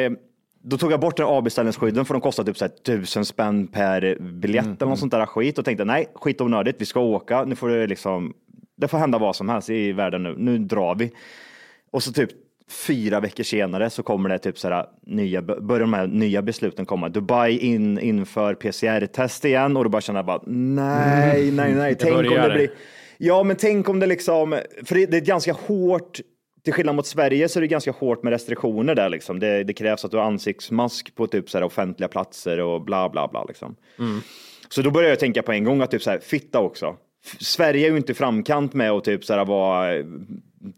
då 0.63 0.79
tog 0.79 0.93
jag 0.93 1.01
bort 1.01 1.17
den 1.17 1.27
avbeställningsskydden 1.27 2.05
för 2.05 2.15
de 2.15 2.21
kostar 2.21 2.45
typ 2.45 2.57
så 2.57 2.65
här 2.65 2.73
tusen 2.73 3.25
spänn 3.25 3.67
per 3.67 4.19
biljett 4.21 4.83
eller 4.83 4.87
något 4.87 4.99
sånt 4.99 5.13
där 5.13 5.27
skit 5.27 5.59
och 5.59 5.65
tänkte 5.65 5.85
nej, 5.85 6.13
skit 6.15 6.41
onödigt, 6.41 6.77
vi 6.79 6.87
ska 6.87 7.01
åka, 7.01 7.45
nu 7.45 7.57
får 7.57 7.69
det 7.69 7.87
liksom, 7.87 8.35
det 8.77 8.89
får 8.89 8.99
hända 8.99 9.19
vad 9.19 9.37
som 9.37 9.49
helst 9.49 9.71
i 9.71 9.93
världen 9.93 10.23
nu, 10.23 10.35
nu 10.39 10.59
drar 10.59 10.95
vi. 10.95 11.13
Och 11.91 12.03
så 12.03 12.13
typ 12.13 12.31
fyra 12.69 13.21
veckor 13.21 13.45
senare 13.45 13.91
så 13.91 14.03
kommer 14.03 14.29
det 14.29 14.39
typ 14.39 14.59
så 14.59 14.69
här 14.69 14.87
nya, 15.07 15.43
börjar 15.43 15.81
de 15.81 15.93
här 15.93 16.07
nya 16.07 16.43
besluten 16.43 16.87
komma. 16.87 17.09
Dubai 17.09 17.59
in, 17.59 17.99
inför 17.99 18.55
PCR-test 18.55 19.45
igen 19.45 19.77
och 19.77 19.85
då 19.85 19.91
bara 19.91 20.03
känner 20.03 20.23
bara 20.23 20.43
nej, 20.47 21.51
nej, 21.51 21.75
nej, 21.75 21.97
tänk 21.99 22.17
om 22.17 22.23
börjar 22.23 22.49
det 22.49 22.55
blir 22.55 22.71
Ja, 23.21 23.43
men 23.43 23.57
tänk 23.57 23.89
om 23.89 24.01
det 24.01 24.07
liksom, 24.07 24.61
för 24.85 24.95
det, 24.95 25.07
det 25.07 25.17
är 25.17 25.21
ganska 25.21 25.53
hårt, 25.53 26.21
till 26.65 26.73
skillnad 26.73 26.95
mot 26.95 27.07
Sverige 27.07 27.49
så 27.49 27.59
är 27.59 27.61
det 27.61 27.67
ganska 27.67 27.91
hårt 27.91 28.23
med 28.23 28.31
restriktioner 28.31 28.95
där 28.95 29.09
liksom. 29.09 29.39
Det, 29.39 29.65
det 29.65 29.73
krävs 29.73 30.05
att 30.05 30.11
du 30.11 30.17
har 30.17 30.25
ansiktsmask 30.25 31.15
på 31.15 31.27
typ 31.27 31.51
så 31.51 31.59
här 31.59 31.65
offentliga 31.65 32.09
platser 32.09 32.61
och 32.61 32.83
bla 32.83 33.09
bla 33.09 33.29
bla 33.29 33.45
liksom. 33.45 33.77
Så 34.69 34.83
då 34.83 34.91
började 34.91 35.13
jag 35.13 35.21
tänka 35.21 35.43
på 35.43 35.53
en 35.53 35.65
gång 35.65 35.81
att 35.81 35.91
typ 35.91 36.03
så 36.03 36.11
här, 36.11 36.19
fitta 36.19 36.61
också. 36.61 36.97
Sverige 37.41 37.87
är 37.87 37.91
ju 37.91 37.97
inte 37.97 38.15
framkant 38.15 38.75
med 38.75 38.91
att 38.91 39.05
typ 39.05 39.25
så 39.25 39.35
här 39.35 39.45
vara 39.45 40.05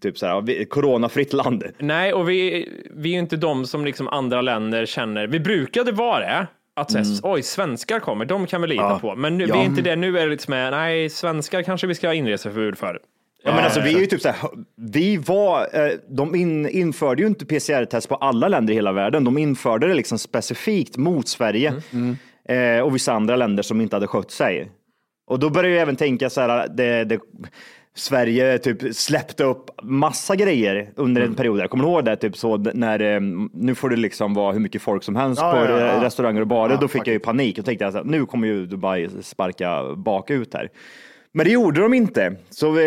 typ 0.03 0.19
så 0.19 0.27
här, 0.27 0.65
coronafritt 0.65 1.33
land. 1.33 1.65
Nej, 1.79 2.13
och 2.13 2.29
vi, 2.29 2.69
vi 2.91 3.09
är 3.09 3.13
ju 3.13 3.19
inte 3.19 3.37
de 3.37 3.67
som 3.67 3.85
liksom 3.85 4.09
andra 4.09 4.43
länder 4.43 4.87
känner. 4.87 5.27
Vi 5.27 5.41
brukade 5.41 5.93
vara 5.93 6.21
det. 6.21 6.47
Att 6.77 6.91
säga, 6.93 7.05
oj, 7.23 7.43
svenskar 7.43 8.01
kommer, 8.01 8.25
de 8.25 8.47
kan 8.47 8.63
vi 8.63 8.69
lita 8.69 8.83
Ja. 8.83 8.99
på. 8.99 9.17
Men 9.17 9.39
nu, 9.39 9.45
Ja. 9.47 9.55
vi 9.55 9.61
är 9.61 9.65
inte 9.65 9.83
det. 9.83 9.97
Nu 9.97 10.19
är 10.19 10.25
det 10.25 10.31
liksom, 10.31 10.55
nej, 10.55 11.11
svenskar 11.11 11.63
kanske 11.63 11.87
vi 11.87 11.95
ska 11.95 12.07
ha 12.07 12.15
inreseförbud 12.15 12.79
för. 12.79 12.99
Ja, 13.45 13.55
men 13.55 13.65
alltså, 13.65 13.81
vi 13.81 13.95
är 13.95 13.99
ju 14.01 14.07
typ 14.07 14.21
så 14.21 14.29
här, 14.29 14.51
vi 14.93 15.17
var, 15.17 15.61
eh, 15.73 15.93
de 16.09 16.35
in, 16.35 16.69
införde 16.69 17.23
ju 17.23 17.29
inte 17.29 17.47
PCR-test 17.47 18.09
på 18.09 18.15
alla 18.15 18.49
länder 18.49 18.73
i 18.73 18.77
hela 18.77 18.93
världen. 18.93 19.25
De 19.25 19.39
införde 19.39 19.89
det 19.89 19.95
liksom 19.95 20.19
specifikt 20.19 20.97
mot 20.97 21.29
Sverige 21.29 21.73
eh, 22.49 22.81
och 22.85 22.95
vissa 22.95 23.13
andra 23.13 23.37
länder 23.37 23.63
som 23.63 23.81
inte 23.81 23.97
hade 23.97 24.07
skött 24.07 24.31
sig. 24.31 24.71
Och 25.27 25.39
då 25.39 25.51
började 25.51 25.75
jag 25.75 25.83
även 25.83 25.97
tänka 25.97 26.31
så 26.31 26.41
här, 26.41 26.69
det, 26.69 27.05
det, 27.05 27.21
Sverige 28.01 28.59
typ 28.59 28.95
släppte 28.97 29.45
upp 29.45 29.71
massa 29.83 30.37
grejer 30.37 30.91
under 30.97 31.23
en 31.23 31.35
period. 31.35 31.61
Jag 31.61 31.71
kommer 31.71 31.85
ihåg 31.85 32.05
det, 32.05 32.17
typ 32.17 32.37
så 32.37 32.57
när 32.57 33.01
eh, 33.01 33.21
nu 33.53 33.75
får 33.75 33.91
det 33.91 33.97
liksom 33.97 34.35
vara 34.35 34.53
hur 34.53 34.61
mycket 34.61 34.83
folk 34.83 35.03
som 35.03 35.17
helst 35.17 35.43
Ja, 35.43 35.53
på 35.53 35.59
ja, 35.59 35.81
ja. 35.81 36.05
restauranger 36.05 36.41
och 36.41 36.47
barer. 36.47 36.79
Då 36.81 36.89
fick 36.89 37.07
jag 37.07 37.13
ju 37.13 37.19
panik 37.19 37.59
och 37.59 37.65
tänkte 37.65 37.87
att 37.87 38.07
nu 38.07 38.27
kommer 38.27 38.49
ju 38.49 38.67
Dubai 38.67 39.09
sparka 39.23 39.95
bakut 39.97 40.55
här. 40.55 40.69
Men 41.33 41.47
det 41.47 41.53
gjorde 41.53 41.81
de 41.81 41.95
inte. 41.95 42.37
Så 42.51 42.71
vi, 42.71 42.85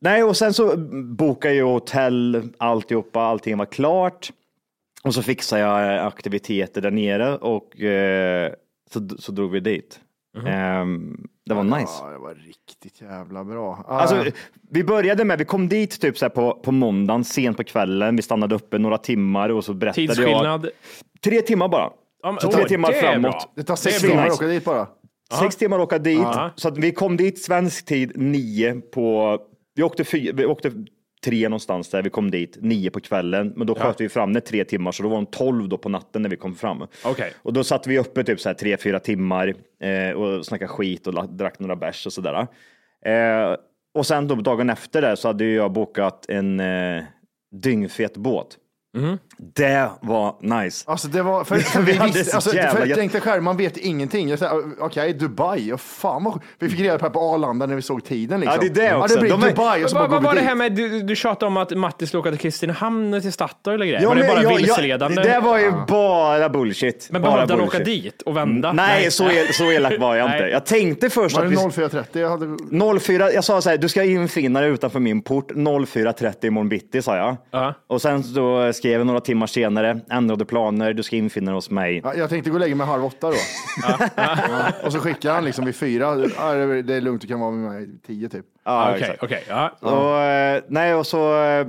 nej, 0.00 0.22
och 0.22 0.36
sen 0.36 0.54
så 0.54 0.76
bokade 1.16 1.54
jag 1.54 1.66
hotell, 1.66 2.48
alltihopa, 2.58 3.20
allting 3.20 3.58
var 3.58 3.66
klart. 3.66 4.30
Och 5.02 5.14
så 5.14 5.22
fixade 5.22 5.62
jag 5.62 6.06
aktiviteter 6.06 6.80
där 6.80 6.90
nere 6.90 7.36
och 7.36 7.80
eh, 7.80 8.52
så, 8.92 9.08
så 9.18 9.32
drog 9.32 9.50
vi 9.50 9.60
dit. 9.60 10.00
Ehm, 10.46 11.26
det 11.46 11.54
var 11.54 11.64
nice. 11.64 11.92
Ja, 12.02 12.10
det 12.10 12.18
var 12.18 12.34
riktigt 12.34 13.00
jävla 13.00 13.44
bra. 13.44 13.84
Alltså, 13.88 14.24
vi 14.70 14.84
började 14.84 15.24
med, 15.24 15.38
vi 15.38 15.44
kom 15.44 15.68
dit 15.68 16.00
typ 16.00 16.18
så 16.18 16.24
här 16.24 16.30
på, 16.30 16.54
på 16.54 16.72
måndagen, 16.72 17.24
sent 17.24 17.56
på 17.56 17.64
kvällen. 17.64 18.16
Vi 18.16 18.22
stannade 18.22 18.54
uppe 18.54 18.78
några 18.78 18.98
timmar 18.98 19.48
och 19.48 19.64
så 19.64 19.74
berättade 19.74 20.02
jag. 20.02 20.16
Tidsskillnad. 20.16 20.68
Tre 21.24 21.40
timmar 21.42 21.68
bara. 21.68 21.90
Ja, 22.22 22.38
så 22.40 22.52
tre 22.52 22.62
oj, 22.62 22.68
timmar 22.68 22.88
det 22.88 23.00
framåt. 23.00 23.22
bra. 23.22 23.52
det 23.54 23.62
tar 23.62 23.76
sex 23.76 24.02
det 24.02 24.08
timmar 24.08 24.26
att 24.26 24.32
åka 24.32 24.46
dit 24.46 24.64
bara. 24.64 24.86
Sex 25.40 25.56
timmar 25.56 25.78
att 25.78 25.82
åka 25.84 25.98
dit. 25.98 26.18
Ja. 26.18 26.50
Så 26.56 26.68
att 26.68 26.78
vi 26.78 26.92
kom 26.92 27.16
dit 27.16 27.42
svensk 27.42 27.86
tid 27.86 28.12
nio 28.14 28.80
på, 28.80 29.38
vi 29.74 29.82
åkte, 29.82 30.04
fy, 30.04 30.32
vi 30.32 30.46
åkte 30.46 30.72
tre 31.26 31.48
någonstans 31.48 31.88
där, 31.88 32.02
vi 32.02 32.10
kom 32.10 32.30
dit 32.30 32.58
nio 32.60 32.90
på 32.90 33.00
kvällen, 33.00 33.52
men 33.56 33.66
då 33.66 33.74
sköt 33.74 34.00
vi 34.00 34.08
fram 34.08 34.32
det 34.32 34.40
tre 34.40 34.64
timmar, 34.64 34.92
så 34.92 35.02
då 35.02 35.08
var 35.08 35.16
de 35.16 35.26
tolv 35.26 35.68
då 35.68 35.78
på 35.78 35.88
natten 35.88 36.22
när 36.22 36.28
vi 36.28 36.36
kom 36.36 36.54
fram. 36.54 36.86
Okej. 37.04 37.32
Och 37.42 37.52
då 37.52 37.64
satt 37.64 37.86
vi 37.86 37.98
uppe 37.98 38.24
typ 38.24 38.40
så 38.40 38.48
här 38.48 38.54
tre, 38.54 38.76
fyra 38.76 38.98
timmar 38.98 39.54
eh, 39.82 40.16
och 40.16 40.46
snackade 40.46 40.68
skit 40.68 41.06
och 41.06 41.28
drack 41.28 41.58
några 41.58 41.76
bärs 41.76 42.06
och 42.06 42.12
sådär. 42.12 42.46
Eh, 43.04 43.56
och 43.94 44.06
sen 44.06 44.28
då 44.28 44.34
dagen 44.34 44.70
efter 44.70 45.02
det 45.02 45.16
så 45.16 45.28
hade 45.28 45.44
jag 45.44 45.72
bokat 45.72 46.26
en 46.28 46.60
eh, 46.60 47.02
dyngfet 47.62 48.16
båt. 48.16 48.58
Det 49.38 49.90
var 50.00 50.34
nice. 50.62 50.84
Alltså 50.90 51.08
det 51.08 51.22
var, 51.22 51.44
för, 51.44 51.58
för 51.58 51.80
Vi 51.82 51.92
vi 51.92 51.98
hade 51.98 52.12
visste, 52.12 52.30
så 52.30 52.36
alltså, 52.36 52.54
jävla 52.54 52.80
för 52.80 52.86
gött. 52.86 52.98
tänk 52.98 53.12
dig 53.12 53.20
själv, 53.20 53.42
man 53.42 53.56
vet 53.56 53.76
ingenting. 53.76 54.28
Jag 54.28 54.38
Okej, 54.80 55.12
Dubai, 55.12 55.72
och 55.72 55.80
fan 55.80 56.24
vad 56.24 56.40
Vi 56.58 56.68
fick 56.68 56.80
reda 56.80 56.98
på 56.98 57.04
det 57.04 57.10
på 57.10 57.20
Arlanda 57.20 57.66
när 57.66 57.74
vi 57.76 57.82
såg 57.82 58.04
tiden. 58.04 58.40
Liksom. 58.40 58.58
Ja, 58.62 58.68
det 58.74 58.80
är 58.82 58.90
det 58.90 58.96
också. 58.96 59.14
Ja, 59.14 59.14
det 59.16 59.20
blir 59.20 59.30
De 59.30 59.42
är- 59.42 59.50
Dubai 59.50 59.84
och 59.84 59.90
så 59.90 59.96
bara 59.96 60.08
Vad 60.08 60.22
var 60.22 60.34
det 60.34 60.40
här 60.40 60.54
med, 60.54 60.72
du, 60.72 61.02
du 61.02 61.16
tjatade 61.16 61.46
om 61.46 61.56
att 61.56 61.70
Matti 61.70 62.06
skulle 62.06 62.20
åka 62.20 62.30
till 62.30 62.38
Kristinehamn 62.38 63.20
till 63.22 63.32
Statoil 63.32 63.80
och 63.80 63.86
grejer. 63.86 64.02
Ja, 64.02 64.08
var 64.08 64.16
det 64.16 64.20
men 64.22 64.30
bara 64.30 64.42
jag- 64.42 64.52
jag- 64.52 64.56
vilseledande? 64.58 65.22
Det 65.22 65.40
var 65.40 65.58
ju 65.58 65.72
bara 65.88 66.48
bullshit. 66.48 67.08
men 67.10 67.22
bara 67.22 67.32
behövde 67.32 67.54
han 67.54 67.62
åka 67.62 67.78
dit 67.78 68.22
och 68.22 68.36
vända? 68.36 68.72
Nej, 68.72 69.10
så, 69.10 69.30
el, 69.30 69.54
så 69.54 69.72
elak 69.72 69.98
var 69.98 70.16
jag 70.16 70.26
inte. 70.26 70.38
Nej. 70.40 70.50
Jag 70.50 70.66
tänkte 70.66 71.10
först 71.10 71.36
Var 71.36 71.44
att 71.44 71.50
det 71.50 71.56
vi... 71.56 71.86
04.30? 71.86 72.18
Jag 72.20 72.30
hade... 72.30 73.00
04, 73.00 73.32
jag 73.32 73.44
sa 73.44 73.60
så 73.60 73.70
här, 73.70 73.76
du 73.76 73.88
ska 73.88 74.04
infinna 74.04 74.60
dig 74.60 74.70
utanför 74.70 75.00
min 75.00 75.22
port 75.22 75.52
04.30 75.52 76.46
imorgon 76.46 76.68
bitti, 76.68 77.02
sa 77.02 77.16
jag. 77.16 77.36
Ja. 77.50 77.74
Och 77.86 78.02
sen 78.02 78.22
så 78.24 78.72
skrev 78.72 78.85
jag 78.92 79.06
några 79.06 79.20
timmar 79.20 79.46
senare, 79.46 80.00
ändrade 80.10 80.44
planer, 80.44 80.92
du 80.92 81.02
ska 81.02 81.16
infinna 81.16 81.50
dig 81.50 81.54
hos 81.54 81.70
mig. 81.70 82.00
Ja, 82.04 82.14
jag 82.14 82.28
tänkte 82.30 82.50
gå 82.50 82.54
och 82.56 82.60
lägga 82.60 82.74
mig 82.74 82.86
halv 82.86 83.04
åtta 83.04 83.30
då. 83.30 83.36
Ja. 84.16 84.72
Och 84.84 84.92
så 84.92 84.98
skickar 84.98 85.32
han 85.34 85.44
liksom 85.44 85.64
vid 85.64 85.74
fyra. 85.76 86.04
Ja, 86.38 86.52
det 86.54 86.94
är- 86.94 87.00
lugnt, 87.00 87.20
du 87.22 87.28
kan 87.28 87.40
vara 87.40 87.50
med 87.50 87.72
mig 87.72 87.88
tio 88.06 88.28
typ. 88.28 88.44
Ja, 88.64 88.90
Okej, 88.90 89.02
exakt. 89.02 89.22
okej. 89.22 89.44
ja. 89.48 89.70
Och, 89.80 90.18
eh, 90.20 90.62
nej, 90.68 90.94
och 90.94 91.06
så 91.06 91.44
eh, 91.44 91.66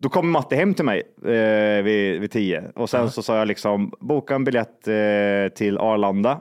då 0.00 0.08
kom 0.08 0.30
Matte 0.30 0.56
hem 0.56 0.74
till 0.74 0.84
mig 0.84 1.02
eh, 1.24 1.82
vid, 1.84 2.20
vid 2.20 2.30
tio 2.30 2.64
och 2.74 2.90
sen 2.90 3.10
så 3.10 3.22
sa 3.22 3.38
jag 3.38 3.48
liksom 3.48 3.92
boka 4.00 4.34
en 4.34 4.44
biljett 4.44 4.88
eh, 4.88 5.54
till 5.56 5.78
Arlanda. 5.78 6.40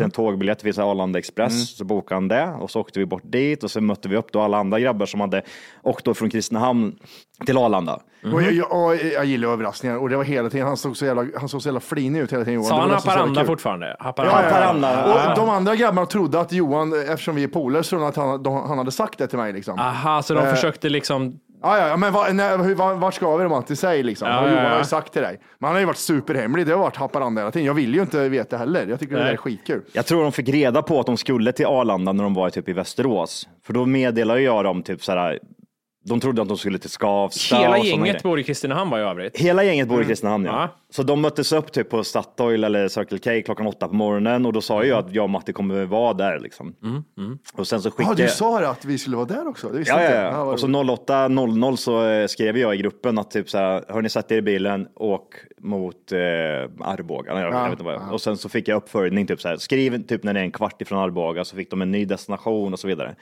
En 0.00 0.10
tågbiljett 0.10 0.64
via 0.64 0.84
Arlanda 0.84 1.18
Express, 1.18 1.76
så 1.76 1.84
bokade 1.84 2.16
han 2.16 2.28
det 2.28 2.46
och 2.60 2.70
så 2.70 2.80
åkte 2.80 2.98
vi 2.98 3.06
bort 3.06 3.22
dit 3.24 3.64
och 3.64 3.70
så 3.70 3.80
mötte 3.80 4.08
vi 4.08 4.16
upp 4.16 4.32
då 4.32 4.40
alla 4.40 4.58
andra 4.58 4.80
grabbar 4.80 5.06
som 5.06 5.20
hade 5.20 5.42
åkt 5.82 6.04
då 6.04 6.14
från 6.14 6.30
Kristinehamn 6.30 6.96
till 7.46 7.58
Arlanda. 7.58 8.00
Och 8.32 8.42
jag, 8.42 8.52
jag, 8.52 8.72
och 8.84 8.96
jag 8.96 9.24
gillar 9.24 9.48
överraskningar 9.48 9.96
och 9.96 10.08
det 10.08 10.16
var 10.16 10.24
hela 10.24 10.50
tiden, 10.50 10.66
han 10.66 10.76
såg 10.76 10.96
så 10.96 11.04
jävla, 11.06 11.26
han 11.38 11.48
såg 11.48 11.62
så 11.62 11.68
jävla 11.68 11.80
flinig 11.80 12.20
ut 12.20 12.32
hela 12.32 12.44
tiden. 12.44 12.54
Johan. 12.54 12.68
Sa 12.68 12.80
han 12.80 12.90
Haparanda 12.90 13.44
fortfarande? 13.44 13.96
Ja, 13.98 14.04
Haparanda. 14.04 14.32
ja, 14.42 14.42
ja. 14.42 14.54
Haparanda. 14.54 15.30
Och 15.30 15.36
de 15.36 15.48
andra 15.48 15.76
grabbarna 15.76 16.06
trodde 16.06 16.40
att 16.40 16.52
Johan, 16.52 16.92
eftersom 17.00 17.34
vi 17.36 17.42
är 17.44 17.48
polare, 17.48 17.82
så 17.82 18.04
att 18.04 18.16
han, 18.16 18.42
de, 18.42 18.54
han 18.68 18.78
hade 18.78 18.92
sagt 18.92 19.18
det 19.18 19.26
till 19.26 19.38
mig. 19.38 19.52
Liksom. 19.52 19.78
Aha, 19.78 20.22
så 20.22 20.34
de 20.34 20.40
Eh. 20.44 20.54
försökte 20.54 20.88
liksom... 20.88 21.38
Ja, 21.62 21.78
ja, 21.78 21.88
ja, 21.88 21.96
men 21.96 22.12
var, 22.12 22.32
nej, 22.32 22.58
hur, 22.58 22.74
var, 22.74 22.94
vart 22.94 23.14
ska 23.14 23.36
vi 23.36 23.42
då 23.42 23.48
Matti? 23.48 23.76
Säg 23.76 24.02
liksom. 24.02 24.28
Ja, 24.28 24.34
ja, 24.34 24.50
Johan 24.50 24.64
ja. 24.64 24.70
har 24.70 24.78
ju 24.78 24.84
sagt 24.84 25.12
till 25.12 25.22
dig. 25.22 25.40
Men 25.58 25.66
han 25.66 25.74
har 25.74 25.80
ju 25.80 25.86
varit 25.86 25.96
superhemlig. 25.96 26.66
Det 26.66 26.72
har 26.72 26.78
varit 26.78 26.96
Haparanda 26.96 27.40
hela 27.40 27.50
tiden. 27.50 27.66
Jag 27.66 27.74
vill 27.74 27.94
ju 27.94 28.00
inte 28.00 28.28
veta 28.28 28.56
heller. 28.56 28.86
Jag 28.86 29.00
tycker 29.00 29.16
det 29.16 29.22
där 29.22 29.32
är 29.32 29.36
skitkul. 29.36 29.82
Jag 29.92 30.06
tror 30.06 30.22
de 30.22 30.32
fick 30.32 30.48
reda 30.48 30.82
på 30.82 31.00
att 31.00 31.06
de 31.06 31.16
skulle 31.16 31.52
till 31.52 31.66
Arlanda 31.66 32.12
när 32.12 32.24
de 32.24 32.34
var 32.34 32.50
typ 32.50 32.68
i 32.68 32.72
Västerås. 32.72 33.48
För 33.66 33.72
då 33.72 33.86
meddelade 33.86 34.40
jag 34.40 34.64
dem 34.64 34.82
typ 34.82 35.04
så 35.04 35.12
här. 35.12 35.38
De 36.04 36.20
trodde 36.20 36.42
att 36.42 36.48
de 36.48 36.56
skulle 36.56 36.78
till 36.78 36.90
Skavsta. 36.90 37.56
Hela 37.56 37.78
gänget 37.78 38.00
grejer. 38.00 38.20
bor 38.22 38.40
i 38.40 38.44
Kristinehamn 38.44 38.90
var 38.90 38.98
i 38.98 39.02
övrigt. 39.02 39.38
Hela 39.38 39.64
gänget 39.64 39.88
bor 39.88 40.02
i 40.02 40.04
Kristinehamn 40.04 40.44
ja. 40.44 40.52
Ja. 40.52 40.68
Så 40.90 41.02
de 41.02 41.20
möttes 41.20 41.52
upp 41.52 41.72
typ 41.72 41.90
på 41.90 42.04
Statoil 42.04 42.64
eller 42.64 42.88
Circle 42.88 43.18
K 43.18 43.42
klockan 43.44 43.66
åtta 43.66 43.88
på 43.88 43.94
morgonen 43.94 44.46
och 44.46 44.52
då 44.52 44.60
sa 44.60 44.74
jag 44.74 44.86
ju 44.86 44.92
att 44.92 45.14
jag 45.14 45.24
och 45.24 45.30
Matti 45.30 45.52
kommer 45.52 45.84
vara 45.84 46.12
där 46.12 46.38
liksom. 46.38 46.74
Och 47.54 47.68
sen 47.68 47.82
så 47.82 47.90
skickade 47.90 48.22
du 48.22 48.28
sa 48.28 48.58
att 48.58 48.84
vi 48.84 48.98
skulle 48.98 49.16
vara 49.16 49.26
där 49.26 49.48
också. 49.48 49.68
Det 49.68 49.88
Ja, 49.88 50.02
ja, 50.02 50.10
jag. 50.10 50.32
ja. 50.32 50.44
vad 50.44 50.54
Och 50.54 50.60
så 50.60 50.66
roligt. 50.66 51.00
08.00 51.08 51.76
så 51.76 52.06
eh, 52.06 52.26
skrev 52.26 52.58
jag 52.58 52.74
i 52.74 52.78
gruppen 52.78 53.18
att 53.18 53.30
typ 53.30 53.50
så 53.50 53.58
här, 53.58 53.84
hör 53.88 54.02
ni 54.02 54.08
sätt 54.08 54.32
er 54.32 54.36
i 54.36 54.42
bilen, 54.42 54.88
åk 54.94 55.34
mot 55.60 56.12
eh, 56.12 56.18
Arboga. 56.80 57.34
Nej, 57.34 57.42
jag, 57.42 57.52
Ja, 57.52 57.56
jag 57.56 57.64
vet 57.64 57.72
inte 57.72 57.84
vad 57.84 57.94
jag. 57.94 58.12
Och 58.12 58.20
sen 58.20 58.36
så 58.36 58.48
fick 58.48 58.68
jag 58.68 58.76
uppföljning, 58.76 59.26
typ 59.26 59.40
så 59.40 59.48
här, 59.48 59.56
skriv 59.56 60.06
typ 60.06 60.22
när 60.22 60.34
det 60.34 60.40
är 60.40 60.44
en 60.44 60.52
kvart 60.52 60.82
ifrån 60.82 60.98
Arboga 60.98 61.44
så 61.44 61.56
fick 61.56 61.70
de 61.70 61.82
en 61.82 61.90
ny 61.90 62.04
destination 62.04 62.72
och 62.72 62.78
så 62.78 62.88
vidare. 62.88 63.14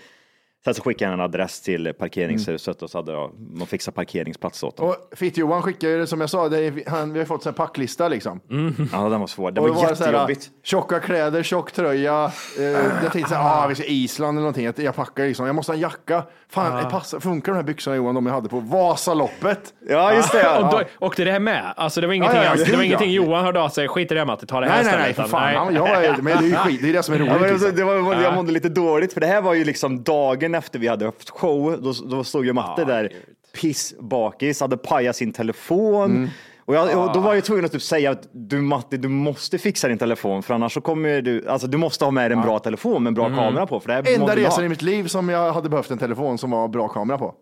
Sen 0.64 0.74
så 0.74 0.82
skickade 0.82 1.10
han 1.10 1.20
en 1.20 1.24
adress 1.24 1.60
till 1.60 1.92
parkeringshuset 1.98 2.82
och 2.82 2.90
så 2.90 2.98
hade 2.98 3.12
jag, 3.12 3.30
man 3.54 3.66
fixat 3.66 3.94
parkeringsplats 3.94 4.62
åt 4.62 4.76
dem. 4.76 4.88
Och 4.88 4.96
Fitt-Johan 5.18 5.62
skickar 5.62 5.88
ju, 5.88 6.06
som 6.06 6.20
jag 6.20 6.30
sa, 6.30 6.48
det 6.48 6.58
är, 6.58 6.90
han, 6.90 7.12
vi 7.12 7.18
har 7.18 7.26
fått 7.26 7.46
en 7.46 7.54
packlista 7.54 8.08
liksom. 8.08 8.40
Ja, 8.92 9.08
den 9.08 9.20
var 9.20 9.26
svår. 9.26 9.50
Det 9.50 9.60
Och 9.60 9.68
var 9.68 9.74
så 9.76 10.04
här, 10.04 10.12
jättejobbigt. 10.12 10.50
tjocka 10.64 11.00
kläder, 11.00 11.42
tjock 11.42 11.72
tröja. 11.72 12.30
Eh, 12.58 12.64
jag 13.02 13.12
tänkte 13.12 13.28
så 13.30 13.34
här, 13.34 13.64
ah, 13.64 13.66
vi 13.66 13.74
ska 13.74 13.84
Island 13.84 14.30
eller 14.38 14.40
någonting. 14.40 14.64
Jag, 14.64 14.78
jag 14.78 14.94
packar 14.96 15.24
liksom, 15.26 15.46
jag 15.46 15.54
måste 15.54 15.72
ha 15.72 15.74
en 15.74 15.80
jacka. 15.80 16.22
Fan, 16.50 16.84
det 16.84 16.90
passar, 16.90 17.20
funkar 17.20 17.52
de 17.52 17.56
här 17.56 17.62
byxorna 17.64 17.96
Johan, 17.96 18.14
de 18.14 18.26
jag 18.26 18.32
hade 18.34 18.48
på 18.48 18.60
Vasaloppet? 18.60 19.74
Ja, 19.88 20.14
just 20.14 20.32
det. 20.32 20.38
Och, 20.58 20.64
Ja. 20.64 20.84
då, 20.98 21.06
och 21.06 21.14
det 21.16 21.38
med. 21.40 21.72
Alltså 21.76 22.00
det 22.00 22.06
var 22.06 22.14
ingenting, 22.14 22.38
Ja, 22.38 22.44
ja, 22.44 22.50
alltså, 22.50 22.70
det 22.70 22.76
var 22.76 22.84
ingenting. 22.84 23.10
Johan 23.10 23.44
hörde 23.44 23.60
av 23.60 23.68
sig. 23.68 23.88
Skit 23.88 24.12
i 24.12 24.14
det 24.14 24.24
Matte, 24.24 24.46
ta 24.46 24.60
det 24.60 24.66
här 24.66 24.84
Nej, 24.84 24.84
nej, 24.84 24.92
istället. 24.92 25.06
nej, 25.06 25.14
för 25.14 25.22
Utan, 25.22 25.30
fan. 25.30 25.72
nej. 25.74 25.82
Han, 25.94 26.04
jag, 26.04 26.22
men 26.24 26.38
det 26.38 26.44
är 26.44 26.48
ju 26.48 26.54
skit, 26.56 26.80
det 26.82 26.88
är 26.88 26.92
det 26.92 27.02
som 27.02 27.14
är 27.14 27.18
roligt. 27.18 27.32
Ja, 27.32 27.38
men 27.40 27.50
liksom. 27.50 27.76
det 27.76 27.84
var, 27.84 28.22
jag 28.22 28.34
mådde 28.34 28.52
lite 28.52 28.68
dåligt 28.68 29.12
för 29.12 29.20
det 29.20 29.26
här 29.26 29.40
var 29.42 29.54
ju 29.54 29.64
liksom 29.64 30.02
dagen 30.02 30.47
efter 30.54 30.78
vi 30.78 30.88
hade 30.88 31.04
haft 31.04 31.30
show. 31.30 31.82
Då, 31.82 31.92
då 31.92 32.24
stod 32.24 32.46
ju 32.46 32.52
Matte 32.52 32.84
där 32.84 33.12
pissbakis, 33.60 34.60
hade 34.60 34.76
pajat 34.76 35.16
sin 35.16 35.32
telefon. 35.32 36.10
Mm. 36.10 36.28
Och, 36.68 36.74
jag, 36.74 37.06
och 37.06 37.12
då 37.12 37.20
var 37.20 37.34
jag 37.34 37.44
tvungen 37.44 37.64
att 37.64 37.72
typ 37.72 37.82
säga 37.82 38.10
att 38.10 38.28
du 38.32 38.60
Matte, 38.60 38.96
du 38.96 39.08
måste 39.08 39.58
fixa 39.58 39.88
din 39.88 39.98
telefon 39.98 40.42
för 40.42 40.54
annars 40.54 40.74
så 40.74 40.80
kommer 40.80 41.22
du, 41.22 41.48
alltså 41.48 41.66
du 41.66 41.78
måste 41.78 42.04
ha 42.04 42.10
med 42.10 42.30
dig 42.30 42.36
en 42.36 42.42
bra 42.42 42.58
telefon 42.58 43.02
med 43.02 43.10
en 43.10 43.14
bra 43.14 43.28
kamera 43.28 43.66
på. 43.66 43.80
För 43.80 43.88
det 43.88 43.94
här 43.94 44.14
Enda 44.14 44.36
resan 44.36 44.64
i 44.64 44.68
mitt 44.68 44.82
liv 44.82 45.06
som 45.06 45.28
jag 45.28 45.52
hade 45.52 45.68
behövt 45.68 45.90
en 45.90 45.98
telefon 45.98 46.38
som 46.38 46.50
var 46.50 46.68
bra 46.68 46.88
kamera 46.88 47.18
på. 47.18 47.34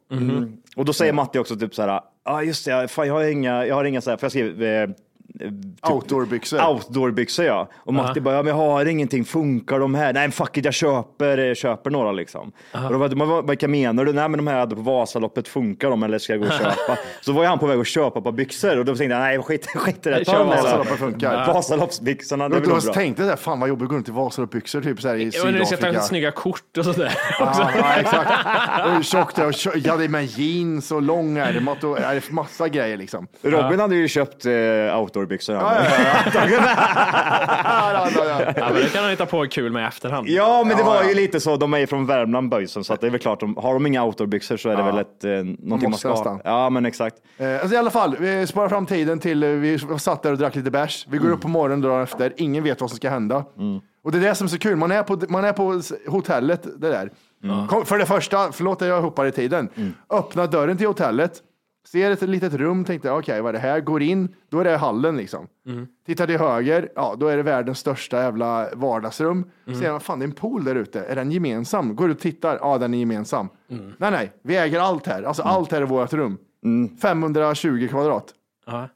Och 0.77 0.85
då 0.85 0.93
säger 0.93 1.13
Matte 1.13 1.41
också 1.41 1.57
typ 1.57 1.75
så 1.75 1.83
här, 1.83 1.89
ja 1.89 2.03
ah, 2.25 2.43
just 2.43 2.65
det, 2.65 2.89
fan, 2.89 3.07
jag 3.07 3.15
har 3.15 3.25
inga, 3.25 3.67
jag 3.67 3.75
har 3.75 3.85
inga 3.85 4.01
så 4.01 4.11
här, 4.11 4.17
för 4.17 4.25
jag 4.25 4.33
skrev 4.33 4.63
eh, 4.63 4.89
Outdoorbyxor. 5.91 6.69
outdoorbyxor 6.69 7.45
ja. 7.45 7.69
Och 7.77 7.95
Matti 7.95 8.21
bara, 8.21 8.35
ja, 8.35 8.43
men 8.43 8.49
jag 8.57 8.57
har 8.57 8.87
ingenting, 8.87 9.25
funkar 9.25 9.79
de 9.79 9.95
här? 9.95 10.13
Nej 10.13 10.31
fuck 10.31 10.57
it, 10.57 10.65
jag 10.65 10.75
köper, 10.75 11.39
eh, 11.49 11.55
köper 11.55 11.91
några 11.91 12.13
liksom. 12.13 12.53
Och 12.73 12.93
då 12.93 12.99
var 12.99 13.09
det, 13.09 13.17
"Men 13.17 13.29
vad, 13.29 13.49
vilka 13.49 13.69
menar 13.69 14.05
du? 14.05 14.13
Nej 14.13 14.29
men 14.29 14.39
de 14.39 14.47
här 14.47 14.59
hade 14.59 14.75
på 14.77 14.81
Vasaloppet, 14.83 15.49
funkar 15.49 15.91
de 15.91 16.03
eller 16.03 16.19
ska 16.19 16.33
jag 16.33 16.41
gå 16.41 16.47
och 16.47 16.53
köpa? 16.53 16.99
så 17.21 17.33
var 17.33 17.43
ju 17.43 17.49
han 17.49 17.59
på 17.59 17.67
väg 17.67 17.81
att 17.81 17.87
köpa 17.87 18.21
par 18.21 18.33
byxor 18.33 18.79
och 18.79 18.85
då 18.85 18.97
tänkte 18.97 19.15
jag, 19.15 19.21
nej 19.21 19.43
skit, 19.43 19.67
skit 19.75 20.07
i 20.07 20.11
det. 20.11 20.25
Ta 20.25 20.45
Vasaloppet 20.45 20.99
funkar. 20.99 21.47
Vasaloppsbyxorna, 21.47 22.49
det 22.49 22.55
Då, 22.55 22.57
är 22.57 22.61
väl 22.61 22.69
då 22.71 22.81
bra. 22.85 22.93
tänkte 22.95 23.23
jag, 23.23 23.39
fan 23.39 23.61
vad 23.61 23.69
jobbigt 23.69 23.83
att 23.85 23.89
gå 23.91 23.97
runt 23.97 24.09
i 24.09 24.13
Vasaloppsbyxor 24.13 24.81
typ 24.81 25.01
så 25.01 25.09
här 25.09 25.15
i 25.17 25.31
Ja, 25.35 25.45
men 25.45 25.55
du 25.55 25.65
ska 25.67 25.77
ta 25.77 25.81
Sydafrika. 25.81 26.01
snygga 26.03 26.31
kort 26.31 26.77
och 26.79 26.85
sådär. 26.85 27.13
Ja, 27.39 27.71
ja, 27.77 27.95
exakt. 28.01 28.31
Och 28.99 29.05
tjockt 29.05 29.39
och 29.39 29.53
tjo- 29.55 29.73
jag 29.85 29.93
hade 29.93 30.09
med 30.09 30.25
jeans 30.25 30.93
och 30.93 31.03
långärmat 31.03 31.85
och 31.85 31.99
ja, 31.99 32.21
massa 32.31 32.69
grejer 32.69 32.97
liksom. 32.97 33.27
Robin 33.43 33.81
hade 33.81 33.97
ju 33.97 34.09
köpt 34.09 34.47
eh, 34.47 34.53
outdoorbyxor. 35.01 35.26
Han. 35.31 35.55
Ja, 35.55 35.61
ja, 37.93 38.09
ja, 38.17 38.25
ja. 38.25 38.53
Ja, 38.57 38.69
men 38.73 38.83
det 38.83 38.93
kan 38.93 39.03
han 39.03 39.11
hitta 39.11 39.27
på 39.27 39.47
kul 39.47 39.73
med 39.73 39.83
i 39.83 39.87
efterhand. 39.87 40.29
Ja, 40.29 40.65
men 40.67 40.77
det 40.77 40.83
Ja, 40.83 40.87
var 40.89 41.03
ja. 41.03 41.09
ju 41.09 41.15
lite 41.15 41.41
så. 41.41 41.57
De 41.57 41.75
är 41.75 41.79
ju 41.79 41.87
från 41.87 42.07
Värmland 42.07 42.49
boysen, 42.49 42.85
så 42.85 42.95
att 42.95 43.01
det 43.01 43.07
är 43.07 43.11
väl 43.11 43.21
klart. 43.21 43.41
De, 43.41 43.57
har 43.57 43.73
de 43.75 43.87
inga 43.87 44.05
outdoorbyxor 44.05 44.57
så 44.57 44.69
är 44.69 44.77
det 44.77 44.83
väl 44.83 44.99
ett, 44.99 45.25
eh, 45.25 45.31
någonting 45.31 45.67
man 45.69 45.81
måste 45.91 45.99
ska 46.17 46.29
ha. 46.31 46.41
Ja, 46.45 46.71
men 46.71 46.87
exakt. 46.87 47.17
Eh, 47.39 47.53
alltså 47.55 47.75
I 47.75 47.79
alla 47.79 47.91
fall, 47.91 48.17
vi 48.21 48.47
sparar 48.47 48.69
fram 48.69 48.87
tiden 48.87 49.19
till 49.19 49.43
eh, 49.43 49.49
vi 49.49 49.79
satt 49.99 50.23
där 50.23 50.33
och 50.33 50.39
drack 50.39 50.55
lite 50.55 50.71
bärs. 50.71 51.07
Vi 51.11 51.19
går 51.19 51.31
upp 51.31 51.41
på 51.41 51.49
morgonen 51.49 51.81
dagen 51.81 52.03
efter, 52.03 52.33
ingen 52.37 52.65
vet 52.65 52.81
vad 52.81 52.91
som 52.91 52.97
ska 52.97 53.11
hända. 53.11 53.45
Och 54.05 54.13
det 54.13 54.19
är 54.19 54.23
det 54.23 54.35
som 54.35 54.45
är 54.45 54.49
så 54.49 54.59
kul, 54.59 54.77
man 54.77 54.93
är 54.93 55.03
på, 55.03 55.21
man 55.29 55.45
är 55.45 55.53
på 55.53 55.81
hotellet, 56.09 56.67
det 56.77 56.89
där. 56.89 57.11
Kom, 57.69 57.85
för 57.87 57.99
det 57.99 58.07
första, 58.07 58.53
förlåt 58.53 58.83
att 58.83 58.89
jag 58.89 59.03
hoppar 59.03 59.27
i 59.27 59.33
tiden, 59.33 59.69
öppna 60.11 60.47
dörren 60.47 60.77
till 60.77 60.87
hotellet, 60.87 61.33
ser 61.89 62.11
ett 62.11 62.23
litet 62.23 62.55
rum, 62.55 62.85
tänkte 62.85 63.11
okej 63.11 63.41
vad 63.43 63.49
är 63.49 63.53
det 63.53 63.69
här, 63.69 63.81
går 63.81 64.03
in, 64.03 64.35
då 64.49 64.61
är 64.61 64.65
det 64.65 64.77
hallen 64.77 65.17
liksom. 65.17 65.47
Tittar 66.07 66.27
till 66.27 66.39
höger, 66.39 66.89
ja 66.95 67.15
då 67.19 67.29
är 67.29 67.37
det 67.37 67.43
världens 67.43 67.79
största 67.79 68.23
jävla 68.23 68.69
vardagsrum. 68.75 69.51
Ser 69.81 69.91
man, 69.91 70.01
fan 70.01 70.19
det 70.19 70.25
är 70.25 70.27
en 70.27 70.33
pool 70.33 70.65
där 70.65 70.75
ute, 70.75 71.05
är 71.05 71.17
den 71.17 71.31
gemensam? 71.31 71.97
Går 71.97 72.11
ut 72.11 72.17
och 72.17 72.23
tittar, 72.23 72.59
ja 72.61 72.79
den 72.79 72.95
är 72.95 72.99
gemensam. 72.99 73.49
Nej 73.99 74.11
nej, 74.11 74.33
vi 74.43 74.57
äger 74.57 74.81
allt 74.81 75.07
här, 75.07 75.23
alltså 75.23 75.43
allt 75.43 75.73
här 75.73 75.83
är 75.83 75.87
vårt 75.87 76.13
rum. 76.13 76.39
520 77.03 77.89
kvadrat. 77.91 78.33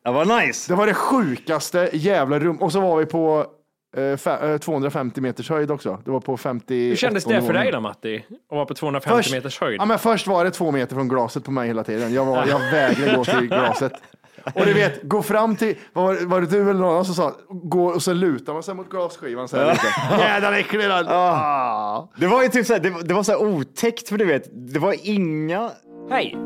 Det 0.04 0.10
var 0.10 0.40
nice. 0.40 0.72
Det 0.72 0.76
var 0.76 0.86
det 0.86 0.94
sjukaste 0.94 1.90
jävla 1.92 2.38
rum. 2.38 2.56
Och 2.56 2.72
så 2.72 2.80
var 2.80 2.96
vi 2.96 3.06
på 3.06 3.46
250 4.60 5.20
meters 5.20 5.50
höjd 5.50 5.70
också. 5.70 5.98
Det 6.04 6.10
var 6.10 6.20
på 6.20 6.36
50. 6.36 6.88
Hur 6.88 6.96
kändes 6.96 7.24
det 7.24 7.42
för 7.42 7.52
dig 7.52 7.72
då 7.72 7.80
Matti? 7.80 8.16
Att 8.50 8.56
vara 8.56 8.66
på 8.66 8.74
250 8.74 9.34
meters 9.34 9.60
höjd? 9.60 9.80
Ja, 9.80 9.84
men 9.84 9.98
först 9.98 10.26
var 10.26 10.44
det 10.44 10.50
två 10.50 10.70
meter 10.70 10.94
från 10.94 11.08
glaset 11.08 11.44
på 11.44 11.50
mig 11.50 11.66
hela 11.68 11.84
tiden. 11.84 12.12
Jag, 12.14 12.24
var, 12.24 12.46
jag 12.46 12.58
vägrade 12.70 13.16
gå 13.16 13.24
till 13.24 13.46
glaset. 13.46 13.92
Och 14.54 14.66
du 14.66 14.72
vet, 14.72 15.02
gå 15.02 15.22
fram 15.22 15.56
till, 15.56 15.74
var, 15.92 16.26
var 16.26 16.40
det 16.40 16.46
du 16.46 16.60
eller 16.70 16.80
någon 16.80 17.04
som 17.04 17.14
sa, 17.14 17.32
gå 17.48 17.86
och 17.86 18.02
så 18.02 18.12
lutar 18.12 18.52
man 18.52 18.62
sig 18.62 18.74
mot 18.74 18.90
glasskivan 18.90 19.48
så 19.48 19.56
här 19.56 19.72
lite. 19.72 19.86
Jädrar 20.24 20.52
äcklig. 20.52 20.86
Ah. 20.90 22.08
Det 22.16 22.26
var 22.26 22.42
ju 22.42 22.48
typ 22.48 22.66
så 22.66 22.72
här, 22.72 22.80
det, 22.80 22.90
var- 22.90 23.02
det 23.02 23.14
var 23.14 23.22
så 23.22 23.32
här 23.32 23.42
otäckt, 23.42 24.08
för 24.08 24.18
du 24.18 24.24
vet, 24.24 24.44
det 24.74 24.78
var 24.80 24.94
inga... 25.02 25.70
Hej! 26.10 26.36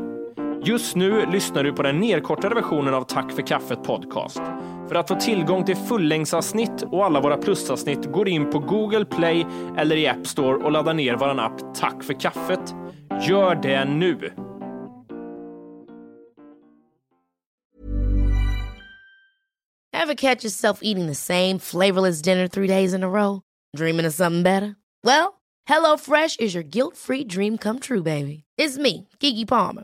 Just 0.63 0.95
nu 0.95 1.25
lyssnar 1.31 1.63
du 1.63 1.73
på 1.73 1.83
den 1.83 1.99
nedkortade 1.99 2.55
versionen 2.55 2.93
av 2.93 3.03
Tack 3.03 3.31
för 3.31 3.41
kaffet 3.41 3.83
podcast. 3.83 4.41
För 4.87 4.95
att 4.95 5.07
få 5.07 5.15
tillgång 5.15 5.65
till 5.65 5.75
fullängdsavsnitt 5.75 6.83
och 6.91 7.05
alla 7.05 7.21
våra 7.21 7.37
plusavsnitt 7.37 8.05
går 8.11 8.29
in 8.29 8.49
på 8.49 8.59
Google 8.59 9.05
Play 9.05 9.45
eller 9.77 9.95
i 9.97 10.07
App 10.07 10.27
Store 10.27 10.63
och 10.63 10.71
laddar 10.71 10.93
ner 10.93 11.15
vår 11.15 11.39
app 11.39 11.75
Tack 11.75 12.03
för 12.03 12.13
kaffet. 12.19 12.75
Gör 13.27 13.55
det 13.55 13.85
nu! 13.85 14.31
Ever 19.93 20.15
catch 20.15 20.43
yourself 20.43 20.79
eating 20.81 21.07
the 21.07 21.15
same 21.15 21.59
flavorless 21.59 22.21
dinner 22.21 22.47
three 22.47 22.67
days 22.67 22.93
in 22.93 23.03
a 23.03 23.09
row? 23.09 23.41
Dreaming 23.77 24.07
of 24.07 24.13
something 24.13 24.43
better? 24.43 24.75
Well, 25.03 25.33
Hello 25.65 25.97
Fresh 25.97 26.39
is 26.39 26.53
your 26.53 26.63
guilt-free 26.63 27.23
dream 27.23 27.57
come 27.57 27.79
true, 27.79 28.03
baby. 28.03 28.43
It's 28.57 28.77
me, 28.77 29.07
Gigi 29.19 29.45
Palmer. 29.45 29.83